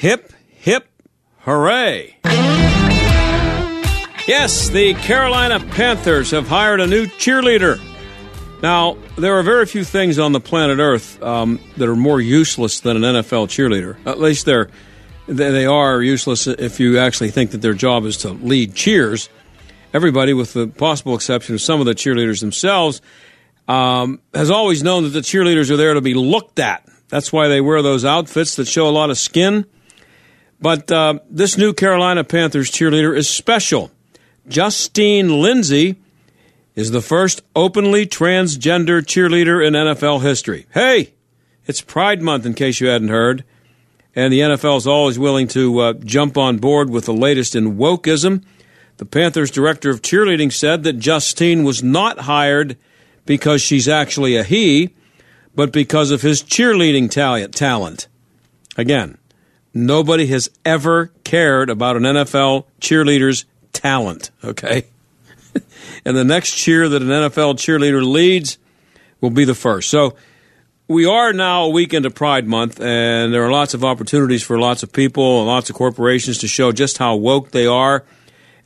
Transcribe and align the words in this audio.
Hip, 0.00 0.32
hip, 0.48 0.88
hooray. 1.40 2.16
Yes, 4.26 4.70
the 4.70 4.94
Carolina 4.94 5.60
Panthers 5.60 6.30
have 6.30 6.48
hired 6.48 6.80
a 6.80 6.86
new 6.86 7.06
cheerleader. 7.06 7.78
Now, 8.62 8.96
there 9.18 9.38
are 9.38 9.42
very 9.42 9.66
few 9.66 9.84
things 9.84 10.18
on 10.18 10.32
the 10.32 10.40
planet 10.40 10.78
Earth 10.78 11.22
um, 11.22 11.60
that 11.76 11.88
are 11.88 11.96
more 11.96 12.20
useless 12.20 12.80
than 12.80 12.96
an 12.96 13.02
NFL 13.02 13.48
cheerleader. 13.48 13.96
At 14.06 14.18
least 14.20 14.46
they're 14.46 14.70
they 15.26 15.66
are 15.66 16.02
useless 16.02 16.46
if 16.46 16.80
you 16.80 16.98
actually 16.98 17.30
think 17.30 17.50
that 17.52 17.60
their 17.62 17.74
job 17.74 18.04
is 18.04 18.16
to 18.18 18.30
lead 18.30 18.74
cheers. 18.74 19.28
Everybody, 19.92 20.34
with 20.34 20.52
the 20.52 20.68
possible 20.68 21.16
exception 21.16 21.56
of 21.56 21.60
some 21.60 21.80
of 21.80 21.86
the 21.86 21.94
cheerleaders 21.94 22.40
themselves, 22.40 23.02
um, 23.66 24.20
has 24.32 24.50
always 24.50 24.82
known 24.84 25.02
that 25.02 25.10
the 25.10 25.20
cheerleaders 25.20 25.70
are 25.70 25.76
there 25.76 25.94
to 25.94 26.00
be 26.00 26.14
looked 26.14 26.60
at. 26.60 26.88
That's 27.08 27.32
why 27.32 27.48
they 27.48 27.60
wear 27.60 27.82
those 27.82 28.04
outfits 28.04 28.54
that 28.56 28.68
show 28.68 28.88
a 28.88 28.90
lot 28.90 29.10
of 29.10 29.18
skin. 29.18 29.66
But 30.60 30.92
uh, 30.92 31.18
this 31.28 31.58
new 31.58 31.72
Carolina 31.72 32.22
Panthers 32.22 32.70
cheerleader 32.70 33.16
is 33.16 33.28
special. 33.28 33.90
Justine 34.46 35.40
Lindsay 35.40 35.96
is 36.76 36.92
the 36.92 37.00
first 37.00 37.42
openly 37.56 38.06
transgender 38.06 39.02
cheerleader 39.02 39.66
in 39.66 39.74
NFL 39.74 40.22
history. 40.22 40.66
Hey, 40.72 41.14
it's 41.66 41.80
Pride 41.80 42.22
Month, 42.22 42.46
in 42.46 42.54
case 42.54 42.80
you 42.80 42.88
hadn't 42.88 43.08
heard. 43.08 43.44
And 44.14 44.32
the 44.32 44.40
NFL 44.40 44.76
is 44.76 44.86
always 44.86 45.18
willing 45.18 45.48
to 45.48 45.78
uh, 45.80 45.92
jump 45.94 46.36
on 46.36 46.58
board 46.58 46.90
with 46.90 47.06
the 47.06 47.12
latest 47.14 47.56
in 47.56 47.76
wokeism. 47.76 48.44
The 49.00 49.06
Panthers 49.06 49.50
director 49.50 49.88
of 49.88 50.02
cheerleading 50.02 50.52
said 50.52 50.82
that 50.82 50.98
Justine 50.98 51.64
was 51.64 51.82
not 51.82 52.18
hired 52.18 52.76
because 53.24 53.62
she's 53.62 53.88
actually 53.88 54.36
a 54.36 54.44
he, 54.44 54.90
but 55.54 55.72
because 55.72 56.10
of 56.10 56.20
his 56.20 56.42
cheerleading 56.42 57.10
talent. 57.10 58.08
Again, 58.76 59.16
nobody 59.72 60.26
has 60.26 60.50
ever 60.66 61.12
cared 61.24 61.70
about 61.70 61.96
an 61.96 62.02
NFL 62.02 62.66
cheerleader's 62.78 63.46
talent, 63.72 64.32
okay? 64.44 64.84
and 66.04 66.14
the 66.14 66.22
next 66.22 66.54
cheer 66.56 66.86
that 66.86 67.00
an 67.00 67.08
NFL 67.08 67.54
cheerleader 67.54 68.04
leads 68.06 68.58
will 69.22 69.30
be 69.30 69.46
the 69.46 69.54
first. 69.54 69.88
So 69.88 70.14
we 70.88 71.06
are 71.06 71.32
now 71.32 71.62
a 71.62 71.70
week 71.70 71.94
into 71.94 72.10
Pride 72.10 72.46
Month, 72.46 72.82
and 72.82 73.32
there 73.32 73.44
are 73.44 73.50
lots 73.50 73.72
of 73.72 73.82
opportunities 73.82 74.42
for 74.42 74.58
lots 74.58 74.82
of 74.82 74.92
people 74.92 75.38
and 75.38 75.46
lots 75.46 75.70
of 75.70 75.76
corporations 75.76 76.36
to 76.40 76.48
show 76.48 76.70
just 76.70 76.98
how 76.98 77.16
woke 77.16 77.52
they 77.52 77.64
are. 77.64 78.04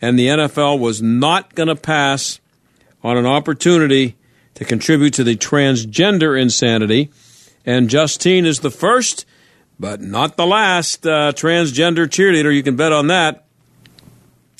And 0.04 0.18
the 0.18 0.26
NFL 0.26 0.80
was 0.80 1.00
not 1.00 1.54
going 1.54 1.68
to 1.68 1.74
pass 1.74 2.38
on 3.02 3.16
an 3.16 3.24
opportunity 3.24 4.16
to 4.52 4.62
contribute 4.62 5.14
to 5.14 5.24
the 5.24 5.34
transgender 5.34 6.38
insanity. 6.38 7.10
And 7.64 7.88
Justine 7.88 8.44
is 8.44 8.60
the 8.60 8.70
first, 8.70 9.24
but 9.80 10.02
not 10.02 10.36
the 10.36 10.44
last, 10.44 11.06
uh, 11.06 11.32
transgender 11.32 12.04
cheerleader. 12.06 12.54
You 12.54 12.62
can 12.62 12.76
bet 12.76 12.92
on 12.92 13.06
that. 13.06 13.46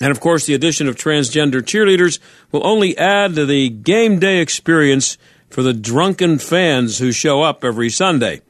And 0.00 0.10
of 0.10 0.18
course, 0.18 0.46
the 0.46 0.54
addition 0.54 0.88
of 0.88 0.96
transgender 0.96 1.60
cheerleaders 1.60 2.20
will 2.50 2.66
only 2.66 2.96
add 2.96 3.34
to 3.34 3.44
the 3.44 3.68
game 3.68 4.18
day 4.18 4.40
experience 4.40 5.18
for 5.50 5.62
the 5.62 5.74
drunken 5.74 6.38
fans 6.38 7.00
who 7.00 7.12
show 7.12 7.42
up 7.42 7.62
every 7.62 7.90
Sunday. 7.90 8.40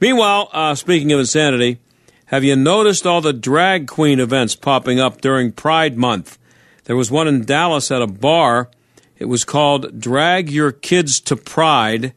Meanwhile, 0.00 0.50
uh, 0.52 0.74
speaking 0.74 1.12
of 1.12 1.20
insanity, 1.20 1.78
have 2.26 2.42
you 2.42 2.56
noticed 2.56 3.06
all 3.06 3.20
the 3.20 3.32
drag 3.32 3.86
queen 3.86 4.18
events 4.18 4.56
popping 4.56 4.98
up 4.98 5.20
during 5.20 5.52
Pride 5.52 5.96
Month? 5.96 6.38
There 6.84 6.96
was 6.96 7.10
one 7.10 7.28
in 7.28 7.44
Dallas 7.44 7.90
at 7.90 8.02
a 8.02 8.06
bar. 8.06 8.70
It 9.18 9.26
was 9.26 9.44
called 9.44 10.00
Drag 10.00 10.50
Your 10.50 10.72
Kids 10.72 11.20
to 11.20 11.36
Pride, 11.36 12.14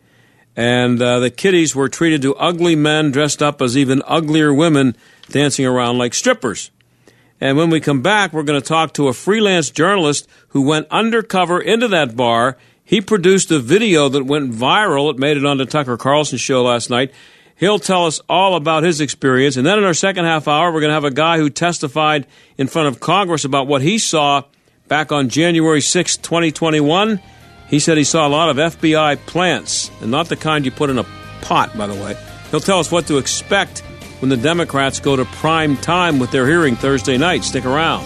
and 0.55 1.01
uh, 1.01 1.19
the 1.19 1.29
kiddies 1.29 1.75
were 1.75 1.89
treated 1.89 2.21
to 2.21 2.35
ugly 2.35 2.75
men 2.75 3.11
dressed 3.11 3.41
up 3.41 3.61
as 3.61 3.77
even 3.77 4.01
uglier 4.05 4.53
women 4.53 4.95
dancing 5.29 5.65
around 5.65 5.97
like 5.97 6.13
strippers. 6.13 6.71
And 7.41 7.57
when 7.57 7.69
we 7.69 7.81
come 7.81 8.01
back, 8.01 8.31
we're 8.31 8.43
going 8.43 8.61
to 8.61 8.67
talk 8.67 8.93
to 8.93 9.09
a 9.09 9.13
freelance 9.13 9.69
journalist 9.69 10.27
who 10.49 10.61
went 10.61 10.87
undercover 10.89 11.59
into 11.59 11.87
that 11.89 12.15
bar 12.15 12.57
he 12.83 13.01
produced 13.01 13.49
a 13.51 13.59
video 13.59 14.09
that 14.09 14.25
went 14.25 14.51
viral. 14.51 15.09
It 15.09 15.17
made 15.17 15.37
it 15.37 15.45
on 15.45 15.57
the 15.57 15.65
Tucker 15.65 15.97
Carlson 15.97 16.37
show 16.37 16.63
last 16.63 16.89
night. 16.89 17.13
He'll 17.55 17.79
tell 17.79 18.05
us 18.05 18.19
all 18.27 18.55
about 18.55 18.83
his 18.83 18.99
experience. 18.99 19.57
And 19.57 19.65
then 19.65 19.77
in 19.77 19.85
our 19.85 19.93
second 19.93 20.25
half 20.25 20.47
hour, 20.47 20.71
we're 20.71 20.81
going 20.81 20.89
to 20.89 20.95
have 20.95 21.03
a 21.03 21.11
guy 21.11 21.37
who 21.37 21.49
testified 21.49 22.27
in 22.57 22.67
front 22.67 22.89
of 22.89 22.99
Congress 22.99 23.45
about 23.45 23.67
what 23.67 23.81
he 23.81 23.97
saw 23.97 24.43
back 24.93 25.11
on 25.11 25.27
January 25.27 25.81
6, 25.81 26.17
2021. 26.17 27.19
He 27.67 27.79
said 27.79 27.97
he 27.97 28.03
saw 28.03 28.27
a 28.27 28.29
lot 28.29 28.49
of 28.49 28.57
FBI 28.57 29.17
plants, 29.25 29.89
and 30.01 30.11
not 30.11 30.29
the 30.29 30.35
kind 30.35 30.65
you 30.65 30.69
put 30.69 30.91
in 30.91 30.99
a 30.99 31.05
pot, 31.41 31.75
by 31.75 31.87
the 31.87 31.95
way. 31.95 32.15
He'll 32.51 32.59
tell 32.59 32.77
us 32.77 32.91
what 32.91 33.07
to 33.07 33.17
expect 33.17 33.79
when 34.19 34.29
the 34.29 34.37
Democrats 34.37 34.99
go 34.99 35.15
to 35.15 35.25
prime 35.25 35.77
time 35.77 36.19
with 36.19 36.29
their 36.29 36.45
hearing 36.45 36.75
Thursday 36.75 37.17
night. 37.17 37.43
Stick 37.43 37.65
around. 37.65 38.05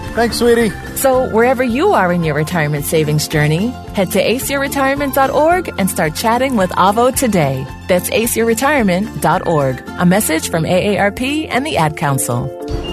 Thanks, 0.13 0.39
sweetie. 0.39 0.71
So, 0.97 1.29
wherever 1.29 1.63
you 1.63 1.93
are 1.93 2.11
in 2.11 2.23
your 2.23 2.35
retirement 2.35 2.83
savings 2.83 3.29
journey, 3.29 3.69
head 3.95 4.11
to 4.11 4.21
aceyourretirement.org 4.21 5.73
and 5.77 5.89
start 5.89 6.15
chatting 6.15 6.57
with 6.57 6.69
Avo 6.71 7.15
today. 7.15 7.65
That's 7.87 8.09
aceyourretirement.org. 8.09 9.83
A 9.87 10.05
message 10.05 10.49
from 10.49 10.65
AARP 10.65 11.47
and 11.49 11.65
the 11.65 11.77
Ad 11.77 11.95
Council. 11.95 12.49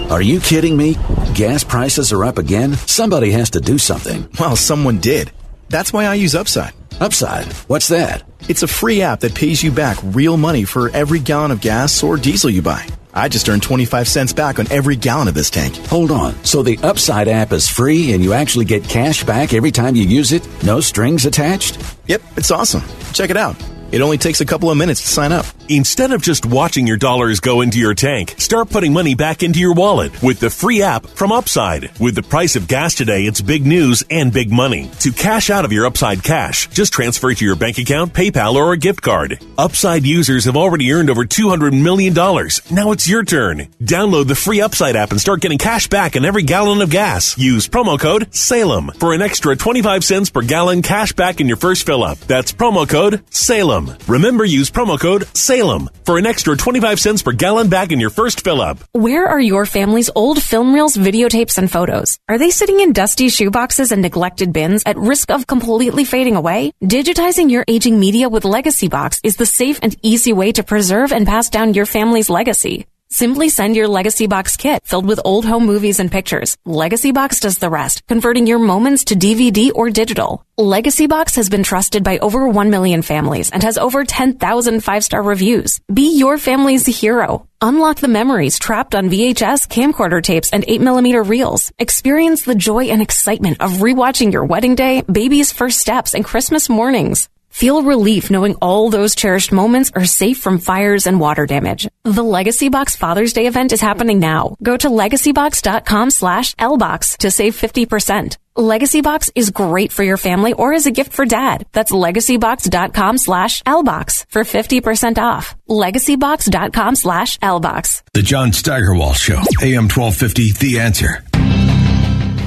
Are 0.09 0.21
you 0.21 0.39
kidding 0.39 0.77
me? 0.77 0.95
Gas 1.35 1.65
prices 1.65 2.13
are 2.13 2.23
up 2.23 2.37
again? 2.37 2.73
Somebody 2.87 3.31
has 3.31 3.49
to 3.51 3.59
do 3.59 3.77
something. 3.77 4.27
Well, 4.39 4.55
someone 4.55 4.99
did. 4.99 5.31
That's 5.67 5.91
why 5.91 6.05
I 6.05 6.13
use 6.13 6.35
Upside. 6.35 6.73
Upside? 7.01 7.51
What's 7.67 7.89
that? 7.89 8.23
It's 8.47 8.63
a 8.63 8.67
free 8.67 9.01
app 9.01 9.19
that 9.19 9.35
pays 9.35 9.61
you 9.61 9.71
back 9.71 9.97
real 10.03 10.37
money 10.37 10.63
for 10.63 10.89
every 10.89 11.19
gallon 11.19 11.51
of 11.51 11.61
gas 11.61 12.01
or 12.01 12.15
diesel 12.17 12.49
you 12.49 12.61
buy. 12.61 12.87
I 13.13 13.27
just 13.27 13.49
earned 13.49 13.63
25 13.63 14.07
cents 14.07 14.33
back 14.33 14.59
on 14.59 14.71
every 14.71 14.95
gallon 14.95 15.27
of 15.27 15.33
this 15.33 15.49
tank. 15.49 15.75
Hold 15.87 16.11
on. 16.11 16.35
So 16.43 16.63
the 16.63 16.77
Upside 16.83 17.27
app 17.27 17.51
is 17.51 17.67
free 17.67 18.13
and 18.13 18.23
you 18.23 18.33
actually 18.33 18.65
get 18.65 18.83
cash 18.83 19.23
back 19.23 19.53
every 19.53 19.71
time 19.71 19.95
you 19.95 20.03
use 20.03 20.31
it? 20.31 20.47
No 20.63 20.79
strings 20.79 21.25
attached? 21.25 21.77
Yep, 22.07 22.21
it's 22.37 22.51
awesome. 22.51 22.83
Check 23.13 23.29
it 23.29 23.37
out. 23.37 23.55
It 23.91 24.01
only 24.01 24.17
takes 24.17 24.41
a 24.41 24.45
couple 24.45 24.69
of 24.69 24.77
minutes 24.77 25.01
to 25.01 25.07
sign 25.07 25.31
up. 25.31 25.45
Instead 25.71 26.11
of 26.11 26.23
just 26.23 26.47
watching 26.47 26.87
your 26.87 26.97
dollars 26.97 27.39
go 27.39 27.61
into 27.61 27.77
your 27.77 27.93
tank, 27.93 28.33
start 28.39 28.71
putting 28.71 28.91
money 28.91 29.13
back 29.13 29.43
into 29.43 29.59
your 29.59 29.75
wallet 29.75 30.11
with 30.23 30.39
the 30.39 30.49
free 30.49 30.81
app 30.81 31.05
from 31.05 31.31
Upside. 31.31 31.91
With 31.99 32.15
the 32.15 32.23
price 32.23 32.55
of 32.55 32.67
gas 32.67 32.95
today, 32.95 33.25
it's 33.25 33.39
big 33.39 33.67
news 33.67 34.03
and 34.09 34.33
big 34.33 34.51
money. 34.51 34.89
To 35.01 35.11
cash 35.11 35.51
out 35.51 35.65
of 35.65 35.71
your 35.71 35.85
Upside 35.85 36.23
cash, 36.23 36.67
just 36.69 36.91
transfer 36.91 37.29
it 37.29 37.37
to 37.37 37.45
your 37.45 37.55
bank 37.55 37.77
account, 37.77 38.13
PayPal, 38.13 38.55
or 38.55 38.73
a 38.73 38.77
gift 38.77 39.03
card. 39.03 39.39
Upside 39.59 40.07
users 40.07 40.45
have 40.45 40.57
already 40.57 40.91
earned 40.91 41.11
over 41.11 41.23
$200 41.23 41.79
million. 41.79 42.15
Now 42.15 42.91
it's 42.91 43.07
your 43.07 43.23
turn. 43.23 43.67
Download 43.79 44.27
the 44.27 44.33
free 44.33 44.61
Upside 44.61 44.95
app 44.95 45.11
and 45.11 45.21
start 45.21 45.41
getting 45.41 45.59
cash 45.59 45.87
back 45.87 46.15
on 46.15 46.25
every 46.25 46.41
gallon 46.41 46.81
of 46.81 46.89
gas. 46.89 47.37
Use 47.37 47.67
promo 47.67 47.99
code 47.99 48.33
SALEM 48.33 48.89
for 48.97 49.13
an 49.13 49.21
extra 49.21 49.55
25 49.55 50.03
cents 50.03 50.31
per 50.31 50.41
gallon 50.41 50.81
cash 50.81 51.13
back 51.13 51.39
in 51.39 51.47
your 51.47 51.57
first 51.57 51.85
fill 51.85 52.03
up. 52.03 52.17
That's 52.21 52.51
promo 52.51 52.89
code 52.89 53.21
SALEM. 53.29 53.95
Remember, 54.07 54.43
use 54.43 54.71
promo 54.71 54.99
code 54.99 55.27
SALEM 55.37 55.58
for 56.05 56.17
an 56.17 56.25
extra 56.25 56.55
25 56.55 56.99
cents 56.99 57.21
per 57.21 57.31
gallon 57.31 57.69
back 57.69 57.91
in 57.91 57.99
your 57.99 58.09
first 58.09 58.43
fill 58.43 58.61
up. 58.61 58.79
Where 58.93 59.27
are 59.27 59.39
your 59.39 59.65
family's 59.65 60.09
old 60.15 60.41
film 60.41 60.73
reels, 60.73 60.97
videotapes, 60.97 61.57
and 61.57 61.71
photos? 61.71 62.19
Are 62.27 62.37
they 62.37 62.49
sitting 62.49 62.79
in 62.79 62.93
dusty 62.93 63.27
shoeboxes 63.27 63.91
and 63.91 64.01
neglected 64.01 64.53
bins 64.53 64.83
at 64.85 64.97
risk 64.97 65.31
of 65.31 65.47
completely 65.47 66.05
fading 66.05 66.35
away? 66.35 66.71
Digitizing 66.83 67.51
your 67.51 67.65
aging 67.67 67.99
media 67.99 68.29
with 68.29 68.45
Legacy 68.45 68.87
Box 68.87 69.19
is 69.23 69.37
the 69.37 69.45
safe 69.45 69.79
and 69.81 69.95
easy 70.01 70.33
way 70.33 70.51
to 70.51 70.63
preserve 70.63 71.11
and 71.11 71.27
pass 71.27 71.49
down 71.49 71.73
your 71.73 71.85
family's 71.85 72.29
legacy. 72.29 72.85
Simply 73.11 73.49
send 73.49 73.75
your 73.75 73.87
Legacy 73.87 74.27
Box 74.27 74.55
kit 74.55 74.85
filled 74.85 75.07
with 75.07 75.19
old 75.25 75.43
home 75.43 75.65
movies 75.65 75.99
and 75.99 76.11
pictures. 76.11 76.55
Legacy 76.63 77.11
Box 77.11 77.39
does 77.39 77.57
the 77.57 77.69
rest, 77.69 78.05
converting 78.07 78.45
your 78.45 78.59
moments 78.59 79.05
to 79.05 79.15
DVD 79.15 79.71
or 79.73 79.89
digital. 79.89 80.45
Legacy 80.57 81.07
Box 81.07 81.35
has 81.35 81.49
been 81.49 81.63
trusted 81.63 82.03
by 82.03 82.19
over 82.19 82.47
1 82.47 82.69
million 82.69 83.01
families 83.01 83.49
and 83.49 83.63
has 83.63 83.79
over 83.79 84.05
10,000 84.05 84.83
five-star 84.83 85.23
reviews. 85.23 85.79
Be 85.91 86.19
your 86.19 86.37
family's 86.37 86.85
hero. 86.85 87.47
Unlock 87.61 87.97
the 87.97 88.07
memories 88.07 88.59
trapped 88.59 88.93
on 88.93 89.09
VHS, 89.09 89.67
camcorder 89.67 90.21
tapes, 90.21 90.51
and 90.53 90.63
8mm 90.63 91.27
reels. 91.27 91.71
Experience 91.79 92.43
the 92.43 92.53
joy 92.53 92.85
and 92.85 93.01
excitement 93.01 93.59
of 93.59 93.81
rewatching 93.81 94.31
your 94.31 94.45
wedding 94.45 94.75
day, 94.75 95.01
baby's 95.11 95.51
first 95.51 95.79
steps, 95.79 96.13
and 96.13 96.23
Christmas 96.23 96.69
mornings. 96.69 97.27
Feel 97.49 97.83
relief 97.83 98.29
knowing 98.31 98.55
all 98.55 98.89
those 98.89 99.15
cherished 99.15 99.51
moments 99.51 99.91
are 99.95 100.05
safe 100.05 100.39
from 100.39 100.59
fires 100.59 101.07
and 101.07 101.19
water 101.19 101.45
damage. 101.45 101.87
The 102.03 102.23
Legacy 102.23 102.69
Box 102.69 102.95
Father's 102.95 103.33
Day 103.33 103.47
event 103.47 103.73
is 103.73 103.81
happening 103.81 104.19
now. 104.19 104.55
Go 104.63 104.77
to 104.77 104.89
legacybox.com 104.89 106.11
slash 106.11 106.55
lbox 106.55 107.17
to 107.17 107.31
save 107.31 107.55
50%. 107.55 108.37
Legacy 108.55 109.01
Box 109.01 109.29
is 109.35 109.51
great 109.51 109.91
for 109.91 110.03
your 110.03 110.17
family 110.17 110.53
or 110.53 110.73
as 110.73 110.85
a 110.85 110.91
gift 110.91 111.13
for 111.13 111.25
dad. 111.25 111.65
That's 111.71 111.91
legacybox.com 111.91 113.17
slash 113.17 113.61
lbox 113.63 114.25
for 114.29 114.43
50% 114.43 115.17
off. 115.17 115.55
legacybox.com 115.67 116.95
slash 116.95 117.37
lbox. 117.39 118.03
The 118.13 118.21
John 118.21 118.51
Steigerwald 118.53 119.15
Show, 119.15 119.39
AM 119.61 119.87
1250, 119.87 120.51
The 120.53 120.79
Answer. 120.79 121.23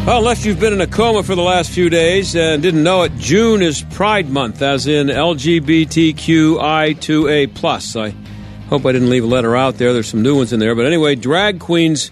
Well, 0.05 0.19
unless 0.19 0.45
you've 0.45 0.59
been 0.59 0.73
in 0.73 0.81
a 0.81 0.89
coma 0.89 1.23
for 1.23 1.37
the 1.37 1.43
last 1.43 1.71
few 1.71 1.89
days 1.89 2.35
and 2.35 2.61
didn't 2.61 2.83
know 2.83 3.03
it, 3.03 3.15
June 3.19 3.63
is 3.63 3.83
Pride 3.83 4.29
Month, 4.29 4.61
as 4.61 4.89
in 4.89 5.07
LGBTQI2A 5.07 7.55
plus. 7.55 7.95
I 7.95 8.13
hope 8.69 8.85
I 8.85 8.91
didn't 8.91 9.11
leave 9.11 9.23
a 9.23 9.29
letter 9.29 9.55
out 9.55 9.79
there. 9.79 9.93
There's 9.93 10.09
some 10.09 10.23
new 10.23 10.37
ones 10.37 10.53
in 10.53 10.59
there, 10.59 10.75
but 10.75 10.87
anyway, 10.87 11.15
drag 11.15 11.61
queens 11.61 12.11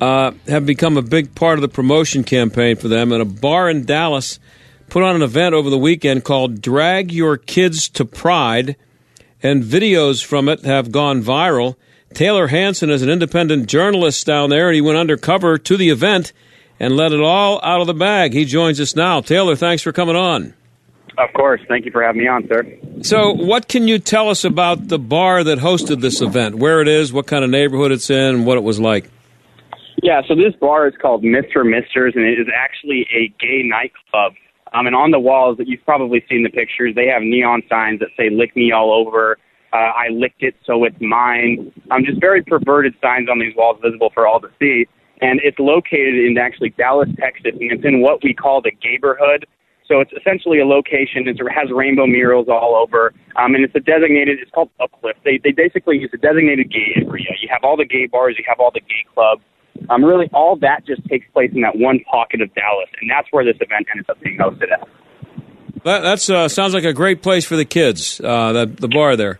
uh, 0.00 0.32
have 0.48 0.66
become 0.66 0.96
a 0.96 1.02
big 1.02 1.32
part 1.36 1.58
of 1.58 1.62
the 1.62 1.68
promotion 1.68 2.24
campaign 2.24 2.74
for 2.74 2.88
them. 2.88 3.12
And 3.12 3.22
a 3.22 3.24
bar 3.24 3.70
in 3.70 3.84
Dallas 3.84 4.40
put 4.88 5.04
on 5.04 5.14
an 5.14 5.22
event 5.22 5.54
over 5.54 5.70
the 5.70 5.78
weekend 5.78 6.24
called 6.24 6.60
"Drag 6.60 7.12
Your 7.12 7.36
Kids 7.36 7.88
to 7.90 8.04
Pride," 8.04 8.74
and 9.44 9.62
videos 9.62 10.24
from 10.24 10.48
it 10.48 10.64
have 10.64 10.90
gone 10.90 11.22
viral. 11.22 11.76
Tayler 12.12 12.48
Hansen 12.48 12.90
is 12.90 13.02
an 13.02 13.10
independent 13.10 13.68
journalist 13.68 14.26
down 14.26 14.50
there, 14.50 14.66
and 14.66 14.74
he 14.74 14.80
went 14.80 14.98
undercover 14.98 15.56
to 15.56 15.76
the 15.76 15.90
event 15.90 16.32
and 16.80 16.96
let 16.96 17.12
it 17.12 17.20
all 17.20 17.60
out 17.62 17.80
of 17.80 17.86
the 17.86 17.94
bag. 17.94 18.32
He 18.32 18.44
joins 18.44 18.80
us 18.80 18.94
now. 18.94 19.20
Tayler, 19.20 19.58
thanks 19.58 19.82
for 19.82 19.92
coming 19.92 20.16
on. 20.16 20.54
Of 21.18 21.32
course. 21.34 21.60
Thank 21.66 21.84
you 21.84 21.90
for 21.90 22.02
having 22.02 22.22
me 22.22 22.28
on, 22.28 22.46
sir. 22.46 22.64
So, 23.02 23.32
what 23.32 23.66
can 23.66 23.88
you 23.88 23.98
tell 23.98 24.28
us 24.28 24.44
about 24.44 24.86
the 24.86 25.00
bar 25.00 25.42
that 25.42 25.58
hosted 25.58 26.00
this 26.00 26.20
event? 26.20 26.56
Where 26.56 26.80
it 26.80 26.86
is, 26.86 27.12
what 27.12 27.26
kind 27.26 27.44
of 27.44 27.50
neighborhood 27.50 27.90
it's 27.90 28.08
in, 28.08 28.44
what 28.44 28.56
it 28.56 28.62
was 28.62 28.78
like? 28.78 29.10
Yeah, 30.00 30.22
so 30.28 30.36
this 30.36 30.54
bar 30.60 30.86
is 30.86 30.94
called 31.00 31.24
Mr. 31.24 31.68
Misters, 31.68 32.14
and 32.14 32.24
it 32.24 32.38
is 32.38 32.46
actually 32.54 33.08
a 33.12 33.28
gay 33.40 33.62
nightclub. 33.64 34.34
Um, 34.72 34.86
and 34.86 34.94
on 34.94 35.10
the 35.10 35.18
walls, 35.18 35.58
that 35.58 35.66
you've 35.66 35.84
probably 35.84 36.24
seen 36.28 36.44
the 36.44 36.50
pictures, 36.50 36.94
they 36.94 37.06
have 37.06 37.22
neon 37.22 37.62
signs 37.68 37.98
that 37.98 38.10
say 38.16 38.30
"Lick 38.30 38.54
me 38.54 38.70
all 38.70 38.92
over." 38.92 39.38
Uh, 39.72 39.76
I 39.76 40.08
licked 40.10 40.42
it, 40.42 40.54
so 40.64 40.84
it's 40.84 41.00
mine. 41.00 41.72
Um, 41.90 42.04
just 42.04 42.20
very 42.20 42.42
perverted 42.42 42.94
signs 43.02 43.28
on 43.28 43.40
these 43.40 43.54
walls, 43.56 43.78
visible 43.82 44.10
for 44.14 44.26
all 44.26 44.40
to 44.40 44.48
see 44.60 44.86
and 45.20 45.40
it's 45.42 45.58
located 45.58 46.14
in 46.14 46.36
actually 46.38 46.70
Dallas, 46.70 47.08
Texas, 47.18 47.52
and 47.60 47.72
it's 47.72 47.84
in 47.84 48.00
what 48.00 48.22
we 48.22 48.34
call 48.34 48.60
the 48.60 48.72
neighborhood. 48.84 49.46
So 49.86 50.00
it's 50.00 50.12
essentially 50.12 50.60
a 50.60 50.66
location. 50.66 51.26
It 51.26 51.38
has 51.50 51.70
rainbow 51.72 52.06
murals 52.06 52.48
all 52.48 52.76
over, 52.76 53.14
um, 53.36 53.54
and 53.54 53.64
it's 53.64 53.74
a 53.74 53.80
designated. 53.80 54.38
It's 54.38 54.50
called 54.50 54.68
Uplift. 54.80 55.24
They 55.24 55.40
they 55.42 55.52
basically 55.52 55.96
use 55.96 56.10
a 56.12 56.18
designated 56.18 56.70
gay 56.70 56.92
area. 56.96 57.32
You 57.40 57.48
have 57.50 57.64
all 57.64 57.76
the 57.76 57.86
gay 57.86 58.06
bars, 58.06 58.36
you 58.36 58.44
have 58.46 58.60
all 58.60 58.70
the 58.70 58.80
gay 58.80 59.06
clubs. 59.14 59.42
Um, 59.88 60.04
really, 60.04 60.28
all 60.34 60.56
that 60.56 60.86
just 60.86 61.04
takes 61.08 61.26
place 61.32 61.50
in 61.54 61.62
that 61.62 61.76
one 61.76 62.00
pocket 62.10 62.42
of 62.42 62.52
Dallas, 62.54 62.88
and 63.00 63.10
that's 63.10 63.28
where 63.30 63.44
this 63.44 63.56
event 63.60 63.86
ends 63.94 64.08
up 64.10 64.20
being 64.20 64.36
hosted 64.36 64.72
at. 64.72 64.86
That 65.84 66.00
that's, 66.00 66.28
uh, 66.28 66.48
sounds 66.48 66.74
like 66.74 66.84
a 66.84 66.92
great 66.92 67.22
place 67.22 67.44
for 67.44 67.56
the 67.56 67.64
kids. 67.64 68.20
Uh, 68.20 68.52
that 68.52 68.76
the 68.78 68.88
bar 68.88 69.16
there. 69.16 69.38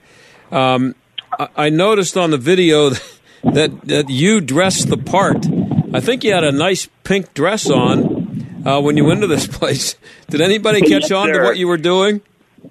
Um, 0.50 0.94
I, 1.38 1.48
I 1.56 1.68
noticed 1.70 2.16
on 2.16 2.30
the 2.30 2.38
video 2.38 2.90
that 3.44 3.80
that 3.84 4.08
you 4.08 4.40
dressed 4.40 4.88
the 4.88 4.96
part. 4.96 5.44
I 5.92 6.00
think 6.00 6.24
you 6.24 6.32
had 6.32 6.44
a 6.44 6.52
nice 6.52 6.88
pink 7.04 7.32
dress 7.34 7.70
on 7.70 8.62
uh, 8.66 8.80
when 8.80 8.96
you 8.96 9.04
went 9.04 9.20
to 9.22 9.26
this 9.26 9.46
place. 9.58 9.96
Did 10.28 10.40
anybody 10.40 10.80
catch 10.80 11.10
Yes, 11.10 11.12
on 11.12 11.28
to 11.28 11.40
what 11.40 11.56
you 11.56 11.68
were 11.68 11.78
doing? 11.78 12.20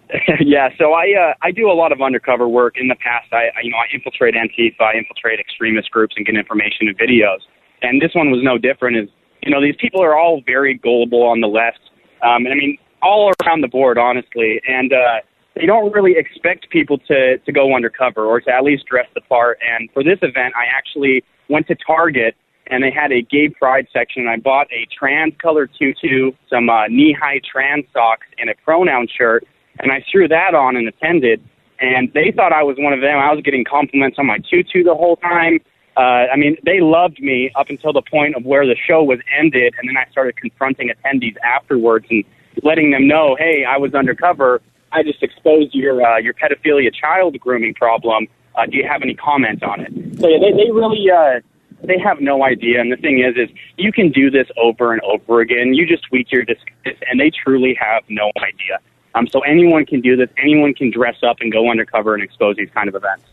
yeah, 0.39 0.69
so 0.77 0.93
I 0.93 1.13
uh, 1.17 1.33
I 1.41 1.51
do 1.51 1.71
a 1.71 1.73
lot 1.73 1.91
of 1.91 2.01
undercover 2.01 2.47
work. 2.47 2.75
In 2.77 2.87
the 2.87 2.95
past, 2.95 3.31
I 3.31 3.47
I- 3.57 3.61
you 3.63 3.71
know 3.71 3.77
I 3.77 3.85
infiltrate 3.93 4.35
Antifa, 4.35 4.81
I 4.81 4.97
infiltrate 4.97 5.39
extremist 5.39 5.89
groups, 5.91 6.13
and 6.17 6.25
get 6.25 6.35
information 6.35 6.87
and 6.87 6.97
videos. 6.97 7.39
And 7.81 8.01
this 8.01 8.11
one 8.13 8.29
was 8.31 8.41
no 8.43 8.57
different. 8.57 8.97
Is 8.97 9.09
you 9.43 9.51
know 9.51 9.61
these 9.61 9.75
people 9.79 10.03
are 10.03 10.17
all 10.17 10.41
very 10.45 10.73
gullible 10.75 11.23
on 11.23 11.41
the 11.41 11.47
left. 11.47 11.79
Um, 12.21 12.45
and 12.45 12.49
I 12.49 12.55
mean 12.55 12.77
all 13.01 13.31
around 13.45 13.61
the 13.61 13.67
board, 13.67 13.97
honestly. 13.97 14.59
And 14.67 14.91
uh, 14.91 15.19
they 15.55 15.65
don't 15.65 15.91
really 15.93 16.15
expect 16.17 16.69
people 16.69 16.97
to 17.07 17.37
to 17.37 17.51
go 17.51 17.75
undercover 17.75 18.25
or 18.25 18.41
to 18.41 18.49
at 18.51 18.63
least 18.63 18.85
dress 18.85 19.07
the 19.15 19.21
part. 19.21 19.57
And 19.65 19.89
for 19.93 20.03
this 20.03 20.19
event, 20.21 20.53
I 20.55 20.65
actually 20.77 21.23
went 21.49 21.67
to 21.67 21.75
Target 21.75 22.35
and 22.69 22.83
they 22.83 22.91
had 22.91 23.11
a 23.11 23.21
gay 23.21 23.49
pride 23.49 23.87
section. 23.91 24.23
And 24.23 24.29
I 24.29 24.37
bought 24.37 24.67
a 24.71 24.87
trans 24.97 25.33
colored 25.41 25.71
tutu, 25.77 26.31
some 26.49 26.69
uh, 26.69 26.87
knee 26.87 27.13
high 27.13 27.41
trans 27.49 27.85
socks, 27.93 28.27
and 28.37 28.49
a 28.49 28.55
pronoun 28.63 29.07
shirt. 29.07 29.45
And 29.79 29.91
I 29.91 30.03
threw 30.11 30.27
that 30.27 30.55
on 30.55 30.75
and 30.75 30.87
attended. 30.87 31.41
And 31.79 32.11
they 32.13 32.31
thought 32.35 32.53
I 32.53 32.63
was 32.63 32.77
one 32.79 32.93
of 32.93 33.01
them. 33.01 33.17
I 33.17 33.31
was 33.31 33.43
getting 33.43 33.63
compliments 33.63 34.17
on 34.19 34.25
my 34.25 34.39
tutu 34.49 34.83
the 34.83 34.95
whole 34.95 35.17
time. 35.17 35.59
Uh, 35.95 36.29
I 36.31 36.35
mean, 36.35 36.57
they 36.63 36.79
loved 36.79 37.19
me 37.19 37.51
up 37.55 37.69
until 37.69 37.91
the 37.91 38.03
point 38.03 38.35
of 38.35 38.45
where 38.45 38.65
the 38.67 38.75
show 38.75 39.03
was 39.03 39.19
ended, 39.35 39.73
and 39.79 39.89
then 39.89 39.97
I 39.97 40.09
started 40.11 40.37
confronting 40.37 40.91
attendees 40.91 41.35
afterwards 41.43 42.05
and 42.11 42.23
letting 42.61 42.91
them 42.91 43.07
know, 43.07 43.35
"Hey, 43.35 43.65
I 43.65 43.77
was 43.77 43.95
undercover. 43.95 44.61
I 44.91 45.01
just 45.01 45.23
exposed 45.23 45.73
your 45.73 46.05
uh, 46.05 46.17
your 46.17 46.35
pedophilia 46.35 46.93
child 46.93 47.39
grooming 47.39 47.73
problem. 47.73 48.27
Uh, 48.55 48.67
do 48.67 48.77
you 48.77 48.87
have 48.87 49.01
any 49.01 49.15
comment 49.15 49.63
on 49.63 49.81
it?" 49.81 49.91
So 50.19 50.27
yeah, 50.27 50.37
they 50.39 50.51
they 50.51 50.71
really 50.71 51.09
uh, 51.09 51.39
they 51.83 51.99
have 51.99 52.19
no 52.19 52.43
idea. 52.43 52.81
And 52.81 52.91
the 52.91 52.97
thing 52.97 53.19
is, 53.19 53.35
is 53.37 53.55
you 53.77 53.91
can 53.91 54.11
do 54.11 54.29
this 54.29 54.47
over 54.57 54.93
and 54.93 55.01
over 55.01 55.41
again. 55.41 55.73
You 55.73 55.85
just 55.85 56.03
tweak 56.07 56.31
your 56.31 56.43
disc, 56.43 56.65
and 56.85 57.19
they 57.19 57.31
truly 57.31 57.77
have 57.79 58.03
no 58.09 58.31
idea. 58.37 58.79
Um, 59.15 59.27
so 59.27 59.39
anyone 59.41 59.85
can 59.85 60.01
do 60.01 60.15
this. 60.15 60.29
Anyone 60.37 60.73
can 60.73 60.91
dress 60.91 61.17
up 61.23 61.37
and 61.39 61.51
go 61.51 61.71
undercover 61.71 62.13
and 62.13 62.23
expose 62.23 62.55
these 62.55 62.69
kind 62.71 62.87
of 62.87 62.95
events. 62.95 63.23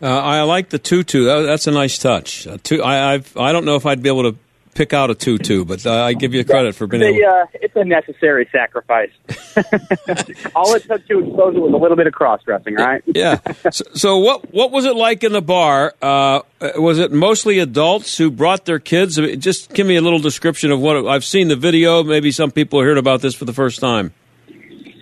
Uh, 0.00 0.06
I 0.06 0.42
like 0.42 0.70
the 0.70 0.78
tutu. 0.78 1.24
That, 1.24 1.42
that's 1.42 1.66
a 1.66 1.70
nice 1.70 1.96
touch. 1.96 2.46
Uh, 2.46 2.58
tu- 2.62 2.82
I 2.82 3.14
I've, 3.14 3.36
I 3.36 3.52
don't 3.52 3.64
know 3.64 3.76
if 3.76 3.86
I'd 3.86 4.02
be 4.02 4.08
able 4.08 4.32
to 4.32 4.38
pick 4.74 4.92
out 4.92 5.10
a 5.10 5.14
tutu, 5.14 5.64
but 5.64 5.84
uh, 5.86 6.02
I 6.02 6.14
give 6.14 6.34
you 6.34 6.44
credit 6.44 6.74
for 6.74 6.86
being 6.86 7.00
They, 7.02 7.08
able. 7.16 7.28
uh, 7.28 7.46
it's 7.54 7.76
a 7.76 7.84
necessary 7.84 8.48
sacrifice. 8.50 9.10
All 10.54 10.74
it 10.74 10.84
took 10.84 11.06
to 11.08 11.18
expose 11.18 11.54
it 11.56 11.60
was 11.60 11.72
a 11.72 11.76
little 11.76 11.96
bit 11.96 12.06
of 12.06 12.12
cross 12.12 12.42
dressing, 12.42 12.74
right? 12.74 13.02
yeah. 13.14 13.38
So, 13.70 13.84
so 13.94 14.18
what 14.18 14.52
what 14.52 14.70
was 14.70 14.84
it 14.84 14.96
like 14.96 15.24
in 15.24 15.32
the 15.32 15.42
bar? 15.42 15.94
Uh, 16.00 16.40
was 16.76 16.98
it 16.98 17.12
mostly 17.12 17.58
adults 17.58 18.16
who 18.18 18.30
brought 18.30 18.64
their 18.64 18.78
kids? 18.78 19.18
I 19.18 19.22
mean, 19.22 19.40
Just 19.40 19.72
give 19.74 19.86
me 19.86 19.96
a 19.96 20.00
little 20.00 20.18
description 20.18 20.70
of 20.70 20.80
what 20.80 21.06
I've 21.06 21.24
seen 21.24 21.48
the 21.48 21.56
video. 21.56 22.02
Maybe 22.02 22.30
some 22.32 22.50
people 22.50 22.80
are 22.80 22.84
hearing 22.84 22.98
about 22.98 23.20
this 23.20 23.34
for 23.34 23.44
the 23.44 23.52
first 23.52 23.80
time. 23.80 24.12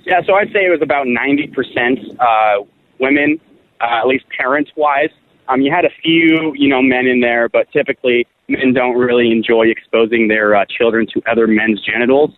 Yeah, 0.05 0.23
so 0.27 0.35
I'd 0.35 0.53
say 0.53 0.65
it 0.67 0.71
was 0.71 0.83
about 0.83 1.07
90% 1.07 2.17
uh, 2.19 2.65
women, 2.99 3.39
uh, 3.81 3.85
at 4.01 4.07
least 4.09 4.25
parents 4.37 4.73
wise. 4.75 5.11
Um, 5.51 5.61
you 5.61 5.73
had 5.73 5.85
a 5.85 5.91
few, 6.03 6.55
you 6.55 6.69
know, 6.69 6.81
men 6.81 7.07
in 7.07 7.21
there, 7.21 7.49
but 7.49 7.71
typically 7.73 8.27
men 8.49 8.73
don't 8.73 8.97
really 8.97 9.33
enjoy 9.33 9.67
exposing 9.67 10.29
their 10.29 10.55
uh, 10.55 10.65
children 10.67 11.07
to 11.13 11.23
other 11.29 11.47
men's 11.47 11.81
genitals. 11.85 12.31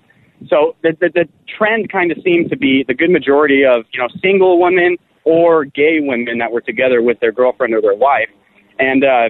So 0.49 0.75
the, 0.83 0.97
the, 0.99 1.11
the 1.11 1.29
trend 1.47 1.93
kind 1.93 2.11
of 2.11 2.19
seemed 2.25 2.51
to 2.51 2.57
be 2.57 2.85
the 2.89 2.95
good 2.95 3.11
majority 3.11 3.65
of, 3.65 3.85
you 3.93 4.01
know, 4.01 4.09
single 4.21 4.61
women 4.61 4.97
or 5.25 5.65
gay 5.65 6.01
women 6.01 6.39
that 6.39 6.51
were 6.51 6.63
together 6.63 7.03
with 7.03 7.21
their 7.21 7.33
girlfriend 7.33 7.75
or 7.75 7.81
their 7.81 7.95
wife. 7.95 8.31
And 8.79 9.05
uh, 9.05 9.29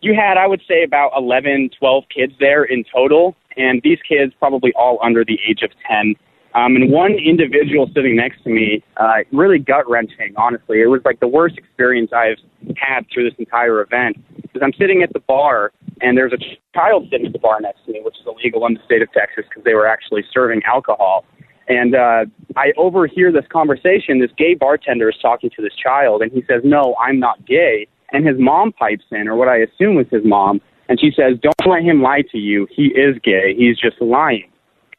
you 0.00 0.14
had, 0.14 0.38
I 0.38 0.46
would 0.46 0.62
say, 0.66 0.82
about 0.82 1.12
11, 1.16 1.70
12 1.78 2.04
kids 2.14 2.32
there 2.40 2.64
in 2.64 2.84
total. 2.92 3.36
And 3.56 3.80
these 3.84 3.98
kids 4.08 4.32
probably 4.38 4.72
all 4.72 4.98
under 5.02 5.24
the 5.24 5.38
age 5.46 5.62
of 5.62 5.70
10. 5.88 6.14
Um, 6.54 6.74
and 6.74 6.90
one 6.90 7.12
individual 7.12 7.88
sitting 7.94 8.16
next 8.16 8.42
to 8.42 8.50
me, 8.50 8.82
uh, 8.96 9.18
really 9.32 9.58
gut 9.58 9.88
wrenching, 9.88 10.34
honestly. 10.36 10.80
It 10.80 10.86
was 10.86 11.00
like 11.04 11.20
the 11.20 11.28
worst 11.28 11.56
experience 11.56 12.10
I've 12.12 12.38
had 12.76 13.06
through 13.12 13.30
this 13.30 13.38
entire 13.38 13.80
event. 13.82 14.16
Because 14.42 14.62
I'm 14.62 14.72
sitting 14.72 15.02
at 15.02 15.12
the 15.12 15.20
bar, 15.20 15.72
and 16.00 16.18
there's 16.18 16.32
a 16.32 16.38
child 16.74 17.06
sitting 17.10 17.26
at 17.26 17.32
the 17.32 17.38
bar 17.38 17.60
next 17.60 17.84
to 17.86 17.92
me, 17.92 18.00
which 18.02 18.16
is 18.16 18.26
illegal 18.26 18.66
in 18.66 18.74
the 18.74 18.80
state 18.84 19.00
of 19.00 19.12
Texas 19.12 19.44
because 19.48 19.62
they 19.64 19.74
were 19.74 19.86
actually 19.86 20.24
serving 20.32 20.62
alcohol. 20.64 21.24
And 21.68 21.94
uh, 21.94 22.24
I 22.56 22.72
overhear 22.76 23.30
this 23.30 23.44
conversation. 23.48 24.18
This 24.18 24.32
gay 24.36 24.54
bartender 24.54 25.08
is 25.08 25.16
talking 25.22 25.50
to 25.54 25.62
this 25.62 25.74
child, 25.80 26.20
and 26.20 26.32
he 26.32 26.42
says, 26.48 26.62
No, 26.64 26.96
I'm 27.00 27.20
not 27.20 27.46
gay. 27.46 27.86
And 28.12 28.26
his 28.26 28.36
mom 28.40 28.72
pipes 28.72 29.04
in, 29.12 29.28
or 29.28 29.36
what 29.36 29.46
I 29.46 29.58
assume 29.58 29.94
was 29.94 30.06
his 30.10 30.24
mom, 30.24 30.60
and 30.88 30.98
she 30.98 31.12
says, 31.14 31.38
Don't 31.40 31.70
let 31.70 31.84
him 31.84 32.02
lie 32.02 32.22
to 32.32 32.38
you. 32.38 32.66
He 32.74 32.86
is 32.86 33.16
gay. 33.22 33.54
He's 33.56 33.78
just 33.78 34.02
lying. 34.02 34.50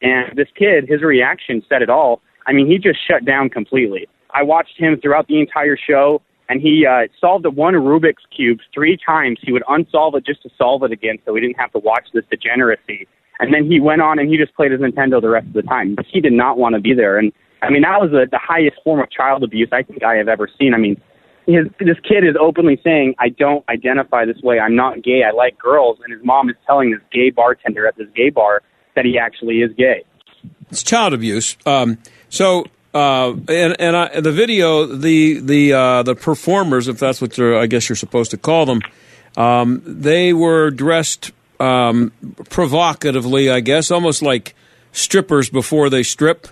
And 0.02 0.36
this 0.36 0.48
kid, 0.58 0.88
his 0.88 1.02
reaction 1.02 1.62
said 1.68 1.80
it 1.80 1.88
all. 1.88 2.20
I 2.46 2.52
mean, 2.52 2.66
he 2.66 2.76
just 2.76 2.98
shut 3.08 3.24
down 3.24 3.48
completely. 3.48 4.08
I 4.34 4.42
watched 4.42 4.78
him 4.78 4.98
throughout 5.00 5.28
the 5.28 5.38
entire 5.38 5.76
show, 5.76 6.20
and 6.48 6.60
he 6.60 6.84
uh, 6.86 7.06
solved 7.20 7.44
the 7.44 7.50
one 7.50 7.74
Rubik's 7.74 8.24
Cube 8.34 8.58
three 8.74 8.98
times. 9.04 9.38
He 9.42 9.52
would 9.52 9.62
unsolve 9.68 10.14
it 10.16 10.26
just 10.26 10.42
to 10.42 10.50
solve 10.58 10.82
it 10.82 10.92
again 10.92 11.18
so 11.24 11.34
he 11.34 11.40
didn't 11.40 11.58
have 11.58 11.72
to 11.72 11.78
watch 11.78 12.06
this 12.12 12.24
degeneracy. 12.30 13.06
And 13.38 13.54
then 13.54 13.70
he 13.70 13.80
went 13.80 14.02
on 14.02 14.18
and 14.18 14.28
he 14.28 14.36
just 14.36 14.54
played 14.54 14.72
his 14.72 14.80
Nintendo 14.80 15.20
the 15.20 15.28
rest 15.28 15.46
of 15.46 15.52
the 15.54 15.62
time. 15.62 15.96
He 16.10 16.20
did 16.20 16.32
not 16.32 16.58
want 16.58 16.74
to 16.74 16.80
be 16.80 16.94
there. 16.94 17.18
And 17.18 17.32
I 17.62 17.70
mean, 17.70 17.82
that 17.82 18.00
was 18.00 18.10
the, 18.10 18.26
the 18.30 18.38
highest 18.38 18.76
form 18.84 19.00
of 19.00 19.10
child 19.10 19.42
abuse 19.42 19.68
I 19.72 19.82
think 19.82 20.02
I 20.02 20.14
have 20.16 20.28
ever 20.28 20.48
seen. 20.58 20.74
I 20.74 20.78
mean, 20.78 21.00
his, 21.46 21.66
this 21.80 21.98
kid 22.06 22.24
is 22.24 22.36
openly 22.38 22.80
saying, 22.84 23.14
I 23.18 23.30
don't 23.30 23.64
identify 23.68 24.24
this 24.24 24.40
way. 24.42 24.60
I'm 24.60 24.76
not 24.76 25.02
gay. 25.02 25.22
I 25.26 25.34
like 25.34 25.58
girls. 25.58 25.98
And 26.04 26.12
his 26.12 26.24
mom 26.24 26.50
is 26.50 26.56
telling 26.66 26.90
this 26.90 27.00
gay 27.12 27.30
bartender 27.30 27.86
at 27.86 27.96
this 27.96 28.08
gay 28.14 28.30
bar 28.30 28.62
that 28.94 29.04
he 29.04 29.18
actually 29.18 29.62
is 29.62 29.72
gay. 29.74 30.04
It's 30.70 30.82
child 30.82 31.12
abuse. 31.12 31.56
Um, 31.66 31.98
so, 32.28 32.66
uh, 32.94 33.34
and 33.48 33.80
and 33.80 33.96
I, 33.96 34.20
the 34.20 34.32
video, 34.32 34.86
the 34.86 35.40
the 35.40 35.72
uh, 35.72 36.02
the 36.02 36.14
performers, 36.14 36.88
if 36.88 36.98
that's 36.98 37.20
what 37.20 37.36
you're, 37.38 37.58
I 37.58 37.66
guess 37.66 37.88
you're 37.88 37.96
supposed 37.96 38.30
to 38.32 38.38
call 38.38 38.66
them, 38.66 38.80
um, 39.36 39.82
they 39.84 40.32
were 40.32 40.70
dressed 40.70 41.32
um, 41.60 42.12
provocatively, 42.50 43.50
I 43.50 43.60
guess, 43.60 43.90
almost 43.90 44.22
like 44.22 44.54
strippers 44.92 45.48
before 45.48 45.90
they 45.90 46.02
strip, 46.02 46.48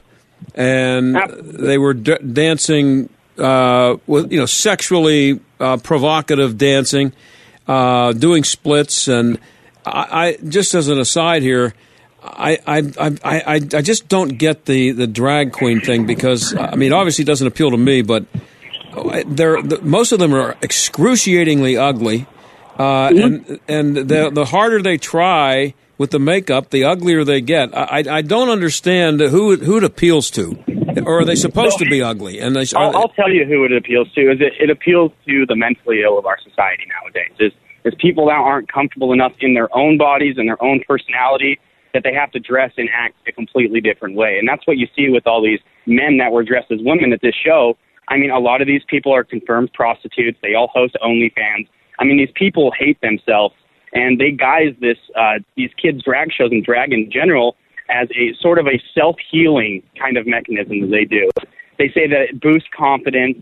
and 0.54 1.16
they 1.40 1.78
were 1.78 1.94
d- 1.94 2.18
dancing 2.32 3.08
uh, 3.38 3.96
with 4.06 4.30
you 4.32 4.38
know 4.38 4.46
sexually 4.46 5.40
uh, 5.58 5.76
provocative 5.78 6.56
dancing, 6.58 7.12
uh, 7.66 8.12
doing 8.12 8.44
splits, 8.44 9.08
and 9.08 9.38
I, 9.84 10.26
I 10.40 10.48
just 10.48 10.74
as 10.74 10.88
an 10.88 10.98
aside 10.98 11.42
here. 11.42 11.74
I, 12.22 12.58
I, 12.66 12.78
I, 12.98 13.18
I, 13.24 13.54
I 13.54 13.82
just 13.82 14.08
don't 14.08 14.38
get 14.38 14.66
the, 14.66 14.92
the 14.92 15.06
drag 15.06 15.52
queen 15.52 15.80
thing 15.80 16.06
because 16.06 16.54
I 16.54 16.76
mean 16.76 16.92
obviously 16.92 17.22
it 17.22 17.26
doesn't 17.26 17.46
appeal 17.46 17.70
to 17.70 17.76
me, 17.76 18.02
but 18.02 18.26
they're 19.26 19.62
the, 19.62 19.80
most 19.82 20.12
of 20.12 20.18
them 20.18 20.34
are 20.34 20.56
excruciatingly 20.62 21.76
ugly, 21.76 22.26
uh, 22.78 23.10
and 23.14 23.60
and 23.68 23.96
the 23.96 24.30
the 24.30 24.44
harder 24.46 24.82
they 24.82 24.98
try 24.98 25.74
with 25.96 26.10
the 26.10 26.18
makeup, 26.18 26.70
the 26.70 26.84
uglier 26.84 27.24
they 27.24 27.40
get. 27.40 27.76
I, 27.76 28.04
I 28.10 28.22
don't 28.22 28.48
understand 28.48 29.20
who 29.20 29.56
who 29.56 29.78
it 29.78 29.84
appeals 29.84 30.30
to, 30.32 30.58
or 31.04 31.20
are 31.20 31.24
they 31.24 31.36
supposed 31.36 31.78
to 31.78 31.84
be 31.86 32.02
ugly? 32.02 32.40
And 32.40 32.56
they, 32.56 32.64
I'll, 32.76 32.96
I'll 32.96 33.08
tell 33.10 33.30
you 33.30 33.44
who 33.46 33.64
it 33.64 33.72
appeals 33.72 34.12
to. 34.14 34.30
Is 34.32 34.40
it, 34.40 34.52
it 34.60 34.70
appeals 34.70 35.12
to 35.26 35.46
the 35.46 35.56
mentally 35.56 36.02
ill 36.02 36.18
of 36.18 36.26
our 36.26 36.38
society 36.40 36.84
nowadays. 37.00 37.32
Is 37.38 37.52
is 37.84 37.94
people 37.98 38.26
that 38.26 38.32
aren't 38.32 38.70
comfortable 38.70 39.12
enough 39.12 39.32
in 39.40 39.54
their 39.54 39.74
own 39.74 39.96
bodies 39.96 40.34
and 40.36 40.48
their 40.48 40.62
own 40.62 40.82
personality 40.86 41.58
that 41.92 42.02
they 42.04 42.14
have 42.14 42.30
to 42.32 42.40
dress 42.40 42.72
and 42.76 42.88
act 42.92 43.16
a 43.26 43.32
completely 43.32 43.80
different 43.80 44.14
way. 44.14 44.38
And 44.38 44.48
that's 44.48 44.66
what 44.66 44.78
you 44.78 44.86
see 44.96 45.08
with 45.08 45.26
all 45.26 45.42
these 45.42 45.60
men 45.86 46.18
that 46.18 46.32
were 46.32 46.42
dressed 46.42 46.70
as 46.70 46.78
women 46.82 47.12
at 47.12 47.20
this 47.20 47.34
show. 47.34 47.76
I 48.08 48.16
mean, 48.16 48.30
a 48.30 48.38
lot 48.38 48.60
of 48.60 48.66
these 48.66 48.82
people 48.88 49.14
are 49.14 49.24
confirmed 49.24 49.72
prostitutes. 49.72 50.38
They 50.42 50.54
all 50.54 50.68
host 50.68 50.96
OnlyFans. 51.02 51.68
I 51.98 52.04
mean, 52.04 52.16
these 52.16 52.32
people 52.34 52.72
hate 52.76 53.00
themselves, 53.00 53.54
and 53.92 54.20
they 54.20 54.30
guise 54.30 54.74
this 54.80 54.98
uh, 55.16 55.38
these 55.56 55.70
kids' 55.80 56.02
drag 56.02 56.32
shows 56.32 56.50
and 56.50 56.64
drag 56.64 56.92
in 56.92 57.10
general 57.10 57.56
as 57.88 58.08
a 58.16 58.34
sort 58.40 58.58
of 58.58 58.66
a 58.66 58.82
self 58.94 59.16
healing 59.30 59.82
kind 59.98 60.16
of 60.16 60.26
mechanism 60.26 60.80
that 60.80 60.90
they 60.90 61.04
do. 61.04 61.30
They 61.78 61.88
say 61.88 62.06
that 62.08 62.20
it 62.20 62.40
boosts 62.40 62.68
confidence 62.76 63.38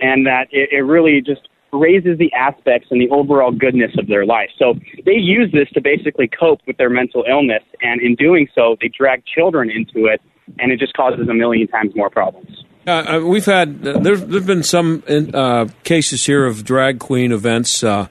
and 0.00 0.26
that 0.26 0.48
it, 0.50 0.70
it 0.72 0.82
really 0.82 1.20
just 1.20 1.48
raises 1.72 2.18
the 2.18 2.32
aspects 2.34 2.88
and 2.90 3.00
the 3.00 3.08
overall 3.10 3.50
goodness 3.50 3.92
of 3.98 4.06
their 4.06 4.26
life. 4.26 4.50
So 4.58 4.74
they 5.04 5.14
use 5.14 5.50
this 5.52 5.68
to 5.70 5.80
basically 5.80 6.28
cope 6.28 6.60
with 6.66 6.76
their 6.76 6.90
mental 6.90 7.24
illness, 7.28 7.62
and 7.80 8.00
in 8.00 8.14
doing 8.14 8.48
so, 8.54 8.76
they 8.80 8.88
drag 8.88 9.24
children 9.24 9.70
into 9.70 10.06
it, 10.06 10.20
and 10.58 10.70
it 10.70 10.78
just 10.78 10.94
causes 10.94 11.28
a 11.28 11.34
million 11.34 11.66
times 11.68 11.94
more 11.96 12.10
problems. 12.10 12.64
Uh, 12.86 12.90
uh, 12.90 13.20
we've 13.24 13.46
had 13.46 13.86
uh, 13.86 13.98
there's 14.00 14.24
there've 14.24 14.46
been 14.46 14.64
some 14.64 15.02
uh, 15.08 15.66
cases 15.84 16.26
here 16.26 16.44
of 16.44 16.64
drag 16.64 16.98
queen 16.98 17.32
events. 17.32 17.84
Uh, 17.84 18.08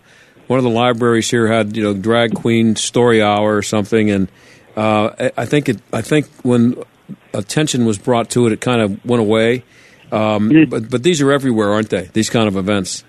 one 0.48 0.58
of 0.58 0.64
the 0.64 0.70
libraries 0.70 1.30
here 1.30 1.48
had 1.48 1.76
you 1.76 1.84
know 1.84 1.94
drag 1.94 2.34
queen 2.34 2.76
story 2.76 3.22
hour 3.22 3.56
or 3.56 3.62
something, 3.62 4.10
and 4.10 4.30
uh, 4.78 5.12
I, 5.20 5.32
I 5.38 5.46
think 5.46 5.68
it. 5.68 5.82
I 5.92 6.02
think 6.02 6.28
when 6.44 6.82
attention 7.34 7.86
was 7.86 7.98
brought 7.98 8.30
to 8.32 8.48
it, 8.48 8.54
it 8.54 8.62
kind 8.62 8.82
of 8.82 9.06
went 9.06 9.22
away. 9.22 9.64
Um, 10.12 10.68
but 10.70 10.90
but 10.90 11.04
these 11.04 11.22
are 11.22 11.32
everywhere, 11.32 11.72
aren't 11.72 11.90
they? 11.90 12.10
These 12.14 12.30
kind 12.30 12.48
of 12.48 12.56
events. 12.56 13.04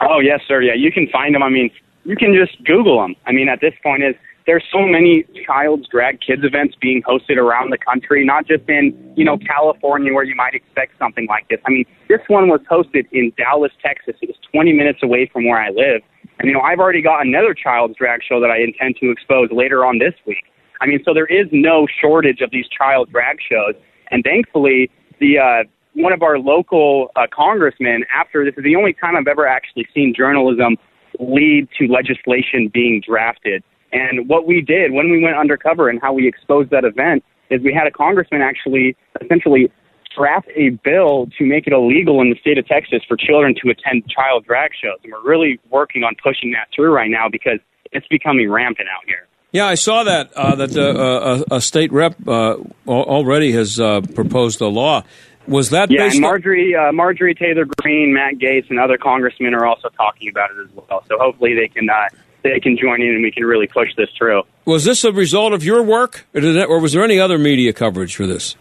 Oh 0.00 0.20
yes, 0.20 0.40
sir. 0.46 0.62
Yeah, 0.62 0.74
you 0.74 0.90
can 0.90 1.08
find 1.08 1.34
them. 1.34 1.42
I 1.42 1.50
mean, 1.50 1.70
you 2.04 2.16
can 2.16 2.34
just 2.34 2.62
Google 2.64 3.00
them. 3.00 3.14
I 3.26 3.32
mean, 3.32 3.48
at 3.48 3.60
this 3.60 3.74
point, 3.82 4.02
is 4.02 4.14
there's 4.46 4.64
so 4.72 4.86
many 4.86 5.24
child's 5.46 5.86
drag 5.88 6.20
kids 6.20 6.42
events 6.44 6.74
being 6.80 7.02
hosted 7.02 7.36
around 7.36 7.70
the 7.70 7.78
country, 7.78 8.24
not 8.24 8.46
just 8.46 8.68
in 8.68 8.96
you 9.16 9.24
know 9.24 9.38
California 9.38 10.12
where 10.12 10.24
you 10.24 10.34
might 10.34 10.54
expect 10.54 10.98
something 10.98 11.26
like 11.28 11.48
this. 11.48 11.60
I 11.66 11.70
mean, 11.70 11.84
this 12.08 12.20
one 12.28 12.48
was 12.48 12.60
hosted 12.70 13.06
in 13.12 13.32
Dallas, 13.36 13.72
Texas. 13.84 14.16
It 14.22 14.28
was 14.28 14.36
20 14.52 14.72
minutes 14.72 15.00
away 15.02 15.30
from 15.32 15.46
where 15.46 15.60
I 15.60 15.68
live, 15.68 16.02
and 16.38 16.48
you 16.48 16.52
know 16.52 16.60
I've 16.60 16.78
already 16.78 17.02
got 17.02 17.24
another 17.24 17.54
child's 17.54 17.96
drag 17.96 18.22
show 18.26 18.40
that 18.40 18.50
I 18.50 18.58
intend 18.58 18.96
to 19.00 19.10
expose 19.10 19.48
later 19.52 19.84
on 19.84 19.98
this 19.98 20.14
week. 20.26 20.44
I 20.80 20.86
mean, 20.86 21.00
so 21.04 21.12
there 21.12 21.26
is 21.26 21.46
no 21.52 21.86
shortage 22.00 22.40
of 22.40 22.50
these 22.50 22.66
child 22.66 23.12
drag 23.12 23.36
shows, 23.40 23.74
and 24.10 24.24
thankfully 24.24 24.90
the 25.20 25.38
uh, 25.38 25.64
one 26.02 26.12
of 26.12 26.22
our 26.22 26.38
local 26.38 27.10
uh, 27.16 27.26
congressmen, 27.32 28.04
after 28.14 28.44
this 28.44 28.54
is 28.56 28.64
the 28.64 28.76
only 28.76 28.92
time 28.92 29.16
I've 29.16 29.26
ever 29.26 29.46
actually 29.46 29.86
seen 29.94 30.14
journalism 30.16 30.76
lead 31.18 31.68
to 31.78 31.86
legislation 31.86 32.70
being 32.72 33.02
drafted. 33.06 33.62
And 33.92 34.28
what 34.28 34.46
we 34.46 34.60
did 34.60 34.92
when 34.92 35.10
we 35.10 35.22
went 35.22 35.36
undercover 35.36 35.88
and 35.88 36.00
how 36.00 36.12
we 36.12 36.28
exposed 36.28 36.70
that 36.70 36.84
event 36.84 37.24
is 37.50 37.60
we 37.62 37.74
had 37.74 37.86
a 37.86 37.90
congressman 37.90 38.40
actually 38.40 38.96
essentially 39.20 39.70
draft 40.16 40.48
a 40.54 40.70
bill 40.84 41.28
to 41.38 41.44
make 41.44 41.66
it 41.66 41.72
illegal 41.72 42.20
in 42.20 42.30
the 42.30 42.36
state 42.40 42.58
of 42.58 42.66
Texas 42.66 43.00
for 43.06 43.16
children 43.16 43.54
to 43.62 43.70
attend 43.70 44.08
child 44.08 44.44
drag 44.44 44.70
shows. 44.80 44.98
And 45.02 45.12
we're 45.12 45.28
really 45.28 45.60
working 45.70 46.04
on 46.04 46.14
pushing 46.22 46.52
that 46.52 46.68
through 46.74 46.92
right 46.92 47.10
now 47.10 47.28
because 47.30 47.58
it's 47.92 48.06
becoming 48.08 48.50
rampant 48.50 48.88
out 48.88 49.02
here. 49.06 49.26
Yeah, 49.52 49.66
I 49.66 49.74
saw 49.74 50.04
that 50.04 50.32
uh, 50.34 50.54
that 50.54 50.76
uh, 50.76 51.42
a, 51.50 51.56
a 51.56 51.60
state 51.60 51.90
rep 51.90 52.14
uh, 52.26 52.56
already 52.86 53.50
has 53.52 53.80
uh, 53.80 54.00
proposed 54.14 54.60
a 54.60 54.68
law. 54.68 55.02
Was 55.50 55.70
that 55.70 55.90
yeah? 55.90 56.04
And 56.04 56.20
Marjorie 56.20 56.76
uh, 56.76 56.92
Marjorie 56.92 57.34
Taylor 57.34 57.66
Greene, 57.82 58.14
Matt 58.14 58.34
Gaetz, 58.34 58.70
and 58.70 58.78
other 58.78 58.96
congressmen 58.96 59.52
are 59.52 59.66
also 59.66 59.88
talking 59.88 60.28
about 60.28 60.50
it 60.52 60.58
as 60.64 60.70
well. 60.76 61.02
So 61.08 61.18
hopefully 61.18 61.54
they 61.54 61.66
can 61.66 61.90
uh, 61.90 62.08
they 62.42 62.60
can 62.60 62.78
join 62.78 63.02
in 63.02 63.08
and 63.08 63.22
we 63.22 63.32
can 63.32 63.44
really 63.44 63.66
push 63.66 63.88
this 63.96 64.08
through. 64.16 64.44
was 64.64 64.84
this 64.84 65.02
a 65.02 65.12
result 65.12 65.52
of 65.52 65.64
your 65.64 65.82
work, 65.82 66.24
or, 66.34 66.40
that, 66.40 66.66
or 66.66 66.78
was 66.78 66.92
there 66.92 67.02
any 67.02 67.18
other 67.18 67.36
media 67.36 67.72
coverage 67.72 68.14
for 68.14 68.28
this? 68.28 68.54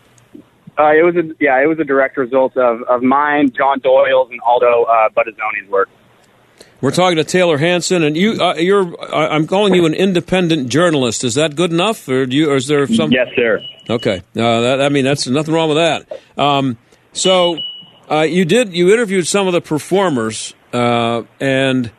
Uh, 0.79 0.91
it 0.93 1.03
was 1.03 1.15
a 1.15 1.29
yeah, 1.39 1.61
it 1.61 1.67
was 1.67 1.77
a 1.77 1.83
direct 1.83 2.17
result 2.17 2.57
of, 2.57 2.81
of 2.83 3.03
mine, 3.03 3.51
John 3.51 3.79
Doyle's, 3.79 4.31
and 4.31 4.41
Aldo 4.41 4.85
uh, 4.85 5.09
Buttazzoni's 5.09 5.69
work. 5.69 5.89
We're 6.81 6.91
talking 6.91 7.17
to 7.17 7.23
Tayler 7.25 7.59
Hansen, 7.59 8.03
and 8.03 8.15
you. 8.15 8.41
Uh, 8.41 8.55
you're. 8.55 8.95
Uh, 9.01 9.27
I'm 9.29 9.47
calling 9.47 9.73
you 9.75 9.85
an 9.85 9.93
independent 9.93 10.69
journalist. 10.69 11.23
Is 11.25 11.35
that 11.35 11.55
good 11.55 11.71
enough, 11.73 12.07
or 12.07 12.25
do 12.25 12.35
you? 12.35 12.49
Or 12.51 12.55
is 12.55 12.67
there 12.67 12.87
some? 12.87 13.11
Yes, 13.11 13.27
sir. 13.35 13.59
Okay. 13.89 14.21
Uh, 14.35 14.61
that, 14.61 14.81
I 14.81 14.87
mean, 14.89 15.03
that's 15.03 15.27
nothing 15.27 15.53
wrong 15.53 15.67
with 15.69 15.77
that. 15.77 16.19
Um, 16.41 16.77
so, 17.11 17.57
uh, 18.09 18.21
you 18.21 18.45
did. 18.45 18.73
You 18.73 18.93
interviewed 18.93 19.27
some 19.27 19.45
of 19.47 19.51
the 19.53 19.59
performers, 19.59 20.53
uh, 20.71 21.23
and 21.41 21.91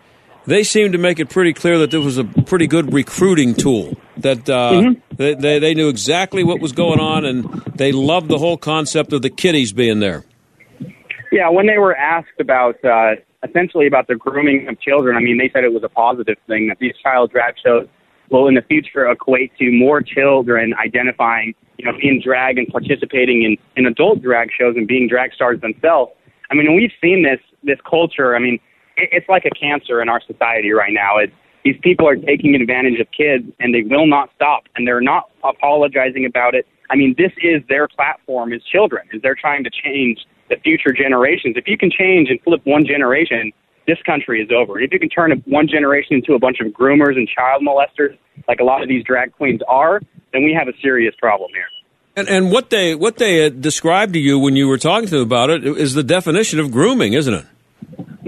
they 0.47 0.65
seemed 0.65 0.93
to 0.93 0.99
make 0.99 1.21
it 1.21 1.29
pretty 1.29 1.53
clear 1.53 1.77
that 1.79 1.91
this 1.91 2.03
was 2.03 2.17
a 2.17 2.25
pretty 2.25 2.67
good 2.67 2.95
recruiting 2.95 3.55
tool. 3.55 3.99
That 4.17 4.49
uh, 4.49 4.71
Mm-hmm. 4.73 5.15
they, 5.17 5.35
they 5.35 5.59
they 5.59 5.75
knew 5.75 5.91
exactly 5.91 6.43
what 6.43 6.59
was 6.59 6.73
going 6.73 7.01
on, 7.01 7.27
and 7.27 7.45
they 7.75 7.93
loved 7.93 8.29
the 8.29 8.39
whole 8.39 8.57
concept 8.57 9.13
of 9.13 9.21
the 9.21 9.31
kiddies 9.31 9.75
being 9.75 10.01
there. 10.01 10.25
Yeah, 11.31 11.51
when 11.51 11.67
they 11.67 11.77
were 11.79 11.95
asked 11.95 12.41
about 12.41 12.83
uh, 12.85 13.17
essentially 13.49 13.87
about 13.87 14.07
the 14.07 14.15
grooming 14.15 14.69
of 14.69 14.81
children, 14.81 15.17
I 15.17 15.21
mean, 15.21 15.39
they 15.39 15.51
said 15.53 15.65
it 15.65 15.73
was 15.73 15.83
a 15.85 15.89
positive 15.89 16.37
thing 16.47 16.69
that 16.69 16.79
these 16.79 16.95
child 17.03 17.31
drag 17.31 17.55
shows 17.65 17.87
will 18.31 18.47
in 18.49 18.55
the 18.55 18.63
future 18.63 19.11
equate 19.11 19.53
to 19.59 19.71
more 19.73 20.03
children 20.03 20.75
identifying, 20.75 21.55
you 21.79 21.87
know, 21.87 21.99
in 22.01 22.21
drag 22.23 22.59
and 22.59 22.69
participating 22.69 23.43
in, 23.43 23.57
in 23.77 23.87
adult 23.87 24.23
drag 24.23 24.51
shows 24.57 24.77
and 24.77 24.87
being 24.87 25.09
drag 25.09 25.33
stars 25.33 25.61
themselves. 25.61 26.13
I 26.51 26.55
mean, 26.55 26.75
we've 26.75 26.93
seen 27.01 27.23
this 27.23 27.41
this 27.63 27.79
culture. 27.89 28.35
I 28.35 28.39
mean, 28.39 28.59
it, 28.97 29.09
it's 29.13 29.29
like 29.29 29.45
a 29.45 29.51
cancer 29.51 30.01
in 30.03 30.09
our 30.09 30.21
society 30.27 30.71
right 30.71 30.93
now. 30.93 31.19
It's 31.19 31.33
these 31.65 31.77
people 31.83 32.09
are 32.09 32.17
taking 32.17 32.55
advantage 32.55 33.01
of 33.01 33.07
kids 33.11 33.45
and 33.59 33.75
they 33.75 33.83
will 33.83 34.07
not 34.07 34.31
stop 34.35 34.65
and 34.77 34.87
they're 34.87 35.01
not 35.01 35.31
apologizing 35.45 36.25
about 36.25 36.55
it. 36.55 36.67
I 36.89 36.97
mean, 36.97 37.15
this 37.19 37.33
is 37.43 37.63
their 37.69 37.87
platform 37.87 38.53
as 38.53 38.63
children, 38.65 39.07
is 39.13 39.21
they're 39.23 39.37
trying 39.37 39.63
to 39.65 39.71
change 39.71 40.27
the 40.51 40.57
future 40.57 40.93
generations. 40.93 41.57
If 41.57 41.67
you 41.67 41.79
can 41.79 41.91
change 41.91 42.29
and 42.29 42.41
flip 42.43 42.61
one 42.65 42.85
generation, 42.85 43.53
this 43.87 43.99
country 44.05 44.43
is 44.43 44.51
over. 44.55 44.79
If 44.79 44.93
you 44.93 44.99
can 44.99 45.09
turn 45.09 45.33
one 45.47 45.67
generation 45.67 46.17
into 46.17 46.35
a 46.35 46.39
bunch 46.39 46.59
of 46.61 46.73
groomers 46.73 47.17
and 47.17 47.27
child 47.27 47.63
molesters, 47.67 48.19
like 48.47 48.61
a 48.61 48.65
lot 48.65 48.83
of 48.83 48.89
these 48.89 49.05
drag 49.05 49.33
queens 49.33 49.61
are, 49.69 50.01
then 50.33 50.45
we 50.45 50.53
have 50.53 50.69
a 50.69 50.77
serious 50.83 51.15
problem 51.19 51.51
here. 51.55 51.67
And, 52.17 52.29
and 52.29 52.53
what 52.53 52.71
they 52.71 52.95
what 52.95 53.17
they 53.17 53.47
uh, 53.47 53.49
described 53.49 54.13
to 54.15 54.19
you 54.19 54.39
when 54.39 54.57
you 54.57 54.67
were 54.67 54.79
talking 54.79 55.09
to 55.09 55.15
them 55.15 55.23
about 55.23 55.49
it 55.49 55.65
is 55.65 55.95
the 55.95 56.03
definition 56.03 56.59
of 56.59 56.71
grooming, 56.71 57.13
isn't 57.13 57.33
it? 57.33 57.47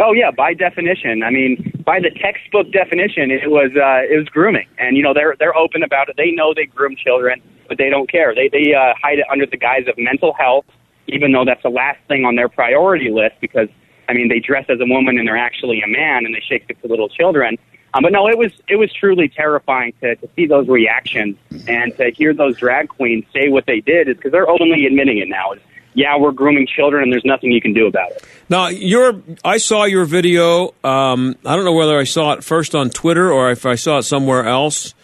Oh 0.00 0.12
yeah, 0.12 0.30
by 0.30 0.54
definition. 0.54 1.22
I 1.22 1.30
mean, 1.30 1.82
by 1.84 1.98
the 2.00 2.10
textbook 2.10 2.72
definition, 2.72 3.30
it 3.30 3.50
was 3.50 3.70
uh, 3.76 4.06
it 4.08 4.16
was 4.16 4.28
grooming, 4.28 4.66
and 4.78 4.96
you 4.96 5.02
know 5.02 5.12
they're 5.12 5.34
they're 5.38 5.56
open 5.56 5.82
about 5.82 6.08
it. 6.08 6.16
They 6.16 6.30
know 6.30 6.54
they 6.54 6.64
groom 6.64 6.96
children, 6.96 7.42
but 7.68 7.76
they 7.76 7.90
don't 7.90 8.10
care. 8.10 8.34
They 8.34 8.48
they 8.48 8.72
uh, 8.72 8.94
hide 9.02 9.18
it 9.18 9.26
under 9.30 9.46
the 9.46 9.56
guise 9.56 9.86
of 9.88 9.94
mental 9.98 10.32
health, 10.32 10.64
even 11.08 11.32
though 11.32 11.44
that's 11.44 11.62
the 11.62 11.70
last 11.70 11.98
thing 12.08 12.24
on 12.24 12.36
their 12.36 12.48
priority 12.48 13.10
list. 13.10 13.36
Because 13.40 13.68
I 14.08 14.14
mean, 14.14 14.28
they 14.28 14.40
dress 14.40 14.66
as 14.68 14.80
a 14.80 14.86
woman 14.86 15.18
and 15.18 15.26
they're 15.26 15.36
actually 15.36 15.82
a 15.82 15.88
man, 15.88 16.24
and 16.26 16.34
they 16.34 16.42
shake 16.46 16.64
it 16.68 16.80
to 16.82 16.88
little 16.88 17.08
children. 17.08 17.58
Um, 17.94 18.02
but 18.02 18.12
no, 18.12 18.28
it 18.28 18.38
was 18.38 18.52
it 18.68 18.76
was 18.76 18.92
truly 18.92 19.28
terrifying 19.28 19.92
to, 20.00 20.16
to 20.16 20.28
see 20.34 20.46
those 20.46 20.68
reactions 20.68 21.36
and 21.68 21.94
to 21.98 22.10
hear 22.10 22.32
those 22.32 22.56
drag 22.56 22.88
queens 22.88 23.24
say 23.32 23.48
what 23.48 23.66
they 23.66 23.80
did. 23.80 24.08
Is 24.08 24.16
because 24.16 24.32
they're 24.32 24.48
openly 24.48 24.86
admitting 24.86 25.18
it 25.18 25.28
now. 25.28 25.52
Is 25.52 25.60
yeah, 25.94 26.16
we're 26.16 26.32
grooming 26.32 26.66
children, 26.66 27.02
and 27.02 27.12
there's 27.12 27.24
nothing 27.24 27.52
you 27.52 27.60
can 27.60 27.74
do 27.74 27.86
about 27.86 28.12
it. 28.12 28.24
Now, 28.48 28.68
your 28.68 29.22
I 29.44 29.58
saw 29.58 29.84
your 29.84 30.06
video. 30.06 30.74
Um, 30.82 31.36
I 31.44 31.54
don't 31.54 31.64
know 31.64 31.74
whether 31.74 31.98
I 31.98 32.04
saw 32.04 32.32
it 32.32 32.44
first 32.44 32.74
on 32.74 32.88
Twitter 32.88 33.30
or 33.30 33.50
if 33.50 33.66
I 33.66 33.74
saw 33.74 33.98
it 33.98 34.04
somewhere 34.04 34.46
else. 34.46 34.94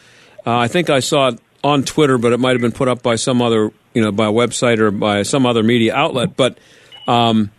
Uh, 0.46 0.56
I 0.56 0.68
think 0.68 0.88
I 0.88 1.00
saw 1.00 1.28
it 1.28 1.40
on 1.64 1.84
Twitter, 1.84 2.18
but 2.18 2.32
it 2.32 2.38
might 2.38 2.52
have 2.52 2.60
been 2.60 2.72
put 2.72 2.88
up 2.88 3.02
by 3.02 3.16
some 3.16 3.42
other, 3.42 3.70
you 3.94 4.02
know, 4.02 4.12
by 4.12 4.26
a 4.26 4.32
website 4.32 4.78
or 4.78 4.90
by 4.90 5.22
some 5.22 5.46
other 5.46 5.62
media 5.62 5.94
outlet. 5.94 6.36
But 6.36 6.58
um, 7.06 7.50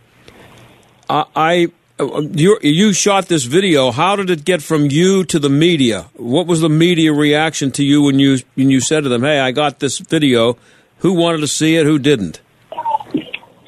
I, 1.08 1.24
I 1.34 1.66
you, 1.98 2.58
you 2.62 2.92
shot 2.92 3.28
this 3.28 3.44
video. 3.44 3.90
How 3.90 4.16
did 4.16 4.30
it 4.30 4.44
get 4.44 4.62
from 4.62 4.86
you 4.90 5.24
to 5.24 5.38
the 5.38 5.50
media? 5.50 6.08
What 6.14 6.46
was 6.46 6.60
the 6.60 6.68
media 6.68 7.12
reaction 7.12 7.70
to 7.72 7.84
you 7.84 8.02
when 8.02 8.18
you 8.18 8.38
when 8.54 8.70
you 8.70 8.80
said 8.80 9.02
to 9.02 9.08
them, 9.08 9.22
"Hey, 9.22 9.40
I 9.40 9.52
got 9.52 9.80
this 9.80 9.98
video. 9.98 10.56
Who 10.98 11.14
wanted 11.14 11.38
to 11.38 11.48
see 11.48 11.76
it? 11.76 11.84
Who 11.84 11.98
didn't?" 11.98 12.40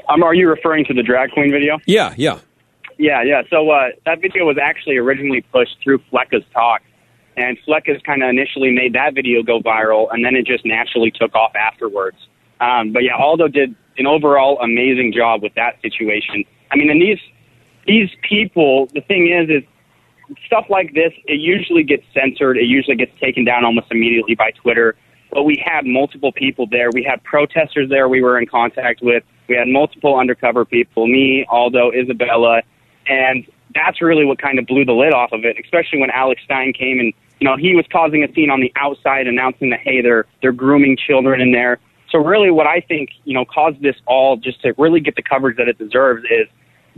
Um, 0.08 0.22
are 0.22 0.34
you 0.34 0.48
referring 0.48 0.84
to 0.86 0.94
the 0.94 1.02
drag 1.02 1.30
queen 1.30 1.50
video? 1.50 1.78
Yeah, 1.86 2.14
yeah. 2.16 2.38
Yeah, 2.98 3.22
yeah. 3.22 3.42
So 3.50 3.70
uh, 3.70 3.88
that 4.04 4.20
video 4.20 4.44
was 4.44 4.58
actually 4.62 4.96
originally 4.98 5.40
pushed 5.40 5.76
through 5.82 5.98
Fleccas 6.12 6.44
talk, 6.52 6.82
and 7.36 7.56
Fleccas 7.66 8.02
kind 8.04 8.22
of 8.22 8.30
initially 8.30 8.70
made 8.70 8.94
that 8.94 9.14
video 9.14 9.42
go 9.42 9.60
viral, 9.60 10.08
and 10.12 10.24
then 10.24 10.34
it 10.36 10.46
just 10.46 10.64
naturally 10.64 11.10
took 11.10 11.34
off 11.34 11.54
afterwards. 11.54 12.16
Um, 12.60 12.92
but 12.92 13.02
yeah, 13.02 13.16
Aldo 13.16 13.48
did 13.48 13.74
an 13.98 14.06
overall 14.06 14.58
amazing 14.60 15.12
job 15.14 15.42
with 15.42 15.54
that 15.54 15.80
situation. 15.82 16.44
I 16.70 16.76
mean, 16.76 16.90
and 16.90 17.00
these 17.00 17.18
these 17.86 18.10
people, 18.22 18.88
the 18.94 19.00
thing 19.00 19.30
is, 19.30 19.48
is 19.50 19.68
stuff 20.46 20.66
like 20.68 20.94
this. 20.94 21.12
It 21.26 21.40
usually 21.40 21.82
gets 21.82 22.04
censored. 22.14 22.56
It 22.56 22.66
usually 22.66 22.96
gets 22.96 23.18
taken 23.18 23.44
down 23.44 23.64
almost 23.64 23.88
immediately 23.90 24.34
by 24.34 24.52
Twitter. 24.52 24.94
But 25.30 25.44
we 25.44 25.62
had 25.64 25.86
multiple 25.86 26.30
people 26.30 26.66
there. 26.70 26.90
We 26.92 27.02
had 27.02 27.22
protesters 27.24 27.88
there. 27.88 28.08
We 28.08 28.22
were 28.22 28.38
in 28.38 28.46
contact 28.46 29.00
with. 29.02 29.24
We 29.48 29.56
had 29.56 29.66
multiple 29.66 30.18
undercover 30.18 30.64
people. 30.64 31.06
Me, 31.06 31.46
Aldo, 31.48 31.90
Isabella, 31.92 32.62
and 33.06 33.46
that's 33.74 34.00
really 34.00 34.24
what 34.24 34.38
kind 34.38 34.58
of 34.58 34.66
blew 34.66 34.84
the 34.84 34.92
lid 34.92 35.12
off 35.12 35.32
of 35.32 35.44
it. 35.44 35.56
Especially 35.62 35.98
when 35.98 36.10
Alex 36.10 36.42
Stein 36.44 36.72
came 36.72 36.98
and 37.00 37.12
you 37.40 37.48
know 37.48 37.56
he 37.56 37.74
was 37.74 37.84
causing 37.90 38.24
a 38.24 38.32
scene 38.32 38.50
on 38.50 38.60
the 38.60 38.72
outside, 38.76 39.26
announcing 39.26 39.70
that 39.70 39.80
hey, 39.80 40.00
they're 40.00 40.26
they're 40.40 40.52
grooming 40.52 40.96
children 40.96 41.40
in 41.40 41.52
there. 41.52 41.78
So 42.10 42.18
really, 42.18 42.50
what 42.50 42.66
I 42.66 42.80
think 42.80 43.10
you 43.24 43.34
know 43.34 43.44
caused 43.44 43.80
this 43.80 43.96
all 44.06 44.36
just 44.36 44.62
to 44.62 44.74
really 44.78 45.00
get 45.00 45.16
the 45.16 45.22
coverage 45.22 45.56
that 45.56 45.68
it 45.68 45.78
deserves 45.78 46.24
is 46.24 46.48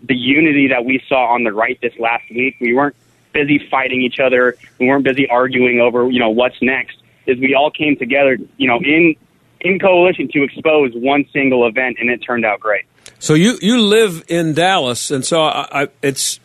the 0.02 0.16
unity 0.16 0.68
that 0.68 0.84
we 0.84 1.02
saw 1.08 1.32
on 1.32 1.44
the 1.44 1.52
right 1.52 1.78
this 1.80 1.94
last 1.98 2.24
week. 2.30 2.56
We 2.60 2.74
weren't 2.74 2.96
busy 3.32 3.60
fighting 3.70 4.02
each 4.02 4.18
other. 4.18 4.56
We 4.78 4.86
weren't 4.86 5.04
busy 5.04 5.28
arguing 5.28 5.80
over 5.80 6.10
you 6.10 6.20
know 6.20 6.30
what's 6.30 6.60
next. 6.60 6.98
Is 7.26 7.38
we 7.38 7.54
all 7.54 7.70
came 7.70 7.96
together, 7.96 8.38
you 8.58 8.68
know, 8.68 8.78
in 8.78 9.16
in 9.60 9.78
coalition 9.78 10.28
to 10.32 10.42
expose 10.42 10.92
one 10.94 11.24
single 11.32 11.66
event, 11.66 11.96
and 11.98 12.10
it 12.10 12.18
turned 12.18 12.44
out 12.44 12.60
great. 12.60 12.84
So 13.18 13.34
you, 13.34 13.58
you 13.62 13.80
live 13.80 14.24
in 14.28 14.52
Dallas, 14.52 15.10
and 15.10 15.24
so 15.24 15.42
I, 15.42 15.84
I 15.84 15.88
it's 16.02 16.40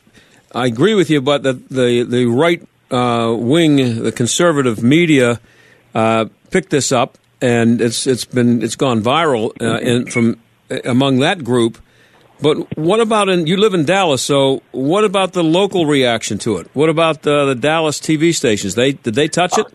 I 0.54 0.66
agree 0.66 0.96
with 0.96 1.10
you, 1.10 1.22
but 1.22 1.44
the 1.44 1.54
the 1.54 2.04
the 2.04 2.26
right 2.26 2.62
uh, 2.92 3.36
wing, 3.38 4.04
the 4.04 4.12
conservative 4.12 4.82
media, 4.84 5.40
uh, 5.94 6.26
picked 6.50 6.70
this 6.70 6.92
up, 6.92 7.18
and 7.42 7.82
it's 7.82 8.08
it's 8.08 8.26
been 8.26 8.64
it's 8.64 8.76
gone 8.76 9.02
viral 9.02 9.52
uh, 9.62 10.10
from 10.10 10.40
among 10.86 11.20
that 11.20 11.44
group. 11.44 11.78
But 12.42 12.78
what 12.78 13.00
about 13.00 13.28
in 13.28 13.48
you 13.48 13.58
live 13.58 13.74
in 13.74 13.86
Dallas? 13.86 14.22
So 14.22 14.64
what 14.72 15.04
about 15.04 15.34
the 15.34 15.44
local 15.44 15.86
reaction 15.86 16.38
to 16.40 16.58
it? 16.58 16.68
What 16.74 16.90
about 16.90 17.24
the, 17.24 17.46
the 17.46 17.56
Dallas 17.56 18.00
TV 18.00 18.34
stations? 18.34 18.76
They 18.76 18.94
did 18.94 19.14
they 19.14 19.28
touch 19.28 19.58
it? 19.58 19.68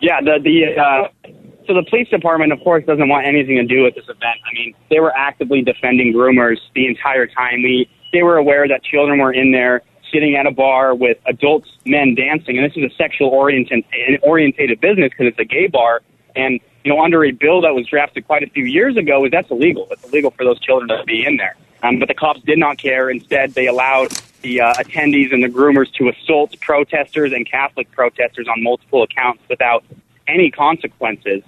Yeah, 0.00 0.20
the 0.20 0.38
the 0.42 0.80
uh, 0.80 1.30
so 1.66 1.74
the 1.74 1.84
police 1.88 2.08
department, 2.08 2.52
of 2.52 2.60
course, 2.60 2.84
doesn't 2.84 3.08
want 3.08 3.26
anything 3.26 3.56
to 3.56 3.64
do 3.64 3.82
with 3.82 3.94
this 3.94 4.04
event. 4.04 4.38
I 4.44 4.52
mean, 4.54 4.74
they 4.90 5.00
were 5.00 5.12
actively 5.16 5.62
defending 5.62 6.12
groomers 6.12 6.56
the 6.74 6.86
entire 6.86 7.26
time. 7.26 7.62
We 7.62 7.88
they 8.12 8.22
were 8.22 8.36
aware 8.36 8.66
that 8.68 8.82
children 8.82 9.18
were 9.18 9.32
in 9.32 9.52
there 9.52 9.82
sitting 10.12 10.34
at 10.36 10.46
a 10.46 10.50
bar 10.50 10.94
with 10.94 11.18
adult 11.26 11.64
men 11.84 12.14
dancing, 12.14 12.58
and 12.58 12.68
this 12.68 12.76
is 12.76 12.90
a 12.90 12.94
sexual 12.96 13.28
oriented 13.28 13.84
orientated 14.22 14.80
business 14.80 15.10
because 15.10 15.26
it's 15.26 15.38
a 15.38 15.44
gay 15.44 15.66
bar. 15.66 16.02
And 16.34 16.60
you 16.84 16.92
know, 16.92 17.02
under 17.02 17.24
a 17.24 17.30
bill 17.30 17.60
that 17.62 17.74
was 17.74 17.86
drafted 17.86 18.26
quite 18.26 18.42
a 18.42 18.50
few 18.50 18.64
years 18.64 18.96
ago, 18.96 19.24
is 19.24 19.30
that's 19.30 19.50
illegal. 19.50 19.86
It's 19.90 20.04
illegal 20.04 20.30
for 20.30 20.44
those 20.44 20.60
children 20.60 20.88
to 20.88 21.04
be 21.04 21.24
in 21.24 21.36
there. 21.36 21.56
Um, 21.82 21.98
but 21.98 22.08
the 22.08 22.14
cops 22.14 22.40
did 22.40 22.58
not 22.58 22.78
care. 22.78 23.10
Instead, 23.10 23.54
they 23.54 23.66
allowed 23.66 24.12
the 24.42 24.60
uh, 24.60 24.74
attendees 24.74 25.32
and 25.32 25.42
the 25.42 25.48
groomers 25.48 25.92
to 25.94 26.08
assault 26.08 26.58
protesters 26.60 27.32
and 27.32 27.48
Catholic 27.50 27.90
protesters 27.90 28.48
on 28.48 28.62
multiple 28.62 29.02
accounts 29.02 29.42
without 29.48 29.84
any 30.26 30.50
consequences. 30.50 31.42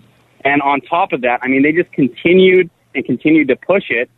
And 0.45 0.61
on 0.63 0.81
top 0.81 1.13
of 1.13 1.23
that, 1.23 1.41
I 1.43 1.49
mean, 1.49 1.63
they 1.63 1.73
just 1.73 1.93
continued 1.93 2.71
and 2.95 3.05
continued 3.05 3.49
to 3.49 3.57
push 3.57 3.91
it. 3.91 4.11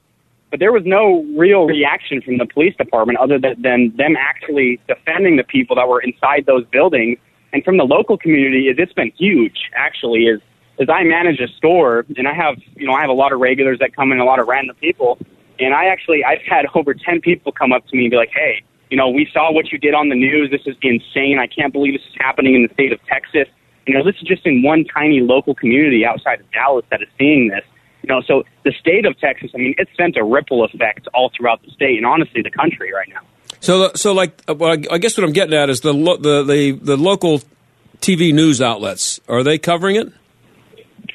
But 0.55 0.61
there 0.61 0.71
was 0.71 0.85
no 0.87 1.25
real 1.37 1.67
reaction 1.67 2.23
from 2.23 2.39
the 2.39 2.47
police 2.47 2.77
department 2.77 3.19
other 3.19 3.41
than, 3.41 3.93
them 3.97 4.15
actually 4.17 4.79
defending 4.87 5.35
the 5.35 5.43
people 5.43 5.75
that 5.75 5.89
were 5.89 6.01
inside 6.01 6.47
those 6.47 6.65
buildings. 6.67 7.19
And 7.53 7.65
from 7.65 7.77
the 7.77 7.83
local 7.83 8.17
community, 8.17 8.69
it's 8.69 8.93
been 8.93 9.11
huge, 9.19 9.69
actually, 9.75 10.27
is 10.27 10.41
is 10.79 10.89
I 10.89 11.03
manage 11.03 11.41
a 11.41 11.49
store 11.49 12.07
and 12.17 12.29
I 12.29 12.35
have, 12.35 12.55
you 12.77 12.87
know, 12.87 12.93
I 12.93 13.01
have 13.01 13.11
a 13.11 13.15
lot 13.15 13.33
of 13.33 13.41
regulars 13.41 13.81
that 13.81 13.97
come 13.97 14.13
in, 14.13 14.21
a 14.21 14.25
lot 14.25 14.39
of 14.39 14.47
random 14.47 14.77
people. 14.77 15.19
And 15.59 15.75
I 15.75 15.87
actually, 15.87 16.23
I've 16.23 16.43
had 16.49 16.67
over 16.77 16.95
10 16.95 17.21
people 17.21 17.51
come 17.51 17.73
up 17.73 17.85
to 17.89 17.97
me 17.97 18.05
and 18.05 18.13
be 18.13 18.17
like, 18.17 18.31
hey, 18.33 18.63
you 18.91 18.97
know, 18.97 19.09
we 19.09 19.29
saw 19.33 19.51
what 19.51 19.73
you 19.73 19.79
did 19.79 19.93
on 19.93 20.09
the 20.09 20.15
news. 20.15 20.53
This 20.53 20.63
is 20.67 20.77
insane. 20.83 21.41
I 21.41 21.49
can't 21.49 21.73
believe 21.73 21.95
this 21.95 22.07
is 22.07 22.15
happening 22.21 22.55
in 22.55 22.63
the 22.63 22.73
state 22.75 22.93
of 22.93 23.05
Texas. 23.07 23.49
You 23.89 23.95
know, 23.95 24.05
this 24.05 24.15
is 24.23 24.23
just 24.23 24.47
in 24.47 24.63
one 24.63 24.85
tiny 24.85 25.19
local 25.19 25.57
community 25.57 26.07
outside 26.07 26.39
of 26.39 26.49
Dallas 26.53 26.85
that 26.93 27.03
is 27.03 27.09
seeing 27.19 27.49
this. 27.49 27.65
You 28.05 28.09
know, 28.09 28.21
so 28.21 28.45
the 28.65 28.73
state 28.79 29.07
of 29.07 29.19
Texas, 29.19 29.51
I 29.55 29.57
mean, 29.57 29.75
it's 29.79 29.91
sent 29.97 30.19
a 30.19 30.23
ripple 30.23 30.63
effect 30.63 31.09
all 31.15 31.31
throughout 31.35 31.63
the 31.63 31.71
state 31.71 31.97
and 31.97 32.05
honestly 32.05 32.43
the 32.43 32.51
country 32.51 32.93
right 32.93 33.09
now. 33.09 33.21
So, 33.61 33.93
so 33.95 34.13
like, 34.13 34.43
uh, 34.47 34.55
well, 34.55 34.77
I 34.91 34.99
guess 34.99 35.17
what 35.17 35.25
I'm 35.25 35.33
getting 35.33 35.55
at 35.55 35.71
is 35.71 35.81
the 35.81 35.95
lo- 35.95 36.19
the 36.19 36.43
the, 36.43 36.73
the 36.73 36.97
local 36.99 37.41
TV 38.03 38.35
news 38.35 38.61
outlets 38.61 39.21
are 39.27 39.43
they 39.43 39.57
covering 39.57 39.97
it? 39.97 40.13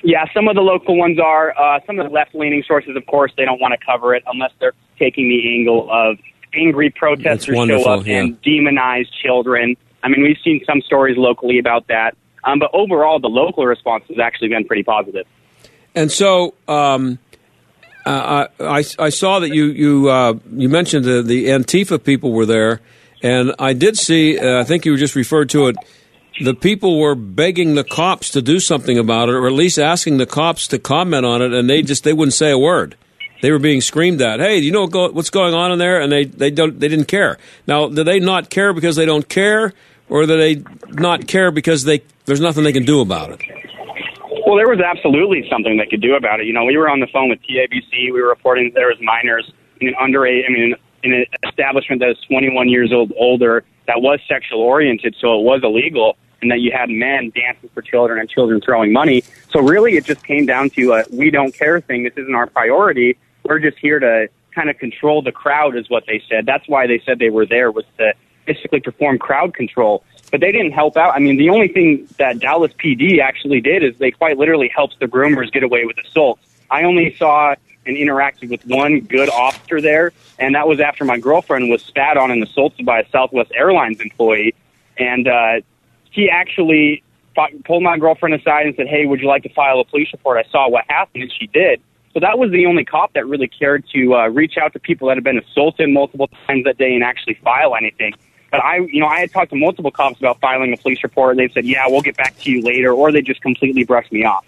Yeah, 0.04 0.26
some 0.34 0.48
of 0.48 0.56
the 0.56 0.62
local 0.62 0.98
ones 0.98 1.20
are. 1.20 1.54
Uh, 1.56 1.80
some 1.86 2.00
of 2.00 2.08
the 2.08 2.12
left 2.12 2.34
leaning 2.34 2.64
sources, 2.66 2.96
of 2.96 3.06
course, 3.06 3.32
they 3.38 3.46
don't 3.46 3.62
want 3.62 3.80
to 3.80 3.86
cover 3.86 4.16
it 4.16 4.24
unless 4.26 4.52
they're 4.60 4.74
taking 4.98 5.30
the 5.30 5.60
angle 5.60 5.88
of 5.92 6.18
angry 6.56 6.90
protesters 6.90 7.56
show 7.56 7.88
up 7.88 8.08
yeah. 8.08 8.22
and 8.22 8.42
demonize 8.42 9.06
children. 9.22 9.78
I 10.02 10.08
mean, 10.08 10.24
we've 10.24 10.38
seen 10.44 10.64
some 10.66 10.82
stories 10.82 11.18
locally 11.18 11.60
about 11.60 11.88
that. 11.90 12.18
Um, 12.46 12.58
but 12.58 12.72
overall, 12.74 13.20
the 13.20 13.28
local 13.28 13.68
response 13.68 14.06
has 14.08 14.18
actually 14.18 14.48
been 14.48 14.66
pretty 14.66 14.84
positive. 14.84 15.28
And 15.96 16.12
so 16.12 16.54
um, 16.68 17.20
uh, 18.06 18.48
I, 18.60 18.84
I 18.98 19.10
saw 19.10 19.40
that 19.40 19.50
you 19.50 19.66
you 19.66 20.10
uh, 20.10 20.34
you 20.52 20.70
mentioned 20.70 21.06
the, 21.06 21.22
the 21.22 21.48
Antifa 21.48 22.04
people 22.04 22.32
were 22.32 22.46
there, 22.46 22.82
and 23.22 23.54
I 23.60 23.74
did 23.74 23.98
see. 23.98 24.40
Uh, 24.40 24.62
I 24.62 24.64
think 24.64 24.86
you 24.86 24.96
just 24.98 25.16
referred 25.16 25.50
to 25.52 25.68
it. 25.68 25.76
The 26.42 26.54
people 26.54 27.00
were 27.00 27.16
begging 27.16 27.76
the 27.76 27.84
cops 27.84 28.30
to 28.32 28.42
do 28.42 28.60
something 28.60 28.98
about 28.98 29.30
it, 29.30 29.36
or 29.36 29.48
at 29.48 29.54
least 29.54 29.78
asking 29.78 30.18
the 30.18 30.26
cops 30.26 30.68
to 30.68 30.80
comment 30.80 31.26
on 31.26 31.42
it, 31.42 31.54
and 31.54 31.70
they 31.70 31.82
just 31.82 32.04
they 32.04 32.14
wouldn't 32.14 32.34
say 32.34 32.52
a 32.52 32.58
word. 32.58 32.96
They 33.42 33.52
were 33.52 33.60
being 33.60 33.82
screamed 33.82 34.22
at. 34.22 34.40
Hey, 34.40 34.60
do 34.60 34.66
you 34.66 34.72
know 34.72 34.88
what's 34.88 35.30
going 35.30 35.54
on 35.54 35.72
in 35.72 35.80
there? 35.80 36.02
And 36.02 36.12
they 36.12 36.26
they 36.26 36.52
don't 36.52 36.80
they 36.80 36.88
didn't 36.88 37.08
care. 37.08 37.38
Now, 37.68 37.90
do 37.90 38.04
they 38.04 38.20
not 38.20 38.50
care 38.50 38.74
because 38.74 38.96
they 38.96 39.06
don't 39.06 39.28
care, 39.28 39.74
or 40.08 40.26
do 40.26 40.38
they 40.38 40.64
not 40.90 41.28
care 41.28 41.52
because 41.52 41.84
they 41.84 42.02
there's 42.26 42.42
nothing 42.42 42.64
they 42.64 42.74
can 42.74 42.86
do 42.86 43.02
about 43.02 43.32
it? 43.32 43.42
Well, 44.50 44.58
there 44.58 44.68
was 44.68 44.80
absolutely 44.80 45.48
something 45.48 45.78
they 45.78 45.86
could 45.86 46.02
do 46.02 46.16
about 46.16 46.40
it. 46.40 46.48
You 46.48 46.54
know, 46.54 46.66
we 46.66 46.76
were 46.76 46.90
on 46.90 47.02
the 47.02 47.06
phone 47.14 47.30
with 47.30 47.38
TABC. 47.44 48.12
We 48.12 48.20
were 48.20 48.30
reporting 48.30 48.72
there 48.74 48.88
was 48.88 48.98
minors 49.00 49.52
in 49.80 49.90
an 49.90 49.94
underage, 49.94 50.44
I 50.44 50.52
mean, 50.52 50.74
in 51.04 51.14
an 51.14 51.26
establishment 51.48 52.00
that 52.02 52.08
was 52.08 52.18
21 52.28 52.68
years 52.68 52.92
old 52.92 53.14
older 53.16 53.64
that 53.86 54.02
was 54.02 54.20
sexual 54.28 54.62
oriented, 54.62 55.16
so 55.22 55.40
it 55.40 55.44
was 55.44 55.62
illegal, 55.64 56.18
and 56.42 56.50
that 56.50 56.62
you 56.62 56.72
had 56.72 56.90
men 56.90 57.32
dancing 57.36 57.70
for 57.76 57.84
children 57.84 58.20
and 58.20 58.28
children 58.28 58.60
throwing 58.60 58.92
money. 58.92 59.22
So 59.52 59.60
really, 59.60 59.98
it 59.98 60.06
just 60.06 60.24
came 60.24 60.48
down 60.48 60.72
to 60.72 60.94
a 60.94 61.04
we 61.14 61.30
don't 61.30 61.54
care 61.54 61.80
thing. 61.80 62.02
This 62.02 62.14
isn't 62.18 62.34
our 62.34 62.48
priority. 62.48 63.20
We're 63.44 63.60
just 63.60 63.78
here 63.78 64.00
to 64.00 64.30
kind 64.56 64.72
of 64.72 64.80
control 64.80 65.22
the 65.22 65.32
crowd, 65.32 65.78
is 65.78 65.92
what 65.92 66.06
they 66.08 66.24
said. 66.28 66.48
That's 66.48 66.68
why 66.68 66.88
they 66.88 67.04
said 67.06 67.20
they 67.20 67.30
were 67.30 67.46
there 67.46 67.70
was 67.70 67.86
to 68.00 68.14
basically 68.50 68.80
perform 68.80 69.20
crowd 69.20 69.54
control. 69.54 70.04
But 70.32 70.42
they 70.42 70.52
didn't 70.52 70.72
help 70.72 70.98
out. 70.98 71.16
I 71.16 71.20
mean, 71.20 71.38
the 71.38 71.50
only 71.50 71.68
thing 71.68 72.08
that 72.18 72.40
Dallas 72.40 72.72
PD 72.74 73.20
actually 73.20 73.62
did 73.62 73.84
is 73.84 73.98
they 73.98 74.12
quite 74.12 74.38
literally 74.38 74.70
helped 74.74 75.00
the 75.00 75.08
groomers 75.08 75.52
get 75.52 75.64
away 75.64 75.86
with 75.86 75.98
assaults. 75.98 76.42
I 76.70 76.84
only 76.84 77.16
saw 77.16 77.56
and 77.86 77.98
interacted 77.98 78.50
with 78.50 78.66
one 78.68 79.00
good 79.02 79.30
officer 79.30 79.82
there, 79.82 80.12
and 80.38 80.54
that 80.54 80.68
was 80.68 80.80
after 80.80 81.06
my 81.06 81.18
girlfriend 81.18 81.70
was 81.70 81.82
spat 81.82 82.18
on 82.18 82.30
and 82.30 82.44
assaulted 82.44 82.86
by 82.86 83.00
a 83.00 83.10
Southwest 83.10 83.52
Airlines 83.56 84.00
employee. 84.02 84.54
And 84.98 85.28
uh, 85.28 85.62
he 86.12 86.30
actually 86.30 87.04
fought, 87.34 87.52
pulled 87.64 87.84
my 87.84 87.98
girlfriend 87.98 88.36
aside 88.36 88.68
and 88.68 88.76
said, 88.76 88.88
"Hey, 88.88 89.06
would 89.06 89.22
you 89.22 89.28
like 89.28 89.44
to 89.44 89.50
file 89.50 89.80
a 89.80 89.86
police 89.86 90.12
report?" 90.12 90.38
I 90.38 90.50
saw 90.52 90.70
what 90.70 90.86
happened, 90.90 91.24
and 91.24 91.32
she 91.32 91.48
did. 91.48 91.82
So 92.14 92.20
that 92.20 92.38
was 92.38 92.52
the 92.52 92.66
only 92.66 92.86
cop 92.86 93.14
that 93.14 93.26
really 93.28 93.48
cared 93.48 93.86
to 93.94 94.16
uh, 94.16 94.28
reach 94.28 94.58
out 94.58 94.74
to 94.74 94.80
people 94.80 95.08
that 95.08 95.18
had 95.18 95.24
been 95.24 95.38
assaulted 95.38 95.90
multiple 95.90 96.30
times 96.48 96.66
that 96.66 96.78
day 96.78 96.94
and 96.94 97.04
actually 97.04 97.36
file 97.36 97.76
anything. 97.76 98.14
But 98.52 98.64
I, 98.64 98.78
you 98.78 99.00
know, 99.00 99.08
I 99.08 99.20
had 99.20 99.32
talked 99.32 99.52
to 99.52 99.56
multiple 99.56 99.92
cops 99.92 100.20
about 100.20 100.40
filing 100.40 100.74
a 100.74 100.78
police 100.78 101.04
report. 101.04 101.38
and 101.38 101.40
They 101.40 101.54
said, 101.54 101.66
"Yeah, 101.66 101.84
we'll 101.88 102.02
get 102.02 102.18
back 102.18 102.38
to 102.40 102.52
you 102.52 102.62
later," 102.62 102.92
or 102.92 103.12
they 103.12 103.22
just 103.22 103.42
completely 103.42 103.84
brushed 103.84 104.12
me 104.12 104.24
off. 104.24 104.46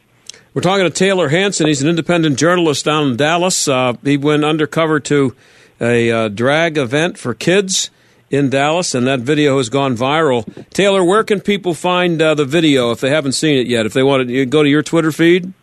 We're 0.53 0.61
talking 0.61 0.89
to 0.89 0.91
Tayler 0.91 1.31
Hansen. 1.31 1.67
He's 1.67 1.81
an 1.81 1.89
independent 1.89 2.37
journalist 2.37 2.83
down 2.85 3.11
in 3.11 3.17
Dallas. 3.17 3.67
Uh, 3.67 3.93
he 4.03 4.17
went 4.17 4.43
undercover 4.43 4.99
to 5.01 5.33
a 5.79 6.11
uh, 6.11 6.27
drag 6.27 6.77
event 6.77 7.17
for 7.17 7.33
kids 7.33 7.89
in 8.29 8.49
Dallas, 8.49 8.93
and 8.95 9.05
that 9.07 9.19
video 9.19 9.57
has 9.57 9.69
gone 9.69 9.95
viral. 9.95 10.45
Tayler, 10.71 11.05
where 11.07 11.23
can 11.23 11.41
people 11.41 11.73
find 11.73 12.21
uh, 12.21 12.33
the 12.33 12.45
video 12.45 12.91
if 12.91 13.01
they 13.01 13.09
haven't 13.09 13.33
seen 13.33 13.57
it 13.59 13.67
yet? 13.67 13.85
If 13.85 13.93
they 13.93 14.03
want 14.03 14.27
to 14.27 14.33
you 14.33 14.45
go 14.45 14.63
to 14.63 14.69
your 14.69 14.81
Twitter 14.81 15.11
feed? 15.11 15.53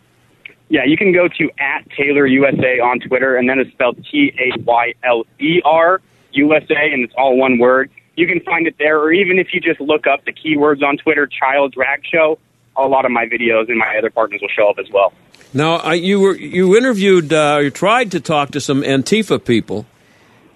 Yeah, 0.70 0.85
you 0.85 0.96
can 0.98 1.12
go 1.12 1.29
to 1.29 1.51
at 1.59 1.88
Tayler 1.90 2.31
USA 2.31 2.79
on 2.79 3.01
Twitter, 3.01 3.37
and 3.37 3.48
then 3.48 3.59
it's 3.59 3.70
spelled 3.72 4.05
T 4.11 4.33
A 4.38 4.61
Y 4.61 4.94
L 5.03 5.24
E 5.38 5.62
R 5.64 6.01
USA, 6.33 6.92
and 6.92 7.05
it's 7.05 7.14
all 7.16 7.37
one 7.37 7.59
word. 7.59 7.90
You 8.18 8.26
can 8.26 8.40
find 8.40 8.66
it 8.66 8.74
there, 8.78 8.98
or 8.98 9.12
even 9.12 9.38
if 9.38 9.54
you 9.54 9.61
just 9.61 9.81
look 9.81 10.09
up 10.09 10.24
the 10.24 10.33
keywords 10.33 10.83
on 10.83 10.96
Twitter, 10.96 11.28
child 11.28 11.72
drag 11.72 12.02
show, 12.04 12.37
a 12.76 12.83
lot 12.83 13.04
of 13.04 13.12
my 13.12 13.26
videos 13.26 13.68
and 13.68 13.78
my 13.78 13.96
other 13.96 14.11
partners 14.11 14.40
will 14.42 14.48
show 14.48 14.68
up 14.68 14.81
as 14.81 14.90
well. 14.92 15.12
Now, 15.54 15.76
I, 15.76 15.94
you 15.94 16.18
were 16.18 16.35
you 16.35 16.76
interviewed, 16.76 17.33
uh, 17.33 17.61
you 17.62 17.70
tried 17.70 18.11
to 18.11 18.20
talk 18.20 18.50
to 18.50 18.61
some 18.61 18.83
Antifa 18.83 19.44
people, 19.44 19.87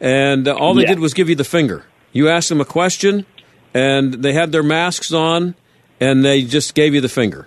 and 0.01 0.49
uh, 0.49 0.57
all 0.57 0.75
they 0.75 0.83
Yeah. 0.83 0.89
did 0.89 0.99
was 0.99 1.15
give 1.15 1.29
you 1.29 1.37
the 1.37 1.45
finger. 1.45 1.85
You 2.13 2.29
asked 2.29 2.49
them 2.49 2.61
a 2.61 2.65
question, 2.65 3.27
and 3.73 4.13
they 4.15 4.33
had 4.33 4.51
their 4.51 4.65
masks 4.65 5.13
on, 5.13 5.55
and 6.01 6.25
they 6.25 6.43
just 6.43 6.75
gave 6.75 6.95
you 6.95 7.01
the 7.01 7.09
finger. 7.09 7.47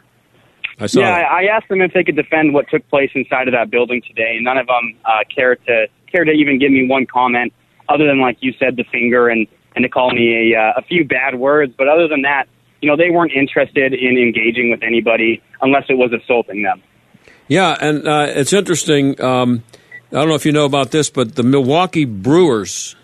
I 0.79 0.87
saw 0.87 1.01
yeah, 1.01 1.11
that. 1.17 1.29
I 1.29 1.45
asked 1.47 1.67
them 1.67 1.81
if 1.81 1.91
they 1.91 2.05
could 2.05 2.15
defend 2.15 2.53
what 2.53 2.69
took 2.69 2.87
place 2.89 3.11
inside 3.15 3.49
of 3.49 3.53
that 3.53 3.69
building 3.69 4.01
today, 4.07 4.35
and 4.37 4.45
none 4.45 4.57
of 4.57 4.67
them 4.67 4.95
uh, 5.03 5.25
cared 5.33 5.59
to 5.65 5.87
care 6.09 6.23
to 6.23 6.31
even 6.31 6.57
give 6.57 6.71
me 6.71 6.87
one 6.87 7.05
comment, 7.05 7.51
other 7.89 8.07
than 8.07 8.21
like 8.21 8.37
you 8.39 8.53
said, 8.57 8.77
the 8.77 8.85
finger 8.85 9.27
and 9.27 9.45
and 9.75 9.83
to 9.83 9.89
call 9.89 10.11
me 10.11 10.53
a 10.53 10.59
uh, 10.59 10.73
a 10.77 10.81
few 10.83 11.05
bad 11.05 11.35
words. 11.35 11.73
But 11.77 11.87
other 11.87 12.07
than 12.07 12.21
that, 12.23 12.47
you 12.81 12.89
know, 12.89 12.95
they 12.97 13.09
weren't 13.09 13.31
interested 13.33 13.93
in 13.93 14.17
engaging 14.17 14.71
with 14.71 14.83
anybody 14.83 15.41
unless 15.61 15.85
it 15.89 15.95
was 15.97 16.11
assaulting 16.13 16.61
them. 16.63 16.81
Yeah, 17.47 17.75
and 17.79 18.07
uh, 18.07 18.25
it's 18.29 18.53
interesting. 18.53 19.19
Um, 19.21 19.63
I 20.11 20.15
don't 20.15 20.29
know 20.29 20.35
if 20.35 20.45
you 20.45 20.51
know 20.51 20.65
about 20.65 20.91
this, 20.91 21.09
but 21.09 21.35
the 21.35 21.43
Milwaukee 21.43 22.05
Brewers, 22.05 22.95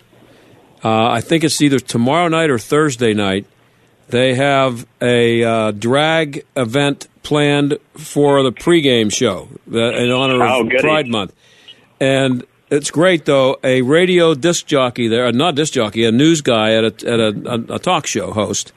uh, 0.84 1.08
I 1.10 1.20
think 1.20 1.44
it's 1.44 1.60
either 1.60 1.78
tomorrow 1.78 2.28
night 2.28 2.50
or 2.50 2.58
Thursday 2.58 3.12
night, 3.14 3.46
they 4.08 4.34
have 4.34 4.86
a 5.00 5.44
uh, 5.44 5.70
drag 5.72 6.44
event 6.56 7.08
planned 7.22 7.78
for 7.96 8.42
the 8.42 8.50
pregame 8.52 9.12
show 9.12 9.48
uh, 9.72 9.78
in 9.78 10.10
honor 10.10 10.42
Oh, 10.42 10.62
of 10.62 10.70
goody. 10.70 10.80
Pride 10.82 11.06
Month. 11.08 11.34
And 12.00 12.44
it's 12.72 12.90
great, 12.90 13.26
though. 13.26 13.58
A 13.62 13.82
radio 13.82 14.34
disc 14.34 14.66
jockey 14.66 15.06
there, 15.06 15.26
uh, 15.26 15.30
not 15.30 15.54
disc 15.54 15.74
jockey, 15.74 16.04
a 16.04 16.10
news 16.10 16.40
guy 16.40 16.72
at 16.74 16.84
a, 16.84 17.12
at 17.12 17.20
a, 17.20 17.74
a, 17.74 17.78
talk 17.78 18.06
show 18.06 18.32
host, 18.32 18.72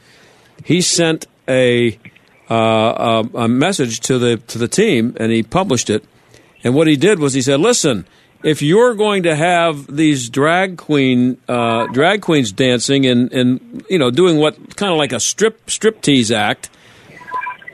he 0.64 0.82
sent 0.82 1.28
a 1.48 1.98
uh, 2.50 3.24
a, 3.34 3.38
a 3.38 3.48
message 3.48 4.02
to 4.02 4.20
the 4.20 4.38
to 4.48 4.58
the 4.58 4.68
team, 4.68 5.16
and 5.18 5.32
he 5.32 5.44
published 5.44 5.90
it. 5.90 6.04
And 6.64 6.76
what 6.76 6.88
he 6.88 6.98
did 6.98 7.20
was 7.20 7.34
he 7.34 7.42
said, 7.42 7.62
"Listen, 7.62 8.06
if 8.44 8.62
you're 8.62 8.96
going 8.96 9.24
to 9.24 9.36
have 9.36 9.88
these 9.88 10.30
drag 10.30 10.78
queen 10.78 11.38
uh, 11.48 11.88
drag 11.88 12.22
queens 12.22 12.52
dancing 12.52 13.06
and 13.06 13.32
and 13.32 13.86
you 13.90 13.98
know 13.98 14.12
doing 14.12 14.38
what 14.38 14.76
kind 14.76 14.92
of 14.92 14.98
like 14.98 15.14
a 15.14 15.22
strip 15.22 15.70
strip 15.70 16.02
tease 16.02 16.32
act, 16.32 16.70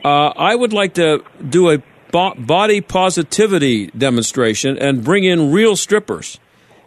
uh, 0.04 0.28
I 0.28 0.54
would 0.54 0.72
like 0.72 0.94
to 0.94 1.24
do 1.48 1.70
a 1.70 1.82
bo- 2.12 2.34
body 2.34 2.80
positivity 2.80 3.88
demonstration 3.88 4.78
and 4.78 5.02
bring 5.02 5.24
in 5.24 5.50
real 5.50 5.74
strippers 5.74 6.38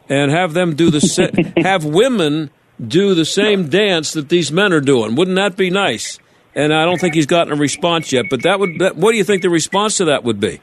and 0.08 0.32
have 0.32 0.54
them 0.54 0.76
do 0.76 0.90
the 0.90 1.02
sa- 1.02 1.28
have 1.62 1.84
women 1.84 2.50
do 2.86 3.14
the 3.14 3.26
same 3.26 3.68
dance 3.68 4.14
that 4.14 4.30
these 4.30 4.52
men 4.52 4.72
are 4.72 4.82
doing. 4.82 5.16
Wouldn't 5.16 5.36
that 5.36 5.58
be 5.58 5.70
nice? 5.70 6.20
And 6.54 6.74
I 6.74 6.86
don't 6.86 7.02
think 7.02 7.16
he's 7.16 7.26
gotten 7.26 7.52
a 7.52 7.58
response 7.58 8.14
yet. 8.14 8.26
But 8.30 8.44
that 8.44 8.60
would. 8.60 8.80
That, 8.80 8.96
what 8.96 9.12
do 9.12 9.18
you 9.18 9.26
think 9.26 9.42
the 9.42 9.50
response 9.50 9.98
to 9.98 10.06
that 10.06 10.24
would 10.24 10.40
be? 10.40 10.62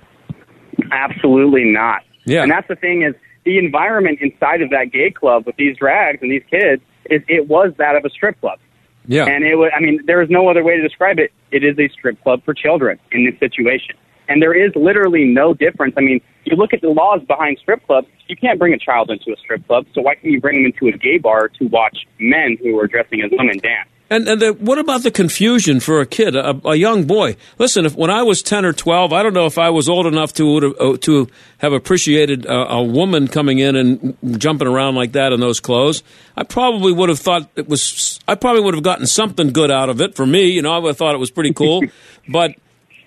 Absolutely 0.91 1.65
not. 1.65 2.03
Yeah. 2.25 2.43
And 2.43 2.51
that's 2.51 2.69
the 2.69 2.77
thing 2.77 3.03
is 3.03 3.15
the 3.45 3.59
environment 3.59 4.21
inside 4.21 4.63
of 4.63 4.71
that 4.71 4.91
gay 4.93 5.11
club 5.11 5.45
with 5.47 5.57
these 5.57 5.77
drags 5.77 6.21
and 6.23 6.31
these 6.31 6.45
kids 6.51 6.83
is 7.11 7.23
it 7.29 7.49
was 7.49 7.73
that 7.79 7.97
of 7.97 8.05
a 8.05 8.11
strip 8.11 8.41
club. 8.41 8.59
Yeah. 9.07 9.25
And 9.25 9.45
it 9.45 9.57
was, 9.57 9.73
I 9.77 9.81
mean, 9.81 10.01
there 10.07 10.23
is 10.23 10.31
no 10.31 10.49
other 10.49 10.63
way 10.63 10.77
to 10.77 10.83
describe 10.83 11.19
it. 11.19 11.33
It 11.51 11.65
is 11.65 11.79
a 11.79 11.89
strip 11.89 12.23
club 12.23 12.43
for 12.45 12.55
children 12.55 12.99
in 13.11 13.25
this 13.25 13.39
situation. 13.41 13.97
And 14.29 14.41
there 14.41 14.55
is 14.55 14.73
literally 14.75 15.25
no 15.25 15.55
difference. 15.55 15.95
I 15.97 16.01
mean, 16.01 16.21
you 16.45 16.57
look 16.57 16.73
at 16.73 16.81
the 16.81 16.89
laws 16.89 17.21
behind 17.27 17.59
strip 17.59 17.87
clubs, 17.87 18.09
you 18.29 18.37
can't 18.37 18.59
bring 18.59 18.73
a 18.73 18.79
child 18.79 19.11
into 19.11 19.33
a 19.33 19.37
strip 19.37 19.67
club, 19.67 19.87
so 19.95 20.01
why 20.03 20.15
can't 20.15 20.33
you 20.33 20.41
bring 20.41 20.63
them 20.63 20.73
into 20.73 20.95
a 20.95 20.99
gay 20.99 21.19
bar 21.19 21.49
to 21.49 21.67
watch 21.67 22.07
men 22.19 22.57
who 22.63 22.79
are 22.79 22.87
dressing 22.87 23.21
as 23.23 23.31
women 23.33 23.59
dance? 23.59 23.89
And, 24.13 24.29
and 24.29 24.43
the, 24.43 24.53
what 24.53 24.79
about 24.79 25.05
the 25.05 25.11
confusion 25.11 25.81
for 25.81 26.03
a 26.03 26.07
kid, 26.07 26.37
a, 26.37 26.61
a 26.67 26.75
young 26.75 27.05
boy? 27.05 27.37
Listen, 27.57 27.87
if 27.87 27.97
when 27.97 28.11
I 28.11 28.23
was 28.23 28.43
ten 28.43 28.67
or 28.67 28.75
twelve, 28.75 29.11
I 29.11 29.23
don't 29.23 29.33
know 29.33 29.47
if 29.47 29.57
I 29.57 29.71
was 29.71 29.89
old 29.89 30.07
enough 30.07 30.35
to 30.35 30.77
uh, 30.77 30.97
to 30.99 31.29
have 31.59 31.73
appreciated 31.73 32.45
a, 32.45 32.75
a 32.75 32.83
woman 32.83 33.27
coming 33.27 33.59
in 33.59 33.75
and 33.75 34.39
jumping 34.39 34.69
around 34.69 34.97
like 34.97 35.13
that 35.13 35.33
in 35.33 35.41
those 35.41 35.61
clothes. 35.61 36.03
I 36.37 36.43
probably 36.43 36.93
would 36.93 37.09
have 37.09 37.21
thought 37.21 37.49
it 37.57 37.71
was. 37.71 38.21
I 38.29 38.35
probably 38.35 38.61
would 38.61 38.75
have 38.75 38.83
gotten 38.83 39.07
something 39.07 39.51
good 39.51 39.71
out 39.71 39.89
of 39.89 40.03
it 40.03 40.15
for 40.15 40.27
me. 40.27 40.51
You 40.51 40.61
know, 40.61 40.73
I 40.75 40.79
would 40.79 40.89
have 40.89 40.99
thought 40.99 41.15
it 41.15 41.19
was 41.19 41.31
pretty 41.31 41.55
cool. 41.55 41.83
but 42.29 42.55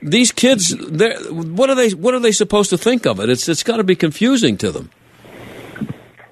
these 0.05 0.31
kids, 0.31 0.75
what 1.31 1.69
are 1.69 1.75
they? 1.75 1.89
What 1.89 2.13
are 2.13 2.19
they 2.19 2.31
supposed 2.31 2.69
to 2.69 2.77
think 2.77 3.05
of 3.05 3.19
it? 3.19 3.29
It's 3.29 3.49
it's 3.49 3.63
got 3.63 3.77
to 3.77 3.83
be 3.83 3.95
confusing 3.95 4.57
to 4.57 4.71
them. 4.71 4.91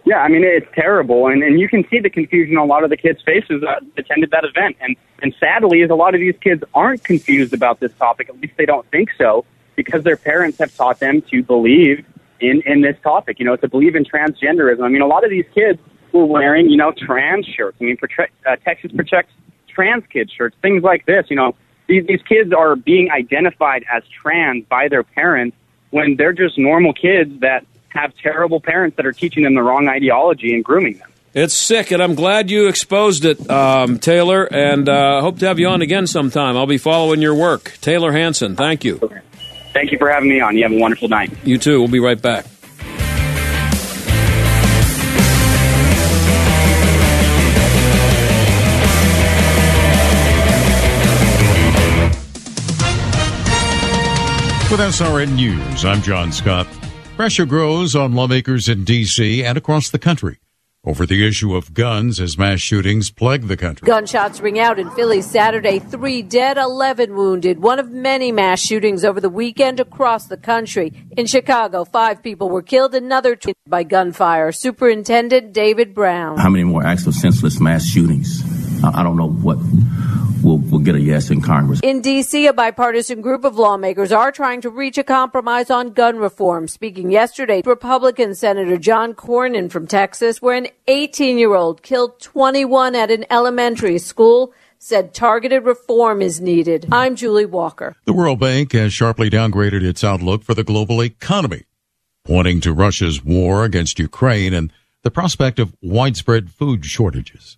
Yeah, 0.05 0.17
I 0.17 0.27
mean 0.27 0.43
it's 0.43 0.67
terrible, 0.75 1.27
and 1.27 1.41
and 1.41 1.59
you 1.59 1.67
can 1.67 1.83
see 1.89 1.99
the 1.99 2.09
confusion 2.09 2.57
on 2.57 2.63
a 2.63 2.69
lot 2.69 2.83
of 2.83 2.89
the 2.89 2.97
kids' 2.97 3.21
faces 3.25 3.61
that 3.61 3.83
attended 3.97 4.31
that 4.31 4.43
event, 4.43 4.77
and 4.79 4.95
and 5.21 5.33
sadly, 5.39 5.81
is 5.81 5.89
a 5.89 5.95
lot 5.95 6.13
of 6.13 6.19
these 6.19 6.35
kids 6.41 6.63
aren't 6.73 7.03
confused 7.03 7.53
about 7.53 7.79
this 7.79 7.91
topic. 7.93 8.29
At 8.29 8.39
least 8.39 8.53
they 8.57 8.65
don't 8.65 8.85
think 8.91 9.09
so, 9.17 9.45
because 9.75 10.03
their 10.03 10.17
parents 10.17 10.59
have 10.59 10.75
taught 10.75 10.99
them 10.99 11.23
to 11.31 11.41
believe 11.41 12.05
in 12.39 12.61
in 12.65 12.81
this 12.81 12.97
topic. 13.01 13.39
You 13.39 13.45
know, 13.45 13.55
to 13.55 13.67
believe 13.67 13.95
in 13.95 14.05
transgenderism. 14.05 14.83
I 14.83 14.89
mean, 14.89 15.01
a 15.01 15.07
lot 15.07 15.23
of 15.23 15.31
these 15.31 15.45
kids 15.55 15.79
were 16.11 16.25
wearing 16.25 16.69
you 16.69 16.77
know 16.77 16.91
trans 16.91 17.47
shirts. 17.47 17.77
I 17.81 17.85
mean, 17.85 17.97
protect, 17.97 18.33
uh, 18.45 18.57
Texas 18.57 18.91
protects 18.91 19.33
trans 19.67 20.03
kids 20.11 20.31
shirts, 20.31 20.55
things 20.61 20.83
like 20.83 21.05
this. 21.07 21.25
You 21.29 21.37
know, 21.37 21.55
these 21.87 22.05
these 22.05 22.21
kids 22.23 22.53
are 22.53 22.75
being 22.75 23.11
identified 23.11 23.85
as 23.91 24.03
trans 24.07 24.65
by 24.65 24.87
their 24.87 25.03
parents 25.03 25.57
when 25.91 26.15
they're 26.15 26.33
just 26.33 26.57
normal 26.57 26.93
kids 26.93 27.39
that 27.41 27.65
have 27.89 28.15
terrible 28.17 28.59
parents 28.59 28.97
that 28.97 29.05
are 29.05 29.11
teaching 29.11 29.43
them 29.43 29.53
the 29.53 29.61
wrong 29.61 29.87
ideology 29.87 30.53
and 30.55 30.63
grooming 30.63 30.97
them. 30.97 31.09
It's 31.33 31.53
sick, 31.53 31.91
and 31.91 32.01
I'm 32.01 32.13
glad 32.13 32.51
you 32.51 32.67
exposed 32.67 33.25
it, 33.25 33.39
um, 33.49 33.97
Tayler, 33.97 34.47
and 34.51 34.87
uh, 34.87 35.21
hope 35.21 35.39
to 35.39 35.47
have 35.47 35.57
you 35.57 35.67
on 35.67 35.81
again 35.81 36.05
sometime. 36.05 36.55
I'll 36.55 36.67
be 36.67 36.77
following 36.77 37.21
your 37.21 37.33
work. 37.33 37.75
Tayler 37.81 38.13
Hansen, 38.13 38.55
thank 38.55 38.83
you. 38.83 38.99
Thank 39.73 39.91
you 39.91 39.97
for 39.97 40.09
having 40.11 40.29
me 40.29 40.39
on. 40.41 40.55
You 40.55 40.63
have 40.63 40.71
a 40.71 40.79
wonderful 40.79 41.07
night. 41.07 41.31
You 41.43 41.57
too. 41.57 41.79
We'll 41.79 41.87
be 41.87 41.99
right 41.99 42.21
back. 42.21 42.45
With 54.73 54.79
SRN 54.79 55.35
News, 55.35 55.85
I'm 55.85 56.01
John 56.01 56.31
Scott. 56.31 56.65
Pressure 57.15 57.45
grows 57.45 57.95
on 57.95 58.13
lawmakers 58.13 58.67
in 58.67 58.83
D.C. 58.85 59.43
and 59.43 59.55
across 59.55 59.91
the 59.91 59.99
country 59.99 60.39
over 60.83 61.05
the 61.05 61.27
issue 61.27 61.55
of 61.55 61.75
guns 61.75 62.19
as 62.19 62.39
mass 62.39 62.59
shootings 62.59 63.11
plague 63.11 63.43
the 63.43 63.55
country. 63.55 63.85
Gunshots 63.85 64.41
ring 64.41 64.57
out 64.57 64.79
in 64.79 64.89
Philly 64.89 65.21
Saturday. 65.21 65.77
Three 65.77 66.23
dead, 66.23 66.57
11 66.57 67.15
wounded. 67.15 67.59
One 67.61 67.77
of 67.77 67.91
many 67.91 68.31
mass 68.31 68.61
shootings 68.61 69.05
over 69.05 69.21
the 69.21 69.29
weekend 69.29 69.79
across 69.79 70.25
the 70.25 70.37
country. 70.37 70.91
In 71.15 71.27
Chicago, 71.27 71.85
five 71.85 72.23
people 72.23 72.49
were 72.49 72.63
killed, 72.63 72.95
another 72.95 73.35
two 73.35 73.53
by 73.67 73.83
gunfire. 73.83 74.51
Superintendent 74.51 75.53
David 75.53 75.93
Brown. 75.93 76.39
How 76.39 76.49
many 76.49 76.63
more 76.63 76.83
acts 76.83 77.05
of 77.05 77.13
senseless 77.13 77.59
mass 77.59 77.85
shootings? 77.85 78.62
I 78.83 78.99
I 78.99 79.03
don't 79.03 79.17
know 79.17 79.29
what 79.29 79.57
will 80.43 80.57
will 80.57 80.79
get 80.79 80.95
a 80.95 80.99
yes 80.99 81.29
in 81.29 81.41
Congress. 81.41 81.79
In 81.83 82.01
D.C., 82.01 82.45
a 82.47 82.53
bipartisan 82.53 83.21
group 83.21 83.43
of 83.43 83.57
lawmakers 83.57 84.11
are 84.11 84.31
trying 84.31 84.61
to 84.61 84.69
reach 84.69 84.97
a 84.97 85.03
compromise 85.03 85.69
on 85.69 85.93
gun 85.93 86.17
reform. 86.17 86.67
Speaking 86.67 87.09
yesterday, 87.11 87.61
Republican 87.65 88.35
Senator 88.35 88.77
John 88.77 89.13
Cornyn 89.13 89.71
from 89.71 89.87
Texas, 89.87 90.41
where 90.41 90.55
an 90.55 90.67
18 90.87 91.37
year 91.37 91.55
old 91.55 91.81
killed 91.81 92.19
21 92.19 92.95
at 92.95 93.09
an 93.09 93.25
elementary 93.29 93.97
school, 93.97 94.53
said 94.77 95.13
targeted 95.13 95.63
reform 95.63 96.21
is 96.21 96.41
needed. 96.41 96.87
I'm 96.91 97.15
Julie 97.15 97.45
Walker. 97.45 97.95
The 98.05 98.13
World 98.13 98.39
Bank 98.39 98.73
has 98.73 98.93
sharply 98.93 99.29
downgraded 99.29 99.81
its 99.81 100.03
outlook 100.03 100.43
for 100.43 100.53
the 100.53 100.63
global 100.63 101.01
economy, 101.01 101.63
pointing 102.25 102.59
to 102.61 102.73
Russia's 102.73 103.23
war 103.23 103.63
against 103.63 103.97
Ukraine 103.97 104.53
and 104.53 104.73
the 105.03 105.11
prospect 105.11 105.59
of 105.59 105.73
widespread 105.81 106.49
food 106.51 106.85
shortages. 106.85 107.57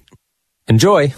Enjoy. 0.67 1.13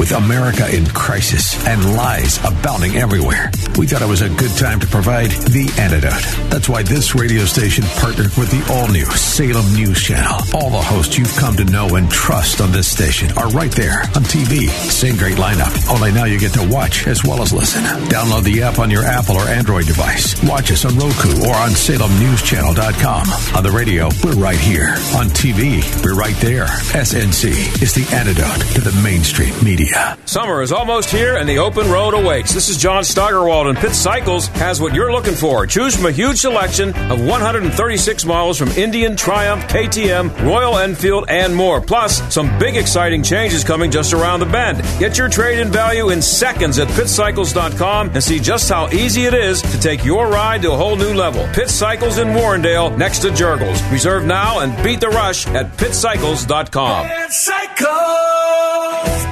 With 0.00 0.12
America 0.12 0.64
in 0.74 0.86
crisis 0.86 1.62
and 1.66 1.94
lies 1.94 2.42
abounding 2.42 2.96
everywhere, 2.96 3.50
we 3.76 3.86
thought 3.86 4.00
it 4.00 4.08
was 4.08 4.22
a 4.22 4.30
good 4.30 4.56
time 4.56 4.80
to 4.80 4.86
provide 4.86 5.28
the 5.28 5.68
antidote. 5.76 6.24
That's 6.48 6.70
why 6.70 6.82
this 6.82 7.14
radio 7.14 7.44
station 7.44 7.84
partnered 8.00 8.32
with 8.38 8.48
the 8.48 8.64
all 8.72 8.88
new 8.88 9.04
Salem 9.04 9.74
News 9.74 10.00
Channel. 10.00 10.40
All 10.54 10.70
the 10.70 10.80
hosts 10.80 11.18
you've 11.18 11.36
come 11.36 11.54
to 11.56 11.66
know 11.66 11.96
and 11.96 12.10
trust 12.10 12.62
on 12.62 12.72
this 12.72 12.88
station 12.90 13.30
are 13.36 13.50
right 13.50 13.70
there 13.72 14.00
on 14.16 14.24
TV. 14.24 14.68
Same 14.88 15.18
great 15.18 15.36
lineup, 15.36 15.68
only 15.92 16.12
now 16.12 16.24
you 16.24 16.40
get 16.40 16.54
to 16.54 16.66
watch 16.72 17.06
as 17.06 17.22
well 17.22 17.42
as 17.42 17.52
listen. 17.52 17.82
Download 18.08 18.42
the 18.42 18.62
app 18.62 18.78
on 18.78 18.90
your 18.90 19.04
Apple 19.04 19.36
or 19.36 19.48
Android 19.48 19.84
device. 19.84 20.42
Watch 20.44 20.72
us 20.72 20.86
on 20.86 20.96
Roku 20.96 21.44
or 21.44 21.54
on 21.54 21.76
SalemNewsChannel.com. 21.76 23.54
On 23.54 23.62
the 23.62 23.70
radio, 23.70 24.08
we're 24.24 24.40
right 24.40 24.58
here. 24.58 24.96
On 25.20 25.28
TV, 25.28 25.84
we're 26.02 26.16
right 26.16 26.36
there. 26.36 26.68
SNC 26.96 27.82
is 27.82 27.92
the 27.92 28.08
antidote 28.16 28.64
to 28.76 28.80
the 28.80 28.98
mainstream 29.04 29.52
media. 29.62 29.89
Summer 30.24 30.62
is 30.62 30.72
almost 30.72 31.10
here 31.10 31.36
and 31.36 31.48
the 31.48 31.58
open 31.58 31.90
road 31.90 32.14
awaits. 32.14 32.54
This 32.54 32.68
is 32.68 32.76
John 32.76 33.02
Steigerwald 33.02 33.66
and 33.66 33.76
Pitt 33.76 33.94
Cycles 33.94 34.46
has 34.48 34.80
what 34.80 34.94
you're 34.94 35.12
looking 35.12 35.34
for. 35.34 35.66
Choose 35.66 35.96
from 35.96 36.06
a 36.06 36.12
huge 36.12 36.38
selection 36.38 36.90
of 37.10 37.24
136 37.24 38.24
models 38.24 38.58
from 38.58 38.68
Indian, 38.70 39.16
Triumph, 39.16 39.64
KTM, 39.64 40.46
Royal 40.46 40.78
Enfield, 40.78 41.24
and 41.28 41.54
more. 41.54 41.80
Plus, 41.80 42.22
some 42.32 42.56
big 42.58 42.76
exciting 42.76 43.22
changes 43.22 43.64
coming 43.64 43.90
just 43.90 44.12
around 44.12 44.40
the 44.40 44.46
bend. 44.46 44.78
Get 44.98 45.18
your 45.18 45.28
trade-in 45.28 45.70
value 45.72 46.10
in 46.10 46.22
seconds 46.22 46.78
at 46.78 46.88
pitcycles.com 46.88 48.10
and 48.10 48.22
see 48.22 48.38
just 48.38 48.68
how 48.68 48.88
easy 48.90 49.24
it 49.24 49.34
is 49.34 49.60
to 49.62 49.80
take 49.80 50.04
your 50.04 50.28
ride 50.28 50.62
to 50.62 50.72
a 50.72 50.76
whole 50.76 50.96
new 50.96 51.14
level. 51.14 51.48
Pitt 51.52 51.70
Cycles 51.70 52.18
in 52.18 52.28
Warrendale 52.28 52.96
next 52.96 53.20
to 53.20 53.30
Jurgles. 53.30 53.82
Reserve 53.90 54.24
now 54.24 54.60
and 54.60 54.80
beat 54.84 55.00
the 55.00 55.08
rush 55.08 55.46
at 55.48 55.76
pitcycles.com. 55.76 57.06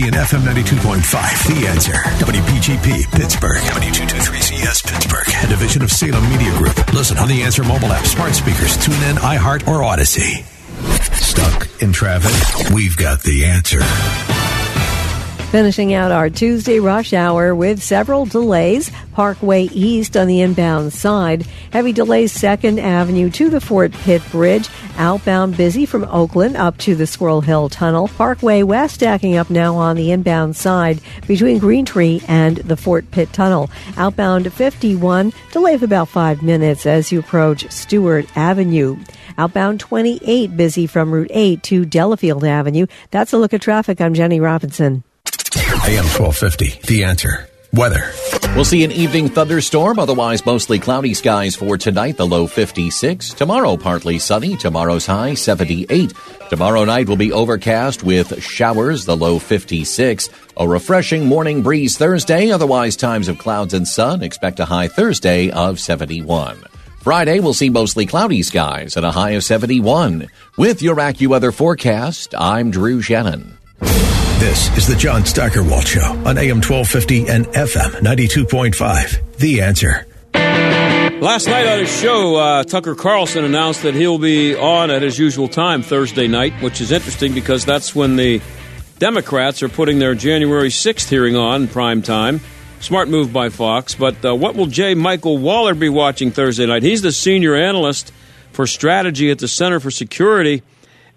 and 0.00 0.14
FM 0.14 0.40
92.5. 0.40 1.60
The 1.60 1.66
answer. 1.68 1.92
WPGP 1.92 3.12
Pittsburgh. 3.12 3.60
W223CS 3.60 4.86
Pittsburgh. 4.86 5.28
A 5.44 5.46
division 5.48 5.82
of 5.82 5.90
Salem 5.90 6.26
Media 6.30 6.50
Group. 6.56 6.94
Listen 6.94 7.18
on 7.18 7.28
the 7.28 7.42
Answer 7.42 7.62
mobile 7.62 7.92
app, 7.92 8.06
smart 8.06 8.34
speakers, 8.34 8.82
tune 8.82 8.94
in, 8.94 9.16
iHeart, 9.16 9.68
or 9.68 9.84
Odyssey. 9.84 10.44
Stuck 11.12 11.68
in 11.82 11.92
traffic? 11.92 12.70
We've 12.72 12.96
got 12.96 13.22
the 13.22 13.44
answer. 13.44 14.41
Finishing 15.52 15.92
out 15.92 16.10
our 16.10 16.30
Tuesday 16.30 16.80
rush 16.80 17.12
hour 17.12 17.54
with 17.54 17.82
several 17.82 18.24
delays. 18.24 18.90
Parkway 19.12 19.64
East 19.64 20.16
on 20.16 20.26
the 20.26 20.40
inbound 20.40 20.94
side. 20.94 21.42
Heavy 21.70 21.92
delays 21.92 22.34
2nd 22.34 22.80
Avenue 22.80 23.28
to 23.28 23.50
the 23.50 23.60
Fort 23.60 23.92
Pitt 23.92 24.22
Bridge. 24.30 24.70
Outbound 24.96 25.54
busy 25.58 25.84
from 25.84 26.04
Oakland 26.04 26.56
up 26.56 26.78
to 26.78 26.94
the 26.94 27.06
Squirrel 27.06 27.42
Hill 27.42 27.68
Tunnel. 27.68 28.08
Parkway 28.08 28.62
West 28.62 28.94
stacking 28.94 29.36
up 29.36 29.50
now 29.50 29.76
on 29.76 29.94
the 29.94 30.10
inbound 30.10 30.56
side 30.56 31.02
between 31.26 31.58
Green 31.58 31.84
Tree 31.84 32.22
and 32.26 32.56
the 32.56 32.78
Fort 32.78 33.10
Pitt 33.10 33.30
Tunnel. 33.34 33.68
Outbound 33.98 34.50
51, 34.50 35.34
delay 35.50 35.74
of 35.74 35.82
about 35.82 36.08
five 36.08 36.42
minutes 36.42 36.86
as 36.86 37.12
you 37.12 37.18
approach 37.18 37.70
Stewart 37.70 38.24
Avenue. 38.38 38.96
Outbound 39.36 39.80
28 39.80 40.56
busy 40.56 40.86
from 40.86 41.12
Route 41.12 41.30
8 41.30 41.62
to 41.64 41.84
Delafield 41.84 42.42
Avenue. 42.42 42.86
That's 43.10 43.34
a 43.34 43.38
look 43.38 43.52
at 43.52 43.60
traffic. 43.60 44.00
I'm 44.00 44.14
Jenny 44.14 44.40
Robinson. 44.40 45.04
AM 45.84 46.04
1250, 46.04 46.86
The 46.86 47.02
Answer. 47.02 47.48
Weather. 47.72 48.12
We'll 48.54 48.64
see 48.64 48.84
an 48.84 48.92
evening 48.92 49.28
thunderstorm, 49.28 49.98
otherwise 49.98 50.46
mostly 50.46 50.78
cloudy 50.78 51.12
skies 51.12 51.56
for 51.56 51.76
tonight, 51.76 52.16
the 52.16 52.26
low 52.26 52.46
56. 52.46 53.34
Tomorrow, 53.34 53.76
partly 53.76 54.20
sunny. 54.20 54.56
Tomorrow's 54.56 55.06
high, 55.06 55.34
78. 55.34 56.12
Tomorrow 56.50 56.84
night 56.84 57.08
will 57.08 57.16
be 57.16 57.32
overcast 57.32 58.04
with 58.04 58.40
showers, 58.40 59.06
the 59.06 59.16
low 59.16 59.40
56. 59.40 60.30
A 60.56 60.68
refreshing 60.68 61.26
morning 61.26 61.62
breeze 61.62 61.98
Thursday, 61.98 62.52
otherwise 62.52 62.94
times 62.94 63.26
of 63.26 63.38
clouds 63.38 63.74
and 63.74 63.88
sun. 63.88 64.22
Expect 64.22 64.60
a 64.60 64.66
high 64.66 64.86
Thursday 64.86 65.50
of 65.50 65.80
71. 65.80 66.62
Friday, 67.00 67.40
we'll 67.40 67.54
see 67.54 67.70
mostly 67.70 68.06
cloudy 68.06 68.44
skies 68.44 68.96
and 68.96 69.04
a 69.04 69.10
high 69.10 69.30
of 69.30 69.42
71. 69.42 70.28
With 70.56 70.80
your 70.80 70.96
AccuWeather 70.96 71.52
forecast, 71.52 72.36
I'm 72.38 72.70
Drew 72.70 73.02
Shannon. 73.02 73.58
This 74.42 74.76
is 74.76 74.88
the 74.88 74.96
John 74.96 75.24
Steigerwald 75.24 75.86
Show 75.86 76.02
on 76.02 76.36
AM 76.36 76.56
1250 76.56 77.28
and 77.28 77.46
FM 77.46 77.90
92.5. 78.00 79.36
The 79.36 79.60
Answer. 79.60 80.04
Last 81.22 81.46
night 81.46 81.68
on 81.68 81.78
his 81.78 82.00
show, 82.00 82.34
uh, 82.34 82.64
Tucker 82.64 82.96
Carlson 82.96 83.44
announced 83.44 83.84
that 83.84 83.94
he'll 83.94 84.18
be 84.18 84.56
on 84.56 84.90
at 84.90 85.00
his 85.00 85.16
usual 85.16 85.46
time 85.46 85.82
Thursday 85.82 86.26
night, 86.26 86.54
which 86.60 86.80
is 86.80 86.90
interesting 86.90 87.34
because 87.34 87.64
that's 87.64 87.94
when 87.94 88.16
the 88.16 88.42
Democrats 88.98 89.62
are 89.62 89.68
putting 89.68 90.00
their 90.00 90.16
January 90.16 90.70
6th 90.70 91.08
hearing 91.08 91.36
on 91.36 91.68
prime 91.68 92.02
time. 92.02 92.40
Smart 92.80 93.08
move 93.08 93.32
by 93.32 93.48
Fox. 93.48 93.94
But 93.94 94.24
uh, 94.24 94.34
what 94.34 94.56
will 94.56 94.66
J. 94.66 94.94
Michael 94.94 95.38
Waller 95.38 95.76
be 95.76 95.88
watching 95.88 96.32
Thursday 96.32 96.66
night? 96.66 96.82
He's 96.82 97.02
the 97.02 97.12
senior 97.12 97.54
analyst 97.54 98.12
for 98.50 98.66
strategy 98.66 99.30
at 99.30 99.38
the 99.38 99.46
Center 99.46 99.78
for 99.78 99.92
Security, 99.92 100.64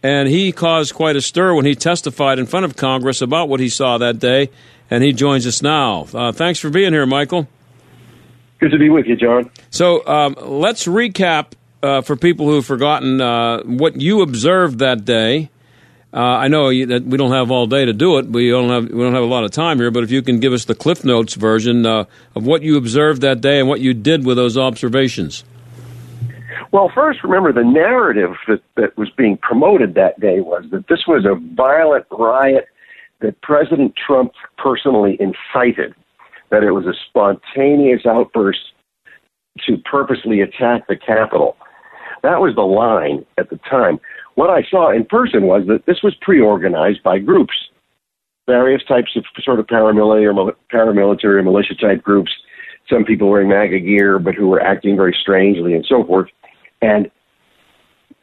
and 0.05 0.27
he 0.27 0.51
caused 0.51 0.93
quite 0.93 1.15
a 1.15 1.21
stir 1.21 1.55
when 1.55 1.65
he 1.65 1.73
testified 1.73 2.37
in 2.37 2.45
front 2.45 2.63
of 2.63 2.75
Congress 2.75 3.23
about 3.23 3.49
what 3.49 3.59
he 3.59 3.69
saw 3.69 3.97
that 3.97 4.19
day. 4.19 4.51
And 4.91 5.03
he 5.03 5.13
joins 5.13 5.47
us 5.47 5.63
now. 5.63 6.05
Uh, 6.13 6.31
thanks 6.31 6.59
for 6.59 6.69
being 6.69 6.93
here, 6.93 7.07
Michael. 7.07 7.47
Good 8.59 8.69
to 8.69 8.77
be 8.77 8.87
with 8.87 9.07
you, 9.07 9.15
John. 9.15 9.49
So 9.71 10.05
um, 10.05 10.35
let's 10.39 10.85
recap 10.85 11.53
uh, 11.81 12.01
for 12.01 12.15
people 12.15 12.45
who 12.45 12.53
have 12.57 12.67
forgotten 12.67 13.19
uh, 13.19 13.63
what 13.63 13.99
you 13.99 14.21
observed 14.21 14.77
that 14.77 15.05
day. 15.05 15.49
Uh, 16.13 16.19
I 16.19 16.49
know 16.49 16.69
you, 16.69 16.85
that 16.85 17.03
we 17.03 17.17
don't 17.17 17.31
have 17.31 17.49
all 17.49 17.65
day 17.65 17.85
to 17.85 17.91
do 17.91 18.19
it. 18.19 18.27
We 18.27 18.51
don't 18.51 18.69
have 18.69 18.83
we 18.83 19.03
don't 19.03 19.15
have 19.15 19.23
a 19.23 19.25
lot 19.27 19.43
of 19.43 19.49
time 19.49 19.79
here. 19.79 19.89
But 19.89 20.03
if 20.03 20.11
you 20.11 20.21
can 20.21 20.39
give 20.39 20.53
us 20.53 20.65
the 20.65 20.75
Cliff 20.75 21.03
Notes 21.03 21.33
version 21.33 21.83
uh, 21.83 22.05
of 22.35 22.45
what 22.45 22.61
you 22.61 22.77
observed 22.77 23.21
that 23.21 23.41
day 23.41 23.59
and 23.59 23.67
what 23.67 23.79
you 23.79 23.95
did 23.95 24.23
with 24.23 24.37
those 24.37 24.55
observations. 24.55 25.43
Well, 26.75 26.91
first, 26.93 27.23
remember 27.23 27.53
the 27.53 27.63
narrative 27.63 28.31
that, 28.49 28.61
that 28.75 28.97
was 28.97 29.09
being 29.09 29.37
promoted 29.37 29.95
that 29.95 30.19
day 30.19 30.41
was 30.41 30.65
that 30.71 30.89
this 30.89 31.05
was 31.07 31.23
a 31.23 31.39
violent 31.55 32.05
riot 32.11 32.65
that 33.21 33.41
President 33.43 33.93
Trump 33.95 34.33
personally 34.57 35.17
incited, 35.21 35.95
that 36.51 36.63
it 36.63 36.71
was 36.71 36.85
a 36.85 36.91
spontaneous 37.07 38.01
outburst 38.05 38.59
to 39.65 39.77
purposely 39.89 40.41
attack 40.41 40.85
the 40.89 40.97
Capitol. 40.97 41.55
That 42.23 42.41
was 42.41 42.55
the 42.55 42.63
line 42.63 43.25
at 43.37 43.49
the 43.49 43.59
time. 43.69 43.97
What 44.33 44.49
I 44.49 44.61
saw 44.69 44.91
in 44.91 45.05
person 45.05 45.43
was 45.43 45.65
that 45.67 45.85
this 45.85 46.03
was 46.03 46.13
pre 46.19 46.41
organized 46.41 47.03
by 47.03 47.19
groups, 47.19 47.55
various 48.47 48.83
types 48.83 49.15
of 49.15 49.23
sort 49.45 49.61
of 49.61 49.67
paramilitary, 49.67 50.53
paramilitary 50.73 51.41
militia 51.41 51.75
type 51.75 52.03
groups, 52.03 52.33
some 52.89 53.05
people 53.05 53.29
wearing 53.29 53.47
MAGA 53.47 53.79
gear, 53.79 54.19
but 54.19 54.35
who 54.35 54.49
were 54.49 54.61
acting 54.61 54.97
very 54.97 55.17
strangely 55.17 55.73
and 55.73 55.85
so 55.87 56.03
forth. 56.03 56.27
And 56.81 57.09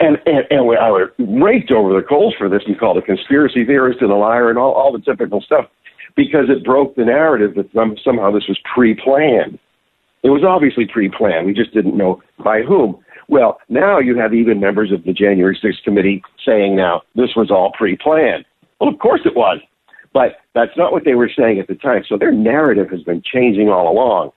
and, 0.01 0.19
and, 0.27 0.45
and 0.51 0.61
I 0.61 0.91
was 0.91 1.11
raked 1.19 1.71
over 1.71 1.95
the 1.95 2.07
coals 2.07 2.35
for 2.37 2.49
this 2.49 2.63
and 2.67 2.79
called 2.79 2.99
a 2.99 3.03
conspiracy 3.03 3.65
theorist 3.65 4.01
and 4.01 4.11
a 4.11 4.17
liar 4.17 4.51
and 4.51 4.59
all, 4.59 4.73
all 4.73 4.93
the 4.93 4.99
typical 4.99 5.41
stuff 5.41 5.67
because 6.17 6.47
it 6.49 6.65
broke 6.65 6.97
the 6.97 7.05
narrative 7.05 7.55
that 7.55 7.73
some, 7.73 7.97
somehow 8.03 8.33
this 8.33 8.49
was 8.49 8.59
pre 8.75 8.95
planned. 8.95 9.59
It 10.25 10.31
was 10.31 10.43
obviously 10.45 10.87
pre 10.87 11.09
planned. 11.09 11.47
We 11.47 11.55
just 11.55 11.73
didn't 11.73 11.97
know 11.97 12.21
by 12.43 12.63
whom. 12.63 12.99
Well, 13.29 13.61
now 13.69 13.99
you 13.99 14.17
have 14.19 14.35
even 14.35 14.61
members 14.61 14.91
of 14.93 15.05
the 15.05 15.13
January 15.13 15.59
6th 15.63 15.83
committee 15.85 16.23
saying 16.45 16.75
now 16.75 17.03
this 17.15 17.31
was 17.37 17.51
all 17.51 17.73
pre 17.77 17.97
planned. 17.97 18.45
Well, 18.81 18.91
of 18.91 18.99
course 18.99 19.21
it 19.25 19.37
was. 19.37 19.61
But 20.13 20.39
that's 20.55 20.77
not 20.77 20.93
what 20.93 21.05
they 21.05 21.15
were 21.15 21.31
saying 21.35 21.59
at 21.59 21.69
the 21.69 21.75
time. 21.75 22.03
So 22.07 22.19
their 22.19 22.33
narrative 22.33 22.91
has 22.91 23.03
been 23.03 23.23
changing 23.25 23.69
all 23.69 23.91
along 23.91 24.33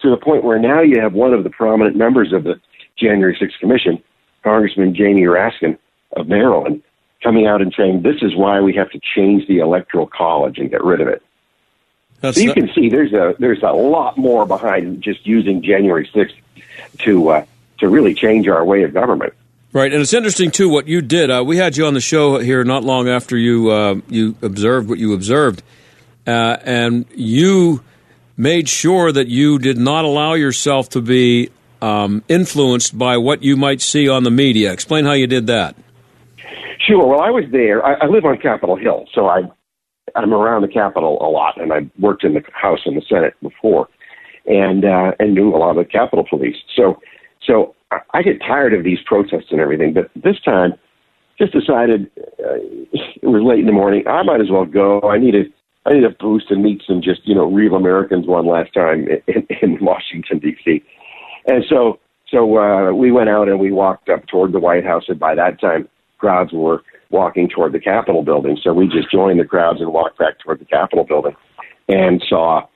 to 0.00 0.10
the 0.10 0.16
point 0.16 0.44
where 0.44 0.60
now 0.60 0.80
you 0.80 1.00
have 1.00 1.12
one 1.12 1.34
of 1.34 1.42
the 1.42 1.50
prominent 1.50 1.96
members 1.96 2.32
of 2.32 2.44
the 2.44 2.54
January 2.98 3.36
6th 3.40 3.58
Commission, 3.60 4.02
Congressman 4.42 4.94
Jamie 4.94 5.22
Raskin 5.22 5.78
of 6.12 6.28
Maryland, 6.28 6.82
coming 7.22 7.46
out 7.46 7.62
and 7.62 7.72
saying 7.76 8.02
this 8.02 8.22
is 8.22 8.34
why 8.34 8.60
we 8.60 8.74
have 8.74 8.90
to 8.90 9.00
change 9.14 9.46
the 9.46 9.58
electoral 9.58 10.06
college 10.06 10.58
and 10.58 10.70
get 10.70 10.82
rid 10.84 11.00
of 11.00 11.08
it. 11.08 11.22
That's 12.20 12.36
so 12.36 12.42
you 12.42 12.48
not- 12.48 12.56
can 12.56 12.70
see 12.74 12.88
there's 12.88 13.12
a 13.12 13.34
there's 13.38 13.62
a 13.62 13.72
lot 13.72 14.18
more 14.18 14.44
behind 14.46 15.02
just 15.02 15.26
using 15.26 15.62
January 15.62 16.08
6th 16.12 16.34
to 16.98 17.28
uh, 17.28 17.44
to 17.78 17.88
really 17.88 18.14
change 18.14 18.48
our 18.48 18.64
way 18.64 18.82
of 18.82 18.92
government. 18.92 19.34
Right, 19.72 19.92
and 19.92 20.00
it's 20.00 20.14
interesting 20.14 20.50
too 20.50 20.68
what 20.68 20.88
you 20.88 21.02
did. 21.02 21.30
Uh, 21.30 21.44
we 21.46 21.58
had 21.58 21.76
you 21.76 21.86
on 21.86 21.94
the 21.94 22.00
show 22.00 22.38
here 22.38 22.64
not 22.64 22.84
long 22.84 23.08
after 23.08 23.36
you 23.36 23.70
uh, 23.70 23.96
you 24.08 24.34
observed 24.42 24.88
what 24.88 24.98
you 24.98 25.12
observed, 25.12 25.62
uh, 26.26 26.56
and 26.64 27.04
you 27.14 27.82
made 28.36 28.68
sure 28.68 29.12
that 29.12 29.28
you 29.28 29.58
did 29.58 29.76
not 29.76 30.04
allow 30.04 30.34
yourself 30.34 30.88
to 30.90 31.00
be 31.00 31.50
um, 31.82 32.22
influenced 32.28 32.96
by 32.98 33.16
what 33.16 33.42
you 33.42 33.56
might 33.56 33.80
see 33.80 34.08
on 34.08 34.24
the 34.24 34.30
media. 34.30 34.72
Explain 34.72 35.04
how 35.04 35.12
you 35.12 35.26
did 35.26 35.46
that. 35.46 35.76
Sure. 36.86 37.06
Well, 37.06 37.20
I 37.20 37.30
was 37.30 37.44
there. 37.52 37.84
I, 37.84 37.94
I 37.94 38.06
live 38.06 38.24
on 38.24 38.38
Capitol 38.38 38.76
Hill, 38.76 39.06
so 39.14 39.26
I 39.26 39.42
I'm 40.16 40.32
around 40.32 40.62
the 40.62 40.68
Capitol 40.68 41.18
a 41.20 41.28
lot, 41.28 41.60
and 41.60 41.72
I 41.72 41.80
worked 41.98 42.24
in 42.24 42.34
the 42.34 42.42
House 42.52 42.80
and 42.86 42.96
the 42.96 43.02
Senate 43.08 43.34
before, 43.42 43.88
and 44.46 44.84
uh, 44.84 45.12
and 45.18 45.34
knew 45.34 45.54
a 45.54 45.58
lot 45.58 45.70
of 45.70 45.76
the 45.76 45.84
Capitol 45.84 46.24
Police. 46.28 46.56
So 46.74 47.00
so 47.46 47.74
I, 48.12 48.22
get 48.22 48.40
tired 48.40 48.74
of 48.74 48.84
these 48.84 48.98
protests 49.06 49.50
and 49.50 49.60
everything, 49.60 49.94
but 49.94 50.10
this 50.14 50.40
time 50.44 50.74
just 51.38 51.52
decided 51.52 52.10
uh, 52.18 52.56
it 52.56 53.26
was 53.26 53.42
late 53.42 53.60
in 53.60 53.66
the 53.66 53.72
morning. 53.72 54.06
I 54.06 54.22
might 54.22 54.40
as 54.40 54.50
well 54.50 54.66
go. 54.66 55.00
I 55.02 55.18
need 55.18 55.34
a 55.34 55.44
I 55.86 55.94
need 55.94 56.04
a 56.04 56.10
boost 56.10 56.50
and 56.50 56.62
meet 56.62 56.82
some 56.86 57.00
just 57.02 57.20
you 57.24 57.34
know 57.34 57.50
real 57.50 57.74
Americans 57.74 58.26
one 58.26 58.46
last 58.46 58.74
time 58.74 59.08
in, 59.26 59.46
in 59.62 59.78
Washington 59.80 60.38
D.C. 60.38 60.82
And 61.48 61.64
so 61.68 61.98
so 62.30 62.58
uh, 62.58 62.92
we 62.92 63.10
went 63.10 63.30
out 63.30 63.48
and 63.48 63.58
we 63.58 63.72
walked 63.72 64.08
up 64.08 64.26
toward 64.26 64.52
the 64.52 64.60
White 64.60 64.84
House, 64.84 65.04
and 65.08 65.18
by 65.18 65.34
that 65.34 65.60
time 65.60 65.88
crowds 66.18 66.52
were 66.52 66.82
walking 67.10 67.48
toward 67.48 67.72
the 67.72 67.80
Capitol 67.80 68.22
building. 68.22 68.58
So 68.62 68.74
we 68.74 68.86
just 68.86 69.10
joined 69.10 69.40
the 69.40 69.44
crowds 69.44 69.80
and 69.80 69.92
walked 69.92 70.18
back 70.18 70.38
toward 70.38 70.60
the 70.60 70.66
Capitol 70.66 71.04
building 71.04 71.34
and 71.88 72.22
saw 72.28 72.66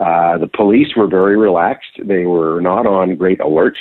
uh, 0.00 0.38
the 0.38 0.50
police 0.52 0.96
were 0.96 1.06
very 1.06 1.36
relaxed. 1.36 2.00
They 2.02 2.24
were 2.24 2.60
not 2.60 2.86
on 2.86 3.14
great 3.16 3.40
alert. 3.40 3.76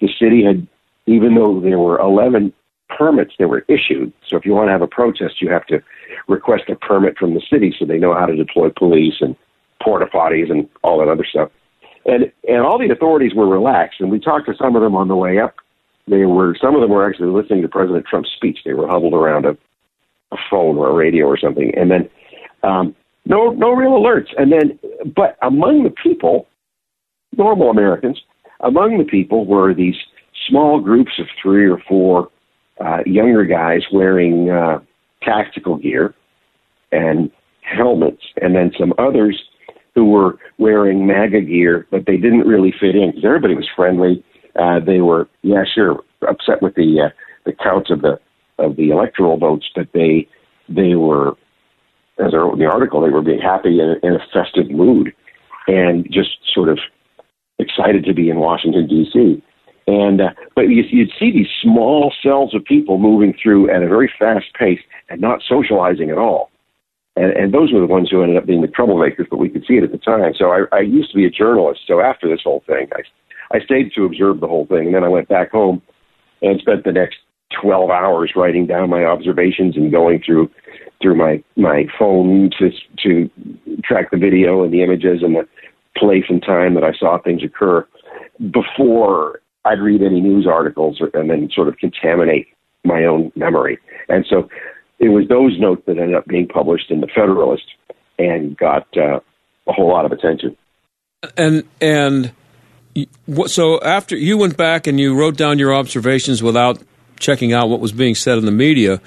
The 0.00 0.08
city 0.20 0.44
had, 0.44 0.66
even 1.06 1.34
though 1.34 1.60
there 1.60 1.78
were 1.78 1.98
11 1.98 2.52
permits 2.90 3.32
that 3.38 3.48
were 3.48 3.64
issued, 3.68 4.12
so 4.28 4.36
if 4.36 4.44
you 4.44 4.52
want 4.52 4.68
to 4.68 4.72
have 4.72 4.82
a 4.82 4.86
protest, 4.86 5.40
you 5.40 5.50
have 5.50 5.66
to 5.66 5.82
request 6.28 6.64
a 6.68 6.76
permit 6.76 7.16
from 7.18 7.34
the 7.34 7.42
city 7.50 7.74
so 7.76 7.84
they 7.84 7.98
know 7.98 8.14
how 8.14 8.26
to 8.26 8.36
deploy 8.36 8.68
police 8.76 9.14
and 9.20 9.34
porta 9.82 10.06
potties 10.06 10.50
and 10.50 10.68
all 10.84 10.98
that 10.98 11.08
other 11.08 11.24
stuff. 11.24 11.50
And 12.06 12.32
and 12.48 12.60
all 12.60 12.78
the 12.78 12.92
authorities 12.92 13.34
were 13.34 13.48
relaxed, 13.48 14.00
and 14.00 14.10
we 14.10 14.20
talked 14.20 14.46
to 14.46 14.54
some 14.56 14.76
of 14.76 14.82
them 14.82 14.94
on 14.94 15.08
the 15.08 15.16
way 15.16 15.38
up 15.38 15.56
they 16.08 16.24
were 16.24 16.56
some 16.60 16.74
of 16.74 16.80
them 16.80 16.90
were 16.90 17.08
actually 17.08 17.30
listening 17.30 17.62
to 17.62 17.68
President 17.68 18.06
Trump's 18.06 18.30
speech. 18.36 18.58
They 18.64 18.74
were 18.74 18.86
huddled 18.86 19.14
around 19.14 19.44
a, 19.44 19.56
a 20.32 20.36
phone 20.50 20.76
or 20.76 20.88
a 20.90 20.94
radio 20.94 21.26
or 21.26 21.38
something, 21.38 21.72
and 21.76 21.90
then 21.90 22.08
um, 22.62 22.94
no 23.24 23.50
no 23.50 23.72
real 23.72 23.92
alerts. 23.92 24.28
And 24.36 24.52
then, 24.52 24.78
but 25.14 25.36
among 25.42 25.82
the 25.82 25.90
people, 25.90 26.46
normal 27.36 27.70
Americans, 27.70 28.20
among 28.60 28.98
the 28.98 29.04
people 29.04 29.46
were 29.46 29.74
these 29.74 29.96
small 30.48 30.80
groups 30.80 31.12
of 31.18 31.26
three 31.42 31.68
or 31.68 31.78
four 31.88 32.30
uh, 32.84 32.98
younger 33.04 33.44
guys 33.44 33.82
wearing 33.92 34.50
uh, 34.50 34.78
tactical 35.22 35.76
gear 35.76 36.14
and 36.92 37.32
helmets, 37.62 38.22
and 38.40 38.54
then 38.54 38.70
some 38.78 38.92
others 38.96 39.42
who 39.96 40.04
were 40.04 40.38
wearing 40.58 41.06
MAGA 41.06 41.40
gear, 41.40 41.86
but 41.90 42.04
they 42.06 42.18
didn't 42.18 42.46
really 42.46 42.72
fit 42.78 42.94
in 42.94 43.10
because 43.10 43.24
everybody 43.24 43.56
was 43.56 43.66
friendly. 43.74 44.22
Uh, 44.54 44.78
they 44.78 45.00
were, 45.00 45.26
yeah, 45.42 45.64
sure, 45.74 46.04
upset 46.28 46.62
with 46.62 46.74
the 46.76 47.06
uh, 47.06 47.08
the 47.46 47.52
counts 47.52 47.90
of 47.90 48.02
the 48.02 48.20
of 48.58 48.76
the 48.76 48.90
electoral 48.90 49.38
votes, 49.38 49.66
but 49.74 49.88
they 49.92 50.28
they 50.68 50.94
were 50.94 51.32
as 52.18 52.32
I 52.32 52.36
wrote 52.36 52.54
in 52.54 52.60
the 52.60 52.66
article, 52.66 53.00
they 53.00 53.10
were 53.10 53.22
being 53.22 53.40
happy 53.40 53.80
in, 53.80 53.96
in 54.02 54.14
a 54.14 54.26
festive 54.32 54.70
mood 54.70 55.12
and 55.66 56.06
just 56.10 56.38
sort 56.54 56.68
of 56.68 56.78
excited 57.58 58.04
to 58.04 58.14
be 58.14 58.30
in 58.30 58.38
Washington 58.38 58.86
D.C. 58.86 59.42
And 59.86 60.20
uh, 60.20 60.30
but 60.54 60.62
you, 60.62 60.84
you'd 60.90 61.12
see 61.18 61.30
these 61.32 61.48
small 61.62 62.12
cells 62.22 62.54
of 62.54 62.64
people 62.64 62.98
moving 62.98 63.34
through 63.40 63.70
at 63.70 63.82
a 63.82 63.88
very 63.88 64.12
fast 64.18 64.46
pace 64.58 64.80
and 65.08 65.20
not 65.20 65.42
socializing 65.48 66.10
at 66.10 66.18
all. 66.18 66.50
And, 67.16 67.32
and 67.32 67.54
those 67.54 67.72
were 67.72 67.80
the 67.80 67.86
ones 67.86 68.10
who 68.10 68.22
ended 68.22 68.36
up 68.36 68.46
being 68.46 68.60
the 68.60 68.68
troublemakers, 68.68 69.28
but 69.30 69.38
we 69.38 69.48
could 69.48 69.64
see 69.66 69.74
it 69.74 69.84
at 69.84 69.92
the 69.92 69.98
time. 69.98 70.34
So 70.36 70.50
I, 70.50 70.64
I 70.72 70.80
used 70.80 71.10
to 71.10 71.16
be 71.16 71.24
a 71.24 71.30
journalist. 71.30 71.80
So 71.86 72.00
after 72.00 72.28
this 72.28 72.42
whole 72.44 72.62
thing, 72.66 72.88
I, 72.94 73.56
I 73.56 73.60
stayed 73.60 73.92
to 73.94 74.04
observe 74.04 74.40
the 74.40 74.46
whole 74.46 74.66
thing, 74.66 74.86
and 74.86 74.94
then 74.94 75.04
I 75.04 75.08
went 75.08 75.28
back 75.28 75.50
home 75.50 75.82
and 76.42 76.60
spent 76.60 76.84
the 76.84 76.92
next 76.92 77.16
12 77.60 77.90
hours 77.90 78.32
writing 78.36 78.66
down 78.66 78.90
my 78.90 79.04
observations 79.04 79.76
and 79.76 79.90
going 79.90 80.22
through 80.24 80.50
through 81.00 81.14
my 81.14 81.42
my 81.56 81.84
phone 81.98 82.50
to 82.58 82.70
to 83.02 83.30
track 83.84 84.10
the 84.10 84.16
video 84.16 84.64
and 84.64 84.72
the 84.72 84.82
images 84.82 85.22
and 85.22 85.36
the 85.36 85.46
place 85.96 86.24
and 86.28 86.42
time 86.42 86.74
that 86.74 86.84
I 86.84 86.92
saw 86.92 87.18
things 87.18 87.42
occur 87.44 87.86
before 88.50 89.40
I'd 89.64 89.80
read 89.80 90.02
any 90.02 90.20
news 90.20 90.46
articles 90.46 91.00
or, 91.00 91.10
and 91.18 91.30
then 91.30 91.48
sort 91.54 91.68
of 91.68 91.76
contaminate 91.78 92.48
my 92.84 93.04
own 93.04 93.32
memory. 93.34 93.78
And 94.08 94.24
so 94.28 94.48
it 94.98 95.08
was 95.08 95.28
those 95.28 95.58
notes 95.58 95.82
that 95.86 95.98
ended 95.98 96.14
up 96.14 96.26
being 96.26 96.48
published 96.48 96.90
in 96.90 97.00
the 97.00 97.08
Federalist 97.08 97.64
and 98.18 98.56
got 98.56 98.86
uh, 98.96 99.20
a 99.66 99.72
whole 99.72 99.88
lot 99.88 100.04
of 100.04 100.12
attention. 100.12 100.56
And 101.36 101.64
and 101.80 102.32
so 103.46 103.80
after 103.80 104.16
you 104.16 104.38
went 104.38 104.56
back 104.56 104.86
and 104.86 104.98
you 104.98 105.14
wrote 105.14 105.36
down 105.36 105.58
your 105.58 105.74
observations 105.74 106.42
without 106.42 106.80
checking 107.18 107.52
out 107.52 107.68
what 107.68 107.80
was 107.80 107.92
being 107.92 108.14
said 108.14 108.38
in 108.38 108.44
the 108.44 108.50
media. 108.52 109.00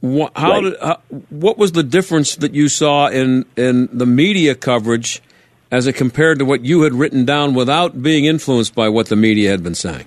What, 0.00 0.32
how 0.36 0.52
Right. 0.52 0.64
did 0.64 0.80
how, 0.80 1.00
what 1.30 1.58
was 1.58 1.72
the 1.72 1.82
difference 1.82 2.36
that 2.36 2.54
you 2.54 2.68
saw 2.68 3.08
in 3.08 3.44
in 3.56 3.88
the 3.92 4.06
media 4.06 4.54
coverage 4.54 5.20
as 5.70 5.86
it 5.86 5.94
compared 5.94 6.38
to 6.38 6.44
what 6.44 6.64
you 6.64 6.82
had 6.82 6.94
written 6.94 7.24
down 7.24 7.54
without 7.54 8.00
being 8.00 8.24
influenced 8.24 8.74
by 8.74 8.88
what 8.88 9.06
the 9.06 9.16
media 9.16 9.50
had 9.50 9.62
been 9.62 9.74
saying? 9.74 10.04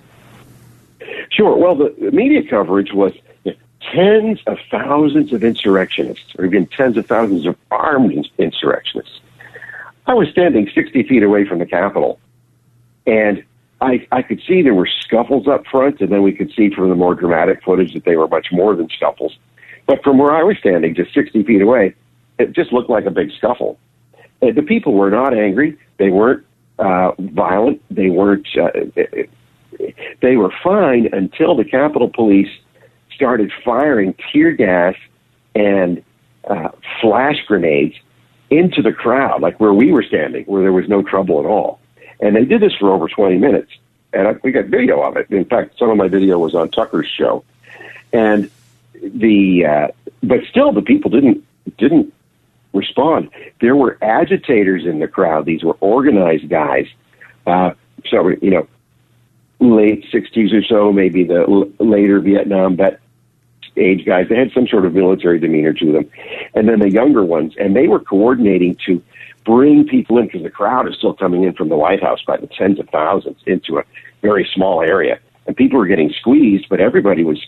Sure. 1.30 1.58
Well, 1.58 1.76
the, 1.76 1.94
the 2.00 2.12
media 2.12 2.42
coverage 2.50 2.94
was 2.94 3.12
tens 3.94 4.40
of 4.48 4.58
thousands 4.70 5.34
of 5.34 5.44
insurrectionists, 5.44 6.36
or 6.38 6.46
even 6.46 6.68
tens 6.68 6.98
of 6.98 7.06
thousands 7.08 7.46
of 7.46 7.56
armed 7.72 8.30
insurrectionists. 8.38 9.20
I 10.06 10.14
was 10.14 10.30
standing 10.30 10.70
60 10.74 11.04
feet 11.04 11.24
away 11.24 11.46
from 11.46 11.60
the 11.60 11.66
Capitol, 11.66 12.20
and 13.08 13.44
I, 13.82 14.06
I 14.12 14.22
could 14.22 14.42
see 14.48 14.62
there 14.62 14.74
were 14.74 14.90
scuffles 15.00 15.48
up 15.48 15.66
front, 15.68 16.02
and 16.02 16.12
then 16.12 16.22
we 16.22 16.32
could 16.34 16.52
see 16.56 16.70
from 16.70 16.90
the 16.90 16.96
more 16.96 17.16
dramatic 17.16 17.64
footage 17.64 17.94
that 17.94 18.06
they 18.06 18.16
were 18.16 18.28
much 18.28 18.48
more 18.52 18.76
than 18.76 18.90
scuffles. 18.90 19.38
But 19.88 20.04
from 20.04 20.20
where 20.20 20.32
I 20.32 20.44
was 20.44 20.58
standing, 20.60 20.94
just 20.96 21.14
60 21.14 21.44
feet 21.44 21.62
away, 21.62 21.96
it 22.38 22.54
just 22.54 22.72
looked 22.72 22.90
like 22.90 23.06
a 23.06 23.12
big 23.12 23.32
scuffle. 23.32 23.80
Uh, 24.42 24.52
The 24.52 24.62
people 24.62 24.94
were 24.94 25.10
not 25.10 25.34
angry. 25.36 25.78
They 25.98 26.10
weren't 26.10 26.46
uh, 26.78 27.12
violent. 27.20 27.82
They 27.90 28.10
weren't. 28.10 28.48
Uh, 28.56 28.70
they 30.22 30.36
were 30.36 30.54
fine 30.64 31.10
until 31.12 31.56
the 31.56 31.64
Capitol 31.66 32.10
Police 32.10 32.50
started 33.22 33.52
firing 33.64 34.16
tear 34.34 34.52
gas 34.52 34.96
and 35.54 36.04
uh, 36.50 36.70
flash 37.00 37.38
grenades 37.46 37.96
into 38.50 38.82
the 38.82 38.92
crowd, 38.92 39.44
like 39.44 39.60
where 39.60 39.72
we 39.72 39.92
were 39.92 40.02
standing, 40.02 40.44
where 40.46 40.64
there 40.64 40.74
was 40.74 40.90
no 40.90 41.04
trouble 41.04 41.40
at 41.40 41.46
all. 41.46 41.80
And 42.20 42.36
they 42.36 42.46
did 42.46 42.62
this 42.62 42.74
for 42.80 42.92
over 42.92 43.08
20 43.08 43.38
minutes. 43.38 43.72
And 44.12 44.28
I, 44.28 44.32
we 44.44 44.52
got 44.52 44.66
video 44.66 45.04
of 45.04 45.18
it. 45.18 45.30
In 45.30 45.46
fact, 45.46 45.78
some 45.78 45.92
of 45.92 45.98
my 45.98 46.08
video 46.08 46.40
was 46.40 46.56
on 46.56 46.70
Tucker's 46.70 47.08
show. 47.08 47.44
And 48.12 48.50
the, 49.00 49.66
uh, 49.68 49.88
but 50.24 50.40
still, 50.50 50.72
the 50.72 50.82
people 50.82 51.12
didn't 51.12 51.46
didn't 51.78 52.12
respond. 52.74 53.30
There 53.62 53.76
were 53.76 54.00
agitators 54.02 54.84
in 54.84 54.98
the 54.98 55.08
crowd. 55.08 55.46
These 55.46 55.64
were 55.64 55.78
organized 55.80 56.50
guys. 56.50 56.88
Uh, 57.46 57.74
so 58.10 58.30
you 58.30 58.50
know, 58.50 58.68
late 59.60 60.06
60s 60.12 60.52
or 60.54 60.64
so, 60.64 60.92
maybe 60.92 61.24
the 61.24 61.42
l- 61.42 61.72
later 61.80 62.20
Vietnam 62.20 62.76
vet 62.76 63.00
age 63.78 64.06
guys. 64.06 64.28
They 64.30 64.36
had 64.36 64.52
some 64.52 64.68
sort 64.68 64.86
of 64.86 64.94
military 64.94 65.40
demeanor 65.40 65.74
to 65.74 65.92
them. 65.92 66.10
And 66.54 66.68
then 66.68 66.80
the 66.80 66.90
younger 66.90 67.24
ones, 67.24 67.54
and 67.58 67.76
they 67.76 67.88
were 67.88 68.00
coordinating 68.00 68.78
to 68.86 69.02
bring 69.46 69.88
people 69.88 70.18
in 70.18 70.26
because 70.26 70.44
the 70.44 70.50
crowd 70.50 70.88
is 70.88 70.96
still 70.96 71.14
coming 71.14 71.44
in 71.44 71.54
from 71.54 71.70
the 71.70 71.78
White 71.78 72.02
House 72.02 72.22
by 72.26 72.38
the 72.38 72.48
tens 72.48 72.80
of 72.80 72.90
thousands 72.90 73.40
into 73.46 73.80
a 73.80 73.84
very 74.22 74.48
small 74.54 74.82
area. 74.82 75.20
And 75.48 75.56
people 75.56 75.80
were 75.80 75.88
getting 75.88 76.12
squeezed, 76.12 76.68
but 76.70 76.80
everybody 76.80 77.24
was 77.24 77.44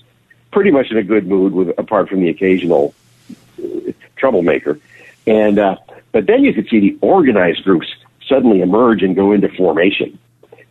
pretty 0.52 0.72
much 0.72 0.92
in 0.92 0.98
a 0.98 1.04
good 1.04 1.28
mood 1.28 1.54
with 1.54 1.70
apart 1.78 2.10
from 2.10 2.22
the 2.22 2.30
occasional 2.30 2.94
uh, 3.64 3.92
troublemaker. 4.16 4.80
And 5.28 5.60
uh, 5.60 5.78
but 6.12 6.26
then 6.26 6.44
you 6.44 6.54
could 6.54 6.68
see 6.70 6.80
the 6.80 6.98
organized 7.02 7.64
groups 7.64 7.88
suddenly 8.28 8.62
emerge 8.62 9.04
and 9.04 9.16
go 9.16 9.32
into 9.32 9.50
formation 9.50 10.18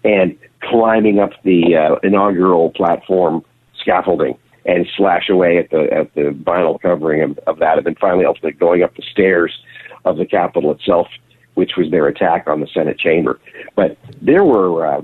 and 0.05 0.36
climbing 0.61 1.18
up 1.18 1.30
the 1.42 1.76
uh, 1.76 1.94
inaugural 2.03 2.70
platform 2.70 3.44
scaffolding 3.76 4.36
and 4.64 4.86
slash 4.96 5.28
away 5.28 5.58
at 5.58 5.70
the 5.70 5.92
at 5.92 6.14
the 6.14 6.30
vinyl 6.30 6.80
covering 6.80 7.22
of, 7.22 7.38
of 7.46 7.58
that, 7.58 7.78
and 7.78 7.86
then 7.86 7.94
finally 7.96 8.24
ultimately 8.24 8.52
going 8.52 8.82
up 8.82 8.94
the 8.96 9.02
stairs 9.02 9.62
of 10.04 10.16
the 10.16 10.26
Capitol 10.26 10.70
itself, 10.72 11.08
which 11.54 11.76
was 11.76 11.90
their 11.90 12.06
attack 12.06 12.48
on 12.48 12.60
the 12.60 12.66
Senate 12.66 12.98
chamber. 12.98 13.40
But 13.74 13.96
there 14.20 14.44
were 14.44 14.86
uh, 14.86 15.02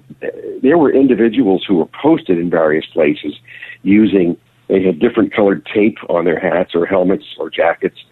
there 0.62 0.78
were 0.78 0.92
individuals 0.92 1.64
who 1.66 1.76
were 1.76 1.86
posted 1.86 2.38
in 2.38 2.50
various 2.50 2.86
places 2.86 3.38
using 3.82 4.36
they 4.68 4.82
had 4.82 4.98
different 4.98 5.32
colored 5.32 5.66
tape 5.66 5.98
on 6.08 6.24
their 6.24 6.38
hats 6.38 6.74
or 6.74 6.84
helmets 6.84 7.24
or 7.38 7.50
jackets, 7.50 8.04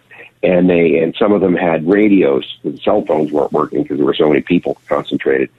and 0.42 0.68
they 0.70 0.98
and 0.98 1.14
some 1.16 1.32
of 1.32 1.40
them 1.40 1.54
had 1.54 1.86
radios. 1.86 2.58
The 2.64 2.76
cell 2.78 3.04
phones 3.04 3.30
weren't 3.30 3.52
working 3.52 3.82
because 3.82 3.98
there 3.98 4.06
were 4.06 4.14
so 4.14 4.28
many 4.28 4.40
people 4.40 4.78
concentrated, 4.88 5.50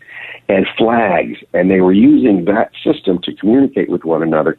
and 0.50 0.68
flags, 0.78 1.38
and 1.54 1.70
they 1.70 1.82
were 1.82 1.94
using 1.94 2.46
that 2.46 2.72
system 2.84 3.20
to 3.24 3.34
communicate 3.34 3.90
with 3.90 4.04
one 4.04 4.24
another 4.24 4.58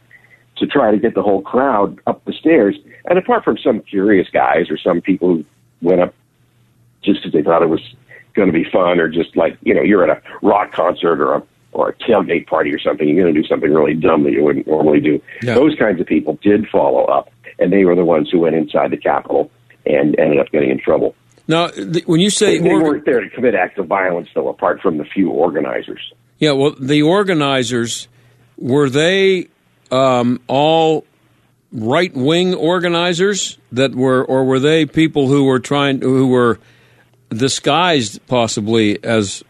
to 0.58 0.66
try 0.66 0.90
to 0.90 0.98
get 0.98 1.14
the 1.14 1.22
whole 1.22 1.42
crowd 1.42 1.98
up 2.06 2.24
the 2.24 2.32
stairs. 2.32 2.76
And 3.08 3.18
apart 3.18 3.44
from 3.44 3.58
some 3.58 3.80
curious 3.80 4.28
guys 4.30 4.70
or 4.70 4.78
some 4.78 5.00
people 5.00 5.28
who 5.28 5.44
went 5.82 6.00
up 6.00 6.14
just 7.02 7.20
because 7.20 7.32
they 7.32 7.42
thought 7.42 7.62
it 7.62 7.68
was 7.68 7.82
going 8.34 8.48
to 8.48 8.52
be 8.52 8.64
fun, 8.70 9.00
or 9.00 9.08
just 9.08 9.36
like 9.36 9.56
you 9.62 9.74
know 9.74 9.82
you're 9.82 10.08
at 10.08 10.16
a 10.16 10.22
rock 10.42 10.72
concert 10.72 11.20
or 11.20 11.34
a 11.34 11.42
or 11.72 11.90
a 11.90 11.94
tailgate 11.94 12.46
party 12.46 12.72
or 12.72 12.78
something, 12.78 13.06
you're 13.06 13.22
going 13.22 13.32
to 13.32 13.40
do 13.40 13.46
something 13.46 13.72
really 13.72 13.94
dumb 13.94 14.24
that 14.24 14.32
you 14.32 14.42
wouldn't 14.42 14.66
normally 14.66 15.00
do. 15.00 15.20
Yeah. 15.42 15.54
Those 15.54 15.74
kinds 15.76 16.00
of 16.00 16.06
people 16.06 16.38
did 16.42 16.66
follow 16.68 17.04
up, 17.04 17.30
and 17.58 17.72
they 17.72 17.84
were 17.84 17.94
the 17.94 18.04
ones 18.04 18.30
who 18.30 18.40
went 18.40 18.56
inside 18.56 18.90
the 18.90 18.96
Capitol 18.96 19.50
and 19.84 20.18
ended 20.18 20.38
up 20.38 20.50
getting 20.50 20.70
in 20.70 20.80
trouble. 20.80 21.14
Now, 21.46 21.68
th- 21.68 22.06
when 22.06 22.20
you 22.20 22.30
say 22.30 22.58
They, 22.58 22.68
they 22.68 22.74
weren't 22.74 23.04
there 23.04 23.20
to 23.20 23.30
commit 23.30 23.54
acts 23.54 23.78
of 23.78 23.86
violence, 23.86 24.28
though, 24.34 24.48
apart 24.48 24.80
from 24.80 24.98
the 24.98 25.04
few 25.04 25.30
organizers. 25.30 26.12
Yeah, 26.38 26.52
well, 26.52 26.74
the 26.78 27.02
organizers 27.02 28.08
were 28.56 28.90
they 28.90 29.48
um, 29.90 30.40
all 30.46 31.04
right 31.72 32.14
wing 32.14 32.54
organizers 32.54 33.58
that 33.72 33.94
were, 33.94 34.24
or 34.24 34.44
were 34.44 34.58
they 34.58 34.86
people 34.86 35.28
who 35.28 35.44
were 35.44 35.60
trying, 35.60 36.00
who 36.00 36.28
were 36.28 36.58
disguised 37.30 38.26
possibly 38.26 39.02
as 39.04 39.42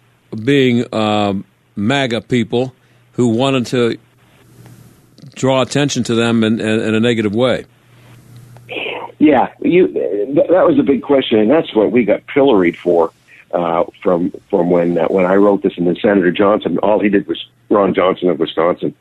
being 0.44 0.92
um, 0.94 1.44
MAGA 1.76 2.22
people 2.22 2.74
who 3.12 3.28
wanted 3.28 3.66
to 3.66 3.98
draw 5.34 5.62
attention 5.62 6.02
to 6.04 6.14
them 6.14 6.42
in, 6.44 6.60
in, 6.60 6.80
in 6.80 6.94
a 6.94 7.00
negative 7.00 7.34
way? 7.34 7.66
Yeah, 9.18 9.52
you. 9.60 9.88
Th- 9.88 10.48
that 10.48 10.66
was 10.66 10.78
a 10.78 10.82
big 10.82 11.02
question, 11.02 11.40
and 11.40 11.50
that's 11.50 11.74
what 11.74 11.90
we 11.90 12.04
got 12.04 12.26
pilloried 12.26 12.76
for 12.76 13.12
uh, 13.52 13.84
from 14.02 14.32
from 14.48 14.70
when 14.70 14.96
uh, 14.96 15.08
when 15.08 15.26
I 15.26 15.34
wrote 15.34 15.62
this. 15.62 15.76
And 15.76 15.86
then 15.86 15.96
Senator 15.96 16.30
Johnson, 16.30 16.78
all 16.78 17.00
he 17.00 17.08
did 17.08 17.26
was 17.26 17.44
Ron 17.68 17.94
Johnson 17.94 18.28
of 18.28 18.38
Wisconsin. 18.38 18.94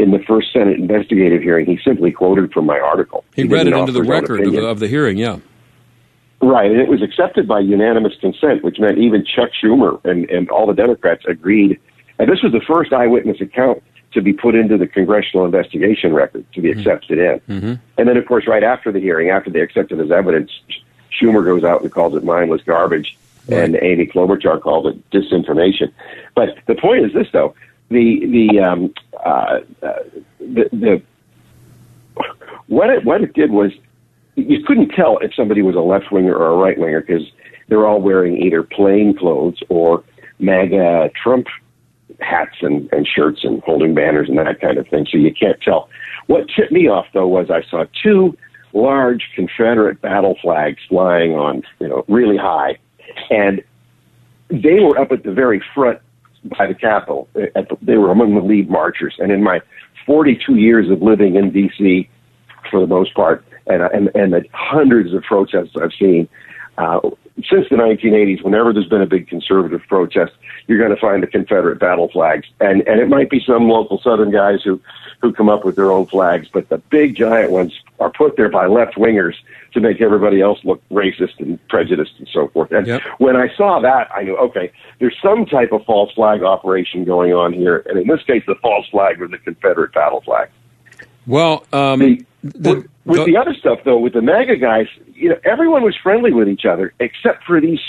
In 0.00 0.12
the 0.12 0.18
first 0.20 0.52
Senate 0.52 0.78
investigative 0.78 1.42
hearing, 1.42 1.66
he 1.66 1.78
simply 1.84 2.10
quoted 2.10 2.52
from 2.52 2.64
my 2.64 2.78
article. 2.78 3.24
He, 3.34 3.44
read 3.44 3.66
it 3.66 3.74
into 3.74 3.92
the 3.92 4.02
record 4.02 4.40
of 4.46 4.52
the, 4.52 4.66
of 4.66 4.78
the 4.78 4.88
hearing, 4.88 5.18
yeah. 5.18 5.38
Right, 6.40 6.70
and 6.70 6.80
it 6.80 6.88
was 6.88 7.02
accepted 7.02 7.46
by 7.46 7.60
unanimous 7.60 8.14
consent, 8.18 8.64
which 8.64 8.78
meant 8.78 8.96
even 8.96 9.26
Chuck 9.26 9.50
Schumer 9.62 10.02
and, 10.06 10.28
and 10.30 10.48
all 10.48 10.66
the 10.66 10.72
Democrats 10.72 11.24
agreed. 11.28 11.78
And 12.18 12.30
this 12.30 12.42
was 12.42 12.52
the 12.52 12.62
first 12.66 12.94
eyewitness 12.94 13.42
account 13.42 13.82
to 14.12 14.22
be 14.22 14.32
put 14.32 14.54
into 14.54 14.78
the 14.78 14.86
congressional 14.86 15.44
investigation 15.44 16.14
record 16.14 16.44
to 16.54 16.62
be 16.62 16.70
accepted 16.70 17.18
in. 17.18 17.40
Mm-hmm. 17.40 17.74
And 17.98 18.08
then, 18.08 18.16
of 18.16 18.26
course, 18.26 18.46
right 18.46 18.64
after 18.64 18.90
the 18.90 19.00
hearing, 19.00 19.28
after 19.28 19.50
they 19.50 19.60
accepted 19.60 20.00
as 20.00 20.10
evidence, 20.10 20.50
Schumer 21.12 21.44
goes 21.44 21.62
out 21.62 21.82
and 21.82 21.92
calls 21.92 22.14
it 22.14 22.24
mindless 22.24 22.62
garbage, 22.62 23.18
and 23.50 23.76
Amy 23.82 24.06
Klobuchar 24.06 24.62
called 24.62 24.86
it 24.86 25.10
disinformation. 25.10 25.92
But 26.34 26.56
the 26.66 26.74
point 26.74 27.04
is 27.04 27.12
this, 27.12 27.28
though: 27.32 27.54
the 27.90 28.20
the 28.26 28.60
um, 28.60 28.94
uh, 29.24 29.58
uh, 29.82 30.02
the, 30.38 30.68
the 30.72 31.02
what 32.68 32.88
it 32.90 33.04
what 33.04 33.22
it 33.22 33.34
did 33.34 33.50
was 33.50 33.72
you 34.36 34.62
couldn't 34.64 34.90
tell 34.90 35.18
if 35.18 35.34
somebody 35.34 35.62
was 35.62 35.74
a 35.74 35.80
left 35.80 36.10
winger 36.12 36.34
or 36.34 36.52
a 36.52 36.56
right 36.56 36.78
winger 36.78 37.00
because 37.00 37.22
they're 37.68 37.86
all 37.86 38.00
wearing 38.00 38.36
either 38.36 38.62
plain 38.62 39.16
clothes 39.16 39.60
or 39.68 40.04
MAGA 40.38 41.10
Trump 41.20 41.46
hats 42.20 42.56
and, 42.60 42.88
and 42.92 43.06
shirts 43.06 43.40
and 43.44 43.62
holding 43.62 43.94
banners 43.94 44.28
and 44.28 44.38
that 44.38 44.60
kind 44.60 44.78
of 44.78 44.86
thing. 44.88 45.06
So 45.10 45.18
you 45.18 45.32
can't 45.34 45.60
tell. 45.60 45.88
What 46.26 46.46
tipped 46.54 46.72
me 46.72 46.88
off 46.88 47.06
though 47.12 47.28
was 47.28 47.50
I 47.50 47.62
saw 47.68 47.84
two 48.02 48.36
large 48.72 49.28
Confederate 49.34 50.00
battle 50.00 50.36
flags 50.40 50.78
flying 50.88 51.32
on, 51.32 51.62
you 51.80 51.88
know, 51.88 52.04
really 52.08 52.36
high. 52.36 52.78
And 53.30 53.62
they 54.48 54.80
were 54.80 54.98
up 54.98 55.10
at 55.12 55.24
the 55.24 55.32
very 55.32 55.62
front 55.74 56.00
by 56.44 56.66
the 56.66 56.74
Capitol. 56.74 57.28
They 57.34 57.96
were 57.96 58.10
among 58.10 58.34
the 58.34 58.40
lead 58.40 58.70
marchers. 58.70 59.14
And 59.18 59.30
in 59.30 59.42
my 59.42 59.60
42 60.06 60.56
years 60.56 60.90
of 60.90 61.02
living 61.02 61.36
in 61.36 61.50
D.C., 61.50 62.08
for 62.70 62.80
the 62.80 62.86
most 62.86 63.14
part, 63.14 63.44
and 63.66 63.82
and 63.82 64.10
and 64.14 64.32
the 64.32 64.44
hundreds 64.52 65.14
of 65.14 65.22
protests 65.22 65.70
I've 65.80 65.92
seen 65.98 66.28
uh, 66.78 67.00
since 67.48 67.68
the 67.68 67.76
1980s, 67.76 68.42
whenever 68.42 68.72
there's 68.72 68.88
been 68.88 69.02
a 69.02 69.06
big 69.06 69.28
conservative 69.28 69.82
protest, 69.88 70.32
you're 70.66 70.78
going 70.78 70.94
to 70.94 71.00
find 71.00 71.22
the 71.22 71.26
Confederate 71.26 71.78
battle 71.78 72.08
flags, 72.08 72.46
and 72.60 72.82
and 72.88 73.00
it 73.00 73.08
might 73.08 73.30
be 73.30 73.42
some 73.44 73.68
local 73.68 74.00
Southern 74.00 74.30
guys 74.30 74.62
who 74.62 74.80
who 75.20 75.32
come 75.32 75.48
up 75.48 75.64
with 75.64 75.76
their 75.76 75.90
own 75.90 76.06
flags, 76.06 76.48
but 76.52 76.68
the 76.68 76.78
big 76.78 77.14
giant 77.14 77.50
ones 77.50 77.78
are 77.98 78.10
put 78.10 78.36
there 78.36 78.48
by 78.48 78.66
left 78.66 78.94
wingers 78.94 79.34
to 79.72 79.80
make 79.80 80.00
everybody 80.00 80.40
else 80.40 80.58
look 80.64 80.82
racist 80.90 81.38
and 81.38 81.58
prejudiced 81.68 82.14
and 82.18 82.28
so 82.32 82.48
forth. 82.48 82.72
And 82.72 82.86
Yep. 82.86 83.02
when 83.18 83.36
I 83.36 83.54
saw 83.54 83.80
that, 83.80 84.08
I 84.14 84.22
knew 84.22 84.36
okay, 84.36 84.72
there's 84.98 85.16
some 85.22 85.44
type 85.46 85.72
of 85.72 85.84
false 85.84 86.12
flag 86.12 86.42
operation 86.42 87.04
going 87.04 87.32
on 87.32 87.52
here, 87.52 87.84
and 87.88 87.98
in 87.98 88.08
this 88.08 88.22
case, 88.22 88.42
the 88.46 88.56
false 88.56 88.88
flag 88.88 89.20
was 89.20 89.30
the 89.30 89.38
Confederate 89.38 89.92
battle 89.92 90.22
flag. 90.22 90.48
Well, 91.26 91.64
um, 91.72 92.00
with, 92.42 92.86
with 93.04 93.26
the 93.26 93.36
other 93.36 93.54
stuff, 93.54 93.80
though, 93.84 93.98
with 93.98 94.14
the 94.14 94.22
MAGA 94.22 94.56
guys, 94.56 94.86
you 95.14 95.28
know, 95.28 95.36
everyone 95.44 95.82
was 95.82 95.96
friendly 96.02 96.32
with 96.32 96.48
each 96.48 96.64
other 96.64 96.94
except 97.00 97.44
for 97.44 97.60
these 97.60 97.80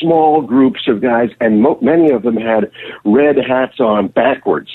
small 0.00 0.42
groups 0.42 0.88
of 0.88 1.00
guys, 1.00 1.30
and 1.40 1.62
mo- 1.62 1.78
many 1.82 2.10
of 2.10 2.22
them 2.22 2.36
had 2.36 2.70
red 3.04 3.36
hats 3.36 3.80
on 3.80 4.08
backwards, 4.08 4.70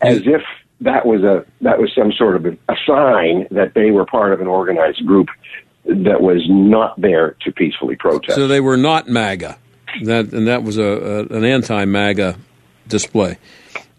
as 0.00 0.22
if 0.26 0.42
that 0.80 1.06
was 1.06 1.22
a 1.22 1.44
that 1.62 1.78
was 1.78 1.92
some 1.94 2.12
sort 2.12 2.36
of 2.36 2.46
a, 2.46 2.52
a 2.68 2.76
sign 2.86 3.46
that 3.50 3.72
they 3.74 3.90
were 3.90 4.04
part 4.04 4.32
of 4.32 4.40
an 4.40 4.46
organized 4.46 5.04
group 5.06 5.28
that 5.84 6.20
was 6.20 6.42
not 6.48 7.00
there 7.00 7.36
to 7.42 7.52
peacefully 7.52 7.96
protest. 7.96 8.34
So 8.34 8.48
they 8.48 8.60
were 8.60 8.76
not 8.76 9.08
MAGA. 9.08 9.58
That 10.02 10.32
and 10.32 10.46
that 10.46 10.62
was 10.62 10.76
a, 10.78 10.82
a 10.82 11.36
an 11.36 11.44
anti-MAGA 11.44 12.36
display. 12.88 13.38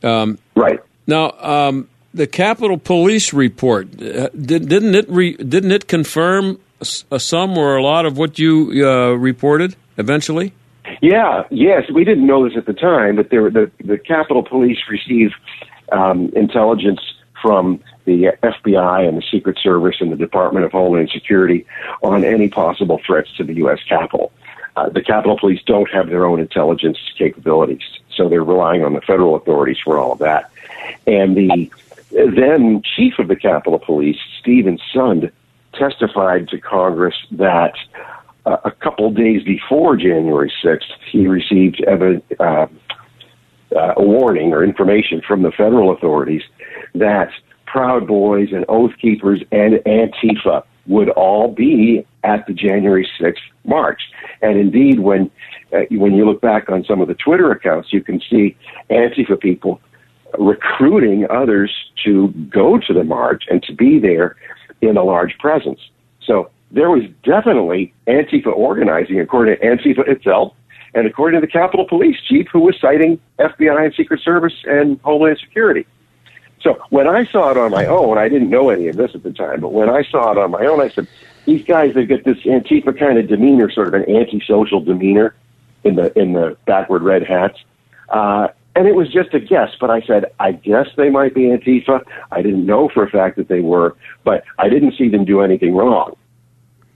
Um, 0.04 0.38
right 0.56 0.80
now, 1.08 1.32
um, 1.32 1.90
the 2.18 2.28
Capitol 2.28 2.78
Police 2.78 3.34
report 3.34 3.88
uh, 4.02 4.30
did, 4.30 4.68
didn't 4.68 4.96
it 4.96 5.10
re, 5.10 5.36
didn't 5.38 5.72
it 5.72 5.88
confirm 5.88 6.60
s- 6.82 7.06
uh, 7.12 7.18
some 7.18 7.58
or 7.58 7.78
a 7.78 7.84
lot 7.84 8.06
of 8.06 8.18
what 8.18 8.38
you 8.38 8.84
uh, 8.86 9.12
reported 9.14 9.76
eventually? 9.98 10.54
Yeah, 11.02 11.44
yes, 11.52 11.90
we 11.94 12.04
didn't 12.04 12.26
know 12.26 12.48
this 12.48 12.58
at 12.58 12.66
the 12.66 12.74
time, 12.74 13.16
but 13.18 13.30
there, 13.30 13.50
the 13.50 13.72
the 13.84 13.98
Capitol 13.98 14.44
Police 14.44 14.80
received 14.90 15.36
um, 15.92 16.32
intelligence 16.36 17.00
from 17.42 17.80
the 18.06 18.34
FBI 18.42 19.08
and 19.08 19.18
the 19.18 19.24
Secret 19.30 19.60
Service 19.62 19.98
and 20.00 20.12
the 20.12 20.16
Department 20.16 20.66
of 20.66 20.72
Homeland 20.72 21.10
Security 21.14 21.66
on 22.02 22.24
any 22.24 22.48
possible 22.48 23.00
threats 23.06 23.30
to 23.38 23.44
the 23.44 23.54
U.S. 23.56 23.80
Capitol. 23.88 24.32
Uh, 24.76 24.90
the 24.90 25.02
Capitol 25.02 25.38
Police 25.38 25.62
don't 25.66 25.90
have 25.92 26.08
their 26.08 26.26
own 26.26 26.40
intelligence 26.40 26.98
capabilities, 27.18 27.82
so 28.16 28.30
they're 28.30 28.44
relying 28.44 28.84
on 28.84 28.94
the 28.94 29.02
federal 29.02 29.36
authorities 29.36 29.78
for 29.84 29.98
all 29.98 30.14
of 30.14 30.20
that. 30.20 30.50
And 31.06 31.36
the 31.36 31.70
then 32.12 32.82
chief 32.96 33.14
of 33.20 33.28
the 33.28 33.36
Capitol 33.36 33.80
Police, 33.80 34.18
Steven 34.40 34.80
Sund, 34.94 35.32
testified 35.74 36.48
to 36.50 36.60
Congress 36.60 37.16
that 37.32 37.74
uh, 38.46 38.58
a 38.64 38.72
couple 38.72 39.12
days 39.12 39.44
before 39.44 39.98
January 39.98 40.52
6th, 40.64 40.84
he 41.12 41.28
received 41.28 41.84
uh, 41.88 42.44
uh, 42.44 42.68
a 43.72 44.02
warning 44.02 44.54
or 44.54 44.64
information 44.64 45.22
from 45.28 45.44
the 45.44 45.52
federal 45.52 45.92
authorities 45.92 46.44
that 46.96 47.30
Proud 47.66 48.08
Boys 48.08 48.50
and 48.54 48.64
Oath 48.70 48.94
Keepers 49.02 49.44
and 49.52 49.76
Antifa 49.86 50.64
would 50.88 51.10
all 51.10 51.54
be 51.54 52.06
at 52.24 52.48
the 52.48 52.54
January 52.54 53.08
6th 53.20 53.36
march. 53.66 54.02
And 54.42 54.58
indeed, 54.58 55.00
when 55.00 55.30
uh, 55.74 55.82
when 55.92 56.14
you 56.14 56.26
look 56.26 56.40
back 56.40 56.70
on 56.70 56.86
some 56.86 57.02
of 57.02 57.10
the 57.10 57.14
Twitter 57.14 57.52
accounts, 57.52 57.92
you 57.92 58.02
can 58.02 58.22
see 58.30 58.56
Antifa 58.90 59.38
people 59.38 59.82
recruiting 60.38 61.30
others 61.30 61.72
to 62.04 62.30
go 62.50 62.78
to 62.78 62.94
the 62.94 63.04
march 63.04 63.46
and 63.50 63.64
to 63.64 63.74
be 63.74 64.00
there 64.00 64.36
in 64.82 64.98
a 64.98 65.04
large 65.04 65.38
presence. 65.38 65.80
So 66.24 66.50
there 66.72 66.90
was 66.90 67.04
definitely 67.24 67.94
Antifa 68.08 68.48
organizing, 68.48 69.20
according 69.20 69.58
to 69.58 69.66
Antifa 69.66 70.08
itself, 70.08 70.54
and 70.94 71.08
according 71.08 71.40
to 71.40 71.46
the 71.46 71.52
Capitol 71.52 71.86
Police 71.88 72.18
chief, 72.28 72.48
who 72.52 72.60
was 72.60 72.76
citing 72.80 73.20
FBI 73.40 73.86
and 73.86 73.94
Secret 73.94 74.22
Service 74.22 74.54
and 74.66 75.00
Homeland 75.02 75.40
Security. 75.40 75.86
So 76.62 76.82
when 76.90 77.08
I 77.08 77.26
saw 77.26 77.52
it 77.52 77.58
on 77.58 77.72
my 77.72 77.86
own, 77.86 78.18
I 78.18 78.30
didn't 78.30 78.50
know 78.50 78.70
any 78.70 78.88
of 78.88 78.96
this 78.96 79.12
at 79.14 79.24
the 79.24 79.32
time, 79.32 79.62
but 79.62 79.74
when 79.74 79.90
I 79.90 80.04
saw 80.04 80.32
it 80.32 80.38
on 80.38 80.52
my 80.52 80.66
own, 80.66 80.82
I 80.82 80.90
said, 80.90 81.08
these 81.46 81.64
guys, 81.64 81.94
they've 81.94 82.10
got 82.10 82.24
this 82.24 82.40
Antifa 82.40 82.98
kind 82.98 83.18
of 83.18 83.28
demeanor, 83.28 83.70
sort 83.70 83.88
of 83.88 83.94
an 83.94 84.10
antisocial 84.10 84.82
demeanor 84.82 85.34
in 85.84 85.96
the, 85.96 86.18
in 86.20 86.34
the 86.34 86.58
backward 86.66 87.04
red 87.04 87.24
hats. 87.24 87.58
Uh, 88.10 88.50
and 88.78 88.88
it 88.88 88.94
was 88.94 89.12
just 89.12 89.34
a 89.34 89.40
guess, 89.40 89.70
but 89.82 89.90
I 89.90 90.02
said, 90.02 90.26
I 90.40 90.52
guess 90.52 90.86
they 90.98 91.10
might 91.10 91.34
be 91.34 91.46
Antifa. 91.46 92.00
I 92.32 92.44
didn't 92.44 92.64
know 92.64 92.90
for 92.94 93.04
a 93.04 93.10
fact 93.10 93.36
that 93.38 93.48
they 93.48 93.60
were, 93.60 93.98
but 94.24 94.44
I 94.60 94.70
didn't 94.70 94.94
see 94.96 95.10
them 95.10 95.26
do 95.26 95.42
anything 95.42 95.76
wrong. 95.76 96.16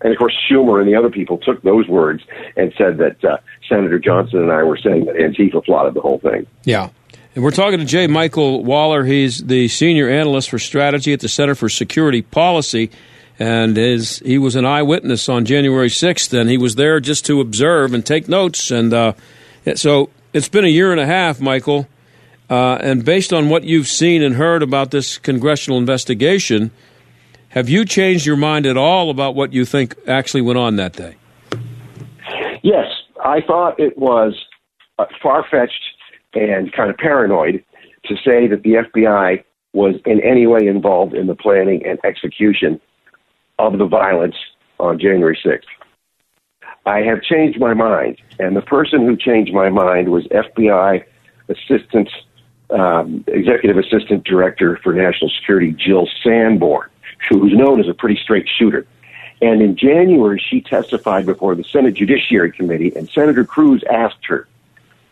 And 0.02 0.14
of 0.14 0.20
course, 0.20 0.36
Schumer 0.48 0.80
and 0.80 0.88
the 0.88 0.96
other 0.96 1.10
people 1.10 1.40
took 1.40 1.64
those 1.64 1.88
words 1.88 2.22
and 2.56 2.72
said 2.78 3.00
that 3.00 3.26
uh, 3.26 3.38
Senator 3.68 3.98
Johnson 3.98 4.42
and 4.44 4.52
I 4.52 4.62
were 4.62 4.78
saying 4.78 5.06
that 5.06 5.16
Antifa 5.16 5.66
plotted 5.66 5.96
the 5.96 6.02
whole 6.02 6.20
thing. 6.20 6.46
Yeah. 6.66 6.90
And 7.34 7.44
we're 7.44 7.50
talking 7.50 7.80
to 7.80 7.86
J. 7.86 8.06
Michael 8.06 8.64
Waller. 8.64 9.04
He's 9.04 9.44
the 9.44 9.68
senior 9.68 10.08
analyst 10.08 10.52
for 10.52 10.60
strategy 10.60 11.14
at 11.14 11.20
the 11.20 11.30
Center 11.30 11.56
for 11.56 11.68
Security 11.68 12.22
Policy. 12.22 12.92
And 13.40 13.76
his, 13.76 14.20
he 14.20 14.38
was 14.38 14.56
an 14.56 14.66
eyewitness 14.66 15.28
on 15.30 15.46
January 15.46 15.90
6th, 15.90 16.40
and 16.40 16.48
he 16.48 16.60
was 16.60 16.76
there 16.76 17.00
just 17.00 17.26
to 17.26 17.42
observe 17.42 17.96
and 17.96 18.06
take 18.06 18.30
notes. 18.30 18.70
And 18.70 18.94
uh, 18.94 19.14
so 19.74 20.12
it's 20.34 20.50
been 20.50 20.66
a 20.66 20.70
year 20.70 20.92
and 20.92 21.00
a 21.00 21.06
half, 21.06 21.40
Michael. 21.40 21.88
Uh, 22.50 22.78
and 22.82 23.06
based 23.06 23.32
on 23.32 23.50
what 23.50 23.64
you've 23.64 23.88
seen 23.88 24.22
and 24.22 24.36
heard 24.36 24.62
about 24.62 24.92
this 24.92 25.18
congressional 25.18 25.78
investigation, 25.78 26.72
have 27.50 27.70
you 27.70 27.86
changed 27.86 28.26
your 28.26 28.36
mind 28.36 28.66
at 28.66 28.78
all 28.78 29.10
about 29.10 29.36
what 29.36 29.54
you 29.54 29.66
think 29.66 29.96
actually 30.08 30.42
went 30.42 30.60
on 30.60 30.76
that 30.76 30.94
day? 30.94 31.16
Yes, 32.62 32.88
I 33.24 33.42
thought 33.42 33.80
it 33.80 33.98
was 33.98 34.34
uh, 35.00 35.06
far 35.22 35.46
fetched 35.50 35.82
and 36.34 36.72
kind 36.74 36.90
of 36.90 36.98
paranoid 36.98 37.64
to 38.06 38.16
say 38.16 38.48
that 38.48 38.64
the 38.64 38.84
FBI 38.94 39.44
was 39.74 39.96
in 40.06 40.22
any 40.22 40.48
way 40.48 40.68
involved 40.68 41.14
in 41.14 41.28
the 41.28 41.36
planning 41.36 41.86
and 41.86 42.00
execution 42.04 42.80
of 43.60 43.78
the 43.78 43.86
violence 43.86 44.36
on 44.80 45.00
January 45.00 45.40
6th. 45.46 45.62
I 46.86 47.02
have 47.02 47.22
changed 47.22 47.60
my 47.60 47.74
mind, 47.74 48.18
and 48.40 48.56
the 48.56 48.62
person 48.62 49.06
who 49.06 49.16
changed 49.16 49.54
my 49.54 49.70
mind 49.70 50.10
was 50.10 50.26
FBI 50.28 51.04
Assistant 51.48 52.10
um, 52.72 53.24
Executive 53.28 53.78
Assistant 53.78 54.24
Director 54.24 54.78
for 54.78 54.94
National 54.94 55.30
Security 55.30 55.74
Jill 55.74 56.08
Sanborn, 56.24 56.90
who's 57.30 57.54
known 57.54 57.80
as 57.80 57.88
a 57.88 57.94
pretty 57.94 58.20
straight 58.22 58.48
shooter. 58.48 58.88
And 59.42 59.62
in 59.62 59.76
January, 59.76 60.42
she 60.44 60.62
testified 60.62 61.26
before 61.26 61.56
the 61.56 61.64
Senate 61.64 61.96
Judiciary 61.96 62.52
Committee, 62.52 62.94
and 62.96 63.10
Senator 63.10 63.44
Cruz 63.44 63.84
asked 63.92 64.26
her 64.28 64.48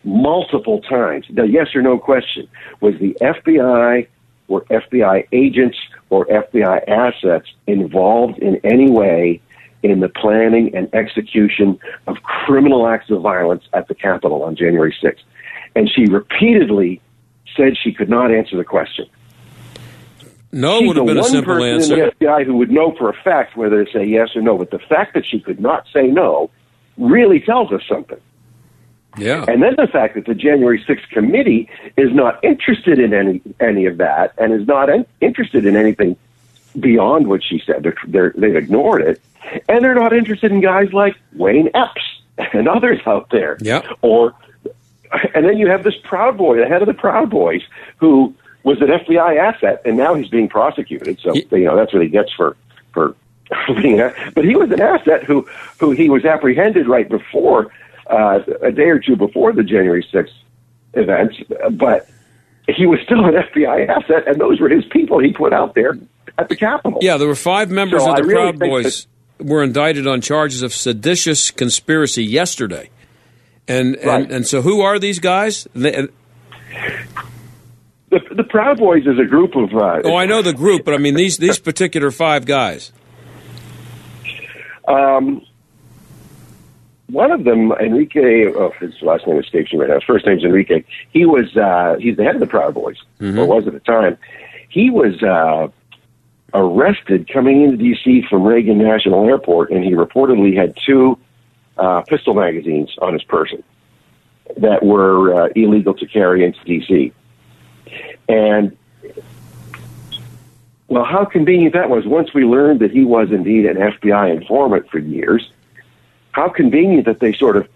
multiple 0.04 0.80
times 0.80 1.26
the 1.28 1.42
yes 1.42 1.74
or 1.74 1.82
no 1.82 1.98
question 1.98 2.48
was 2.80 2.94
the 2.98 3.14
FBI 3.20 4.06
or 4.48 4.62
FBI 4.62 5.26
agents 5.32 5.78
or 6.08 6.26
FBI 6.26 6.88
assets 6.88 7.52
involved 7.66 8.38
in 8.38 8.56
any 8.64 8.90
way 8.90 9.40
in 9.82 10.00
the 10.00 10.08
planning 10.08 10.74
and 10.74 10.92
execution 10.94 11.78
of 12.06 12.22
criminal 12.22 12.86
acts 12.86 13.10
of 13.10 13.22
violence 13.22 13.64
at 13.72 13.88
the 13.88 13.94
Capitol 13.94 14.42
on 14.42 14.56
January 14.56 14.94
6th. 15.02 15.22
And 15.74 15.90
she 15.90 16.06
repeatedly 16.06 17.00
said 17.56 17.76
she 17.82 17.92
could 17.92 18.08
not 18.08 18.30
answer 18.30 18.56
the 18.56 18.64
question. 18.64 19.06
No 20.52 20.78
She's 20.80 20.88
would 20.88 20.96
have 20.96 21.06
been 21.06 21.16
a 21.16 21.20
one 21.20 21.30
simple 21.30 21.54
person 21.54 21.74
answer. 21.74 21.94
in 21.94 22.10
the 22.18 22.26
FBI 22.26 22.44
who 22.44 22.56
would 22.56 22.70
know 22.70 22.94
for 22.98 23.08
a 23.08 23.14
fact 23.22 23.56
whether 23.56 23.84
to 23.84 23.92
say 23.92 24.04
yes 24.04 24.30
or 24.34 24.42
no. 24.42 24.58
But 24.58 24.70
the 24.70 24.80
fact 24.80 25.14
that 25.14 25.24
she 25.24 25.40
could 25.40 25.60
not 25.60 25.86
say 25.92 26.08
no 26.08 26.50
really 26.98 27.40
tells 27.40 27.72
us 27.72 27.82
something. 27.88 28.20
Yeah. 29.16 29.44
And 29.48 29.62
then 29.62 29.74
the 29.76 29.86
fact 29.86 30.14
that 30.14 30.26
the 30.26 30.34
January 30.34 30.82
6th 30.84 31.08
committee 31.10 31.68
is 31.96 32.12
not 32.12 32.42
interested 32.44 32.98
in 32.98 33.12
any 33.12 33.40
any 33.60 33.86
of 33.86 33.98
that 33.98 34.32
and 34.38 34.52
is 34.52 34.66
not 34.66 34.88
in, 34.88 35.06
interested 35.20 35.66
in 35.66 35.76
anything 35.76 36.16
beyond 36.78 37.28
what 37.28 37.42
she 37.42 37.62
said. 37.64 37.82
They're, 37.82 37.96
they're, 38.06 38.34
they've 38.36 38.56
ignored 38.56 39.02
it, 39.02 39.20
and 39.68 39.84
they're 39.84 39.94
not 39.94 40.12
interested 40.12 40.52
in 40.52 40.60
guys 40.60 40.92
like 40.92 41.16
Wayne 41.34 41.70
Epps 41.74 42.02
and 42.52 42.68
others 42.68 43.00
out 43.06 43.30
there. 43.30 43.58
Yeah. 43.60 43.82
Or, 44.02 44.34
and 45.34 45.44
then 45.44 45.58
you 45.58 45.68
have 45.68 45.84
this 45.84 45.96
Proud 46.04 46.36
Boy, 46.36 46.58
the 46.58 46.66
head 46.66 46.82
of 46.82 46.86
the 46.86 46.94
Proud 46.94 47.30
Boys, 47.30 47.62
who 47.96 48.34
was 48.62 48.80
an 48.80 48.88
FBI 48.88 49.38
asset, 49.38 49.82
and 49.84 49.96
now 49.96 50.14
he's 50.14 50.28
being 50.28 50.48
prosecuted. 50.48 51.18
So 51.20 51.34
you 51.34 51.64
know 51.64 51.76
that's 51.76 51.92
what 51.92 52.02
he 52.02 52.08
gets 52.08 52.32
for 52.32 52.56
for 52.92 53.16
being. 53.80 54.00
A, 54.00 54.14
but 54.34 54.44
he 54.44 54.54
was 54.54 54.70
an 54.70 54.80
asset 54.80 55.24
who 55.24 55.48
who 55.78 55.92
he 55.92 56.08
was 56.08 56.24
apprehended 56.24 56.86
right 56.86 57.08
before 57.08 57.72
uh, 58.08 58.40
a 58.62 58.72
day 58.72 58.88
or 58.90 58.98
two 58.98 59.16
before 59.16 59.52
the 59.52 59.62
January 59.62 60.06
6th 60.12 60.32
events, 60.94 61.36
but 61.72 62.08
he 62.68 62.86
was 62.86 63.00
still 63.00 63.24
an 63.24 63.34
FBI 63.34 63.88
asset, 63.88 64.26
and 64.26 64.40
those 64.40 64.60
were 64.60 64.68
his 64.68 64.84
people 64.86 65.18
he 65.18 65.32
put 65.32 65.52
out 65.52 65.74
there 65.74 65.96
at 66.38 66.48
the 66.48 66.56
Capitol. 66.56 66.98
Yeah, 67.02 67.16
there 67.16 67.28
were 67.28 67.34
five 67.34 67.70
members 67.70 68.02
So 68.02 68.10
of 68.10 68.16
the 68.16 68.22
really 68.24 68.52
Proud 68.52 68.58
Boys 68.58 69.06
were 69.38 69.62
indicted 69.62 70.06
on 70.06 70.20
charges 70.20 70.62
of 70.62 70.72
seditious 70.74 71.50
conspiracy 71.50 72.24
yesterday. 72.24 72.90
And 73.68 73.96
and, 73.96 74.30
and 74.30 74.46
so 74.46 74.62
who 74.62 74.80
are 74.80 74.98
these 74.98 75.18
guys? 75.18 75.66
They- 75.74 76.08
The, 78.10 78.18
the 78.34 78.42
Proud 78.44 78.78
Boys 78.78 79.06
is 79.06 79.18
a 79.20 79.24
group 79.24 79.54
of. 79.54 79.72
Uh, 79.72 80.00
oh, 80.04 80.16
I 80.16 80.26
know 80.26 80.42
the 80.42 80.52
group, 80.52 80.84
but 80.84 80.94
I 80.94 80.98
mean 80.98 81.14
these 81.14 81.36
these 81.36 81.60
particular 81.60 82.10
five 82.10 82.44
guys. 82.44 82.90
Um, 84.88 85.42
one 87.08 87.30
of 87.30 87.44
them, 87.44 87.70
Enrique, 87.72 88.46
oh, 88.52 88.70
his 88.80 88.94
last 89.02 89.26
name 89.26 89.38
escapes 89.38 89.72
me 89.72 89.78
right 89.80 89.88
now. 89.88 89.94
His 89.96 90.04
first 90.04 90.26
name's 90.26 90.42
Enrique. 90.44 90.82
He 91.12 91.24
was 91.24 91.56
uh, 91.56 91.96
he's 92.00 92.16
the 92.16 92.24
head 92.24 92.34
of 92.34 92.40
the 92.40 92.46
Proud 92.48 92.74
Boys, 92.74 92.96
or 93.20 93.46
was 93.46 93.66
at 93.68 93.72
the 93.74 93.80
time. 93.80 94.18
He 94.68 94.90
was 94.90 95.22
uh, 95.22 95.68
arrested 96.54 97.28
coming 97.32 97.62
into 97.62 97.76
D.C. 97.76 98.24
from 98.28 98.44
Reagan 98.44 98.78
National 98.78 99.26
Airport, 99.28 99.70
and 99.70 99.84
he 99.84 99.92
reportedly 99.92 100.56
had 100.56 100.76
two 100.84 101.18
uh, 101.76 102.02
pistol 102.02 102.34
magazines 102.34 102.90
on 103.00 103.12
his 103.12 103.22
person 103.24 103.62
that 104.56 104.82
were 104.82 105.44
uh, 105.44 105.48
illegal 105.54 105.94
to 105.94 106.06
carry 106.06 106.44
into 106.44 106.62
D.C. 106.64 107.12
And 108.28 108.76
well, 110.88 111.04
how 111.04 111.24
convenient 111.24 111.74
that 111.74 111.88
was. 111.88 112.04
Once 112.04 112.34
we 112.34 112.44
learned 112.44 112.80
that 112.80 112.90
he 112.90 113.04
was 113.04 113.30
indeed 113.30 113.64
an 113.64 113.76
FBI 113.76 114.34
informant 114.34 114.90
for 114.90 114.98
years, 114.98 115.52
how 116.32 116.48
convenient 116.48 117.06
that 117.06 117.20
they 117.20 117.32
sort 117.32 117.56
of 117.56 117.68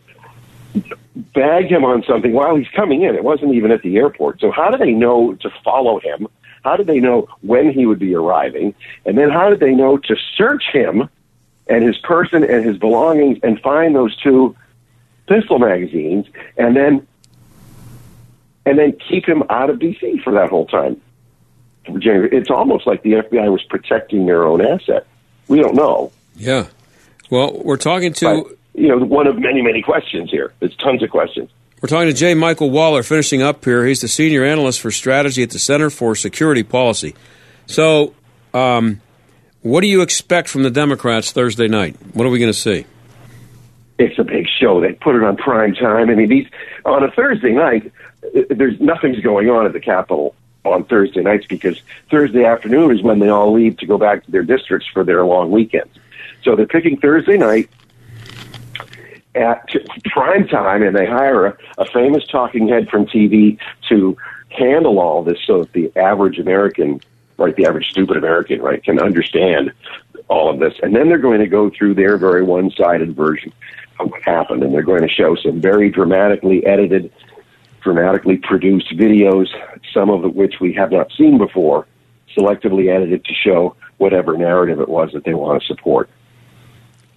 bagged 1.33 1.71
him 1.71 1.85
on 1.85 2.03
something 2.03 2.33
while 2.33 2.57
he's 2.57 2.69
coming 2.69 3.03
in. 3.03 3.15
It 3.15 3.25
wasn't 3.25 3.55
even 3.55 3.71
at 3.71 3.83
the 3.83 3.97
airport. 3.97 4.41
So 4.41 4.51
how 4.51 4.71
do 4.71 4.79
they 4.79 4.93
know 4.93 5.35
to 5.35 5.51
follow 5.63 6.01
him? 6.01 6.27
How 6.65 6.77
did 6.77 6.87
they 6.87 6.99
know 6.99 7.29
when 7.43 7.71
he 7.71 7.85
would 7.85 7.99
be 7.99 8.15
arriving? 8.15 8.75
And 9.05 9.19
then 9.19 9.31
how 9.31 9.51
did 9.51 9.61
they 9.61 9.73
know 9.73 9.99
to 9.99 10.17
search 10.35 10.65
him 10.73 11.09
and 11.69 11.85
his 11.85 11.99
person 11.99 12.43
and 12.43 12.65
his 12.65 12.79
belongings 12.79 13.39
and 13.43 13.61
find 13.61 13.95
those 13.95 14.17
two 14.17 14.57
pistol 15.27 15.59
magazines 15.59 16.27
and 16.57 16.75
then 16.75 17.07
and 18.67 18.79
then 18.79 18.97
keep 19.09 19.27
him 19.27 19.43
out 19.51 19.69
of 19.69 19.79
DC 19.79 20.23
for 20.23 20.33
that 20.33 20.49
whole 20.49 20.67
time? 20.67 21.01
It's 21.87 22.51
almost 22.51 22.87
like 22.87 23.03
the 23.03 23.13
FBI 23.13 23.53
was 23.53 23.63
protecting 23.65 24.25
their 24.25 24.45
own 24.45 24.65
asset. 24.65 25.07
We 25.49 25.61
don't 25.61 25.75
know. 25.75 26.13
Yeah. 26.35 26.69
Well, 27.29 27.61
we're 27.63 27.77
talking 27.77 28.15
to 28.15 28.43
But, 28.43 28.57
you 28.75 28.89
know, 28.89 29.05
one 29.05 29.27
of 29.27 29.39
many, 29.39 29.61
many 29.61 29.83
questions 29.83 30.31
here. 30.31 30.55
There's 30.61 30.75
tons 30.77 31.03
of 31.03 31.11
questions. 31.11 31.51
We're 31.85 31.89
talking 31.89 32.09
to 32.09 32.15
J. 32.15 32.33
Michael 32.33 32.71
Waller, 32.71 33.03
finishing 33.03 33.43
up 33.43 33.63
here. 33.63 33.85
He's 33.85 34.01
the 34.01 34.09
senior 34.09 34.43
analyst 34.43 34.81
for 34.81 34.91
strategy 34.91 35.43
at 35.43 35.51
the 35.51 35.59
Center 35.59 35.91
for 35.91 36.17
Security 36.17 36.63
Policy. 36.63 37.15
So, 37.67 38.15
um, 38.55 39.03
what 39.61 39.83
do 39.83 39.87
you 39.87 40.01
expect 40.01 40.49
from 40.49 40.63
the 40.63 40.71
Democrats 40.71 41.33
Thursday 41.33 41.69
night? 41.69 41.95
What 42.15 42.27
are 42.27 42.31
we 42.31 42.39
going 42.39 42.51
to 42.51 42.59
see? 42.59 42.87
It's 43.99 44.19
a 44.19 44.25
big 44.25 44.47
show. 44.49 44.81
They 44.81 44.95
put 44.95 45.15
it 45.15 45.23
on 45.23 45.37
prime 45.37 45.75
time. 45.75 46.09
I 46.09 46.15
mean, 46.15 46.31
these 46.31 46.49
on 46.87 47.05
a 47.05 47.11
Thursday 47.11 47.53
night, 47.53 47.93
uh, 48.35 48.41
there's 48.49 48.81
nothing's 48.81 49.21
going 49.21 49.51
on 49.51 49.67
at 49.67 49.75
the 49.75 49.81
Capitol 49.81 50.35
on 50.65 50.85
Thursday 50.85 51.21
nights 51.21 51.45
because 51.47 51.83
Thursday 52.11 52.47
afternoon 52.47 52.93
is 52.93 53.03
when 53.03 53.19
they 53.19 53.29
all 53.29 53.53
leave 53.53 53.77
to 53.77 53.87
go 53.87 53.99
back 53.99 54.25
to 54.25 54.31
their 54.31 54.43
districts 54.43 54.89
for 54.91 55.05
their 55.05 55.23
long 55.27 55.51
weekends. 55.51 55.95
So 56.45 56.57
they're 56.57 56.67
picking 56.67 56.97
Thursday 56.99 57.37
night 57.37 57.69
at 59.35 59.75
prime 60.05 60.47
time, 60.49 60.83
and 60.83 60.97
they 60.97 61.07
hire 61.07 61.47
a, 61.47 61.57
a 61.79 61.85
famous 61.87 62.27
talking 62.27 62.69
head 62.69 62.89
from 62.89 63.07
TV 63.07 63.59
to 63.89 64.17
handle 64.51 65.01
all 65.01 65.23
this, 65.23 65.39
so 65.47 65.63
that 65.63 65.73
the 65.73 65.93
average 65.97 66.39
American, 66.39 67.01
right, 67.39 67.57
the 67.57 67.67
average 67.67 67.91
stupid 67.91 68.17
American, 68.17 68.61
right, 68.63 68.83
can 68.83 69.01
understand 69.01 69.73
all 70.29 70.51
of 70.51 70.61
this. 70.61 70.75
And 70.83 70.95
then 70.95 71.09
they're 71.09 71.19
going 71.19 71.41
to 71.41 71.47
go 71.47 71.71
through 71.71 71.95
their 71.95 72.17
very 72.17 72.43
one-sided 72.43 73.15
version 73.15 73.53
of 74.01 74.11
what 74.11 74.23
happened, 74.23 74.63
and 74.63 74.73
they're 74.73 74.83
going 74.83 75.03
to 75.03 75.09
show 75.09 75.35
some 75.37 75.61
very 75.61 75.91
dramatically 75.91 76.65
edited, 76.65 77.13
dramatically 77.83 78.37
produced 78.37 78.91
videos, 78.97 79.49
some 79.93 80.11
of 80.11 80.23
which 80.35 80.61
we 80.61 80.73
have 80.73 80.93
not 80.93 81.11
seen 81.13 81.39
before, 81.39 81.87
selectively 82.37 82.95
edited 82.95 83.25
to 83.25 83.35
show 83.35 83.77
whatever 83.99 84.37
narrative 84.37 84.81
it 84.81 84.89
was 84.89 85.11
that 85.13 85.25
they 85.25 85.35
want 85.35 85.61
to 85.61 85.67
support. 85.67 86.09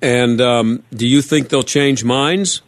And 0.01 0.39
um, 0.41 0.83
do 0.91 1.07
you 1.07 1.21
think 1.21 1.49
they'll 1.49 1.63
change 1.63 2.03
minds, 2.03 2.61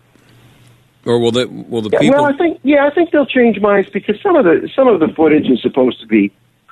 or 1.06 1.20
will 1.20 1.32
they? 1.32 1.46
Will 1.46 1.82
the 1.82 1.90
Yeah, 1.92 2.00
people? 2.00 2.24
well, 2.24 2.34
I 2.34 2.38
think 2.38 2.60
yeah, 2.64 2.86
I 2.86 2.90
think 2.90 3.12
they'll 3.12 3.26
change 3.26 3.60
minds 3.60 3.90
because 3.90 4.20
some 4.22 4.36
of 4.36 4.46
the 4.46 4.70
some 4.76 4.88
of 4.88 5.00
the 5.00 5.10
footage 5.10 5.48
is 5.48 5.62
supposed 5.62 6.00
to 6.02 6.08
be, 6.08 6.32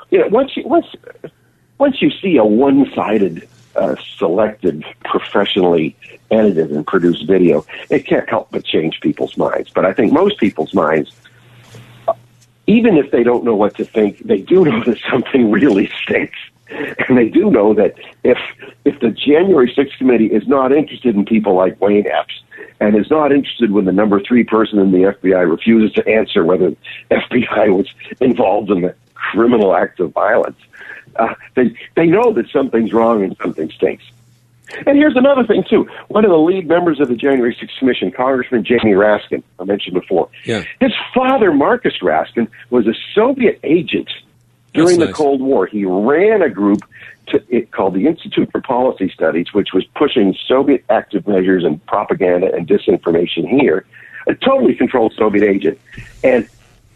you 0.09 0.19
know, 0.19 0.27
once 0.27 0.57
you 0.57 0.63
once 0.65 0.87
once 1.77 2.01
you 2.01 2.09
see 2.09 2.37
a 2.37 2.43
one-sided, 2.45 3.47
uh, 3.75 3.95
selected, 4.17 4.83
professionally 5.05 5.95
edited 6.31 6.71
and 6.71 6.85
produced 6.87 7.27
video, 7.27 7.65
it 7.89 8.05
can't 8.05 8.27
help 8.27 8.49
but 8.51 8.65
change 8.65 8.99
people's 8.99 9.37
minds. 9.37 9.69
But 9.69 9.85
I 9.85 9.93
think 9.93 10.11
most 10.11 10.39
people's 10.39 10.73
minds, 10.73 11.11
even 12.65 12.97
if 12.97 13.11
they 13.11 13.23
don't 13.23 13.43
know 13.43 13.55
what 13.55 13.75
to 13.77 13.85
think, 13.85 14.19
they 14.19 14.41
do 14.41 14.65
know 14.65 14.83
that 14.85 14.97
something 15.09 15.51
really 15.51 15.91
stinks. 16.01 16.37
And 16.69 17.17
they 17.17 17.29
do 17.29 17.49
know 17.49 17.73
that 17.73 17.95
if 18.23 18.37
if 18.85 18.99
the 18.99 19.09
January 19.09 19.73
6th 19.73 19.97
committee 19.97 20.27
is 20.27 20.47
not 20.47 20.71
interested 20.71 21.15
in 21.15 21.25
people 21.25 21.55
like 21.55 21.79
Wayne 21.81 22.07
Epps 22.07 22.41
and 22.79 22.95
is 22.95 23.09
not 23.09 23.31
interested 23.31 23.71
when 23.71 23.85
the 23.85 23.91
number 23.91 24.19
three 24.21 24.43
person 24.43 24.79
in 24.79 24.91
the 24.91 24.99
FBI 24.99 25.49
refuses 25.49 25.93
to 25.95 26.07
answer 26.07 26.43
whether 26.45 26.71
FBI 27.11 27.75
was 27.75 27.87
involved 28.19 28.69
in 28.69 28.81
the 28.81 28.95
criminal 29.13 29.75
act 29.75 29.99
of 29.99 30.11
violence, 30.13 30.57
uh, 31.17 31.33
they 31.55 31.75
they 31.95 32.05
know 32.05 32.33
that 32.33 32.49
something's 32.49 32.93
wrong 32.93 33.23
and 33.23 33.35
something 33.41 33.69
stinks. 33.71 34.03
And 34.85 34.97
here's 34.97 35.15
another 35.15 35.45
thing 35.45 35.63
too. 35.69 35.87
One 36.09 36.25
of 36.25 36.31
the 36.31 36.37
lead 36.37 36.67
members 36.67 36.99
of 36.99 37.07
the 37.07 37.15
January 37.15 37.55
6th 37.55 37.77
Commission, 37.79 38.11
Congressman 38.11 38.65
Jamie 38.65 38.93
Raskin, 38.93 39.41
I 39.59 39.63
mentioned 39.63 39.93
before. 39.93 40.29
Yeah. 40.43 40.63
His 40.81 40.91
father, 41.13 41.53
Marcus 41.53 41.93
Raskin, 42.01 42.49
was 42.69 42.85
a 42.85 42.93
Soviet 43.15 43.59
agent 43.63 44.09
during 44.77 44.99
That's 44.99 45.11
the. 45.11 45.15
Cold 45.15 45.41
War. 45.41 45.65
He 45.65 45.85
ran 45.85 46.41
a 46.41 46.49
group 46.49 46.83
to, 47.27 47.43
it, 47.49 47.71
called 47.71 47.93
the 47.93 48.07
Institute 48.07 48.49
for 48.51 48.61
Policy 48.61 49.09
Studies, 49.13 49.53
which 49.53 49.69
was 49.73 49.85
pushing 49.95 50.35
Soviet 50.47 50.85
active 50.89 51.27
measures 51.27 51.63
and 51.63 51.83
propaganda 51.85 52.53
and 52.53 52.67
disinformation 52.67 53.47
here. 53.49 53.85
A 54.27 54.35
totally 54.35 54.75
controlled 54.75 55.13
Soviet 55.17 55.43
agent. 55.43 55.79
And 56.23 56.47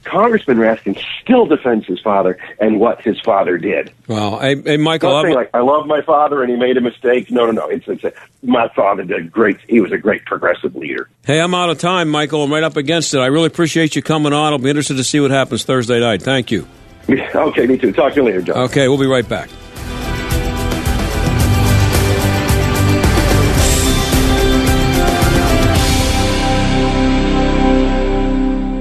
Congressman 0.04 0.58
Raskin 0.58 1.00
still 1.22 1.46
defends 1.46 1.86
his 1.86 2.00
father 2.00 2.38
and 2.60 2.80
what 2.80 3.02
his 3.02 3.20
father 3.22 3.58
did. 3.58 3.94
Wow. 4.08 4.40
Hey, 4.40 4.60
hey 4.60 4.78
Michael, 4.78 5.16
I'm- 5.16 5.32
like 5.32 5.50
I 5.54 5.60
love 5.60 5.86
my 5.86 6.02
father 6.02 6.42
and 6.42 6.52
he 6.52 6.58
made 6.58 6.78
a 6.78 6.82
mistake. 6.82 7.30
No, 7.30 7.46
no, 7.46 7.52
no. 7.52 7.68
It's, 7.68 7.88
it's 7.88 8.04
a, 8.04 8.12
my 8.42 8.68
father 8.70 9.04
did 9.04 9.32
great. 9.32 9.58
He 9.68 9.80
was 9.80 9.92
a 9.92 9.98
great 9.98 10.26
progressive 10.26 10.76
leader. 10.76 11.08
hey, 11.26 11.40
I'm 11.40 11.54
out 11.54 11.70
of 11.70 11.78
time, 11.78 12.10
Michael. 12.10 12.44
I'm 12.44 12.52
right 12.52 12.64
up 12.64 12.78
against 12.78 13.14
it. 13.14 13.20
I 13.20 13.28
really 13.28 13.48
appreciate 13.48 13.96
you 13.96 14.02
coming 14.02 14.34
on. 14.34 14.54
I'll 14.54 14.60
be 14.60 14.70
interested 14.70 14.98
to 14.98 15.04
see 15.04 15.20
what 15.20 15.32
happens 15.32 15.64
Thursday 15.64 16.00
night. 16.00 16.24
Thank 16.24 16.52
you. 16.52 16.68
okay, 17.36 17.68
me 17.68 17.78
too. 17.78 17.92
Talk 17.92 18.14
to 18.14 18.22
you 18.22 18.26
later, 18.26 18.42
John. 18.42 18.58
Okay, 18.58 18.88
we'll 18.88 18.98
be 18.98 19.06
right 19.06 19.28
back. 19.28 19.50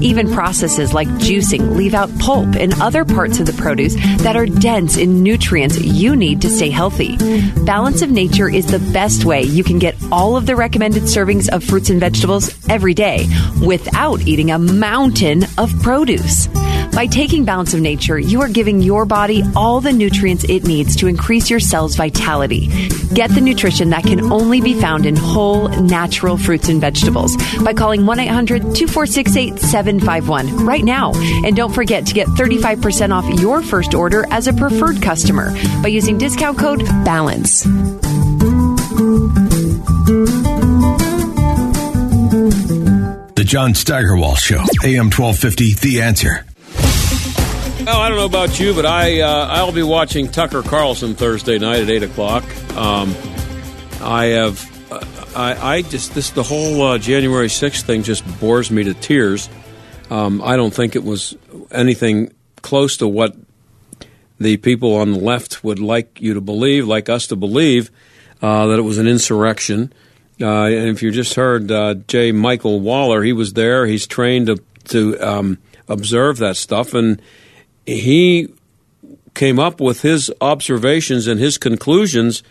Even 0.00 0.32
processes 0.32 0.92
like 0.92 1.08
juicing 1.08 1.76
leave 1.76 1.94
out 1.94 2.10
pulp 2.18 2.56
and 2.56 2.80
other 2.82 3.04
parts 3.04 3.38
of 3.38 3.46
the 3.46 3.52
produce 3.52 3.94
that 4.22 4.36
are 4.36 4.46
dense 4.46 4.96
in 4.96 5.22
nutrients 5.22 5.78
you 5.78 6.16
need 6.16 6.40
to 6.42 6.50
stay 6.50 6.70
healthy. 6.70 7.16
Balance 7.64 8.02
of 8.02 8.10
Nature 8.10 8.48
is 8.48 8.66
the 8.66 8.80
best 8.92 9.24
way 9.24 9.42
you 9.42 9.62
can 9.62 9.78
get 9.78 9.96
all 10.10 10.36
of 10.36 10.46
the 10.46 10.56
recommended 10.56 11.04
servings 11.04 11.48
of 11.48 11.62
fruits 11.62 11.90
and 11.90 12.00
vegetables 12.00 12.52
every 12.68 12.94
day 12.94 13.26
without 13.64 14.20
eating 14.22 14.50
a 14.50 14.58
mountain 14.58 15.44
of 15.56 15.72
produce. 15.82 16.48
By 16.92 17.06
taking 17.06 17.44
Balance 17.44 17.74
of 17.74 17.80
Nature, 17.80 18.18
you 18.18 18.40
are 18.40 18.48
giving 18.48 18.80
your 18.80 19.04
body 19.04 19.42
all 19.56 19.80
the 19.80 19.92
nutrients 19.92 20.44
it 20.44 20.64
needs 20.64 20.96
to 20.96 21.06
increase 21.06 21.50
your 21.50 21.60
cells' 21.60 21.96
vitality. 21.96 22.68
Get 23.12 23.30
the 23.30 23.40
nutrition 23.40 23.90
that 23.90 24.04
can 24.04 24.32
only 24.32 24.60
be 24.60 24.74
found 24.80 25.06
in 25.06 25.16
whole, 25.16 25.68
natural 25.68 26.36
fruits 26.36 26.68
and 26.68 26.80
vegetables 26.80 27.36
by 27.62 27.72
calling 27.72 28.06
1 28.06 28.20
800 28.20 28.62
246 28.62 29.36
8751 29.36 30.64
right 30.64 30.84
now. 30.84 31.12
And 31.44 31.56
don't 31.56 31.72
forget 31.72 32.06
to 32.06 32.14
get 32.14 32.28
35% 32.28 33.10
off 33.12 33.40
your 33.40 33.62
first 33.62 33.94
order 33.94 34.24
as 34.30 34.46
a 34.46 34.52
preferred 34.52 35.02
customer 35.02 35.50
by 35.82 35.88
using 35.88 36.18
discount 36.18 36.58
code 36.58 36.84
BALANCE. 37.04 37.64
The 43.34 43.44
John 43.44 43.74
Steigerwald 43.74 44.38
Show, 44.38 44.64
AM 44.84 45.10
1250, 45.10 45.74
The 45.74 46.02
Answer. 46.02 46.46
Oh, 47.86 48.00
I 48.00 48.08
don't 48.08 48.16
know 48.16 48.24
about 48.24 48.58
you, 48.58 48.72
but 48.72 48.86
I 48.86 49.20
uh, 49.20 49.46
I'll 49.50 49.70
be 49.70 49.82
watching 49.82 50.30
Tucker 50.30 50.62
Carlson 50.62 51.14
Thursday 51.14 51.58
night 51.58 51.82
at 51.82 51.90
eight 51.90 52.02
o'clock. 52.02 52.42
Um, 52.74 53.14
I 54.00 54.26
have 54.26 54.90
uh, 54.90 55.04
I, 55.36 55.74
I 55.76 55.82
just 55.82 56.14
this 56.14 56.30
the 56.30 56.42
whole 56.42 56.80
uh, 56.80 56.96
January 56.98 57.50
sixth 57.50 57.84
thing 57.84 58.02
just 58.02 58.24
bores 58.40 58.70
me 58.70 58.84
to 58.84 58.94
tears. 58.94 59.50
Um, 60.08 60.40
I 60.40 60.56
don't 60.56 60.72
think 60.72 60.96
it 60.96 61.04
was 61.04 61.36
anything 61.70 62.32
close 62.62 62.96
to 62.96 63.06
what 63.06 63.36
the 64.40 64.56
people 64.56 64.96
on 64.96 65.12
the 65.12 65.18
left 65.18 65.62
would 65.62 65.78
like 65.78 66.22
you 66.22 66.32
to 66.32 66.40
believe, 66.40 66.88
like 66.88 67.10
us 67.10 67.26
to 67.26 67.36
believe, 67.36 67.90
uh, 68.40 68.66
that 68.68 68.78
it 68.78 68.82
was 68.82 68.96
an 68.96 69.06
insurrection. 69.06 69.92
Uh, 70.40 70.64
and 70.64 70.88
if 70.88 71.02
you 71.02 71.10
just 71.10 71.34
heard 71.34 71.70
uh, 71.70 71.94
J. 72.08 72.32
Michael 72.32 72.80
Waller, 72.80 73.22
he 73.22 73.34
was 73.34 73.52
there. 73.52 73.84
He's 73.84 74.06
trained 74.06 74.46
to 74.46 74.62
to 74.84 75.20
um, 75.20 75.58
observe 75.86 76.38
that 76.38 76.56
stuff, 76.56 76.94
and 76.94 77.20
he 77.86 78.52
came 79.34 79.58
up 79.58 79.80
with 79.80 80.02
his 80.02 80.32
observations 80.40 81.26
and 81.26 81.40
his 81.40 81.58
conclusions 81.58 82.42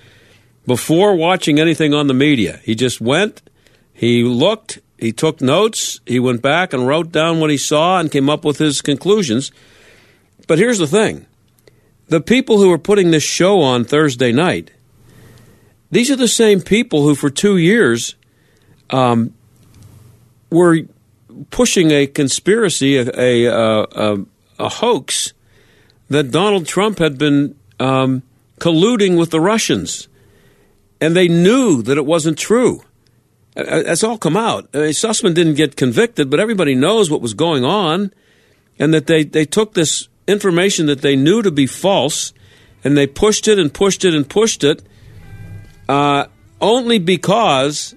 before 0.66 1.16
watching 1.16 1.60
anything 1.60 1.94
on 1.94 2.08
the 2.08 2.14
media. 2.14 2.60
He 2.64 2.76
just 2.76 3.02
went, 3.02 3.42
he 3.94 4.24
looked, 4.24 4.80
he 4.98 5.12
took 5.12 5.42
notes, 5.42 6.00
he 6.06 6.20
went 6.20 6.42
back 6.42 6.74
and 6.74 6.88
wrote 6.88 7.12
down 7.12 7.40
what 7.40 7.50
he 7.50 7.58
saw 7.58 8.00
and 8.00 8.12
came 8.12 8.30
up 8.30 8.46
with 8.46 8.58
his 8.58 8.82
conclusions. 8.82 9.52
But 10.48 10.58
here's 10.58 10.80
the 10.80 10.88
thing 10.88 11.26
the 12.08 12.22
people 12.22 12.58
who 12.58 12.72
are 12.72 12.78
putting 12.78 13.12
this 13.12 13.24
show 13.24 13.62
on 13.62 13.86
Thursday 13.86 14.32
night, 14.32 14.72
these 15.92 16.12
are 16.12 16.16
the 16.16 16.28
same 16.28 16.62
people 16.62 17.04
who, 17.04 17.16
for 17.16 17.30
two 17.30 17.58
years, 17.58 18.16
um, 18.90 19.34
were 20.50 20.82
pushing 21.50 21.92
a 21.92 22.08
conspiracy, 22.08 22.98
a, 22.98 23.06
a, 23.08 23.84
a, 23.84 24.26
a 24.60 24.70
hoax 24.70 25.34
that 26.10 26.32
Donald 26.32 26.68
Trump 26.68 27.00
had 27.00 27.18
been 27.18 27.56
um, 27.80 28.24
colluding 28.60 29.18
with 29.18 29.32
the 29.32 29.42
Russians, 29.42 30.08
and 31.02 31.16
they 31.16 31.28
knew 31.28 31.82
that 31.82 31.98
it 31.98 32.06
wasn't 32.06 32.38
true. 32.38 32.84
That's 33.56 34.04
all 34.04 34.18
come 34.18 34.38
out. 34.38 34.70
I 34.74 34.78
mean, 34.78 34.90
Sussman 34.90 35.34
didn't 35.34 35.56
get 35.56 35.76
convicted, 35.76 36.30
but 36.30 36.40
everybody 36.40 36.76
knows 36.76 37.12
what 37.12 37.22
was 37.22 37.34
going 37.34 37.64
on, 37.64 38.14
and 38.80 38.94
that 38.94 39.08
they, 39.08 39.24
they 39.24 39.46
took 39.46 39.74
this 39.74 40.08
information 40.28 40.88
that 40.88 41.02
they 41.02 41.16
knew 41.16 41.42
to 41.42 41.52
be 41.52 41.68
false, 41.68 42.34
and 42.84 42.98
they 42.98 43.08
pushed 43.08 43.48
it 43.48 43.60
and 43.60 43.74
pushed 43.74 44.06
it 44.06 44.14
and 44.14 44.30
pushed 44.30 44.64
it, 44.64 44.82
uh, 45.88 46.26
only 46.62 46.98
because 47.00 47.96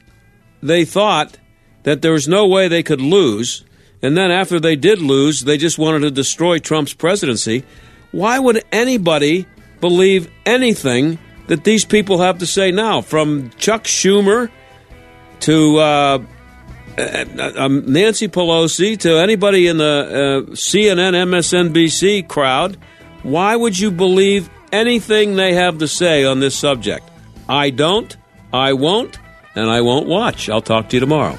they 0.62 0.84
thought 0.84 1.38
that 1.84 2.02
there 2.02 2.12
was 2.12 2.26
no 2.26 2.46
way 2.46 2.68
they 2.68 2.82
could 2.82 3.00
lose. 3.00 3.64
And 4.03 4.16
then 4.16 4.30
after 4.30 4.61
they 4.61 4.76
did 4.76 5.01
lose, 5.01 5.40
they 5.40 5.57
just 5.57 5.78
wanted 5.78 6.01
to 6.01 6.11
destroy 6.11 6.59
Trump's 6.59 6.94
presidency. 6.94 7.64
Why 8.12 8.38
would 8.38 8.64
anybody 8.72 9.47
believe 9.80 10.30
anything 10.44 11.18
that 11.47 11.64
these 11.64 11.84
people 11.84 12.18
have 12.18 12.38
to 12.38 12.47
say 12.47 12.70
now? 12.70 13.01
From 13.01 13.51
Chuck 13.59 13.84
Schumer 13.84 14.51
to 15.40 15.78
uh, 15.78 16.18
uh, 16.99 17.68
Nancy 17.68 18.28
Pelosi 18.28 18.99
to 19.01 19.18
anybody 19.18 19.66
in 19.66 19.78
the 19.78 20.44
uh, 20.49 20.51
CNN, 20.53 21.14
MSNBC 21.14 22.28
crowd, 22.28 22.76
why 23.22 23.57
would 23.57 23.78
you 23.78 23.90
believe 23.90 24.49
anything 24.72 25.36
they 25.36 25.55
have 25.55 25.78
to 25.78 25.88
say 25.88 26.24
on 26.24 26.40
this 26.40 26.57
subject? 26.57 27.09
I 27.49 27.70
don't, 27.70 28.16
I 28.53 28.72
won't, 28.72 29.18
and 29.55 29.70
I 29.70 29.80
won't 29.80 30.07
watch. 30.07 30.49
I'll 30.49 30.62
talk 30.62 30.88
to 30.90 30.97
you 30.97 31.01
tomorrow. 31.01 31.38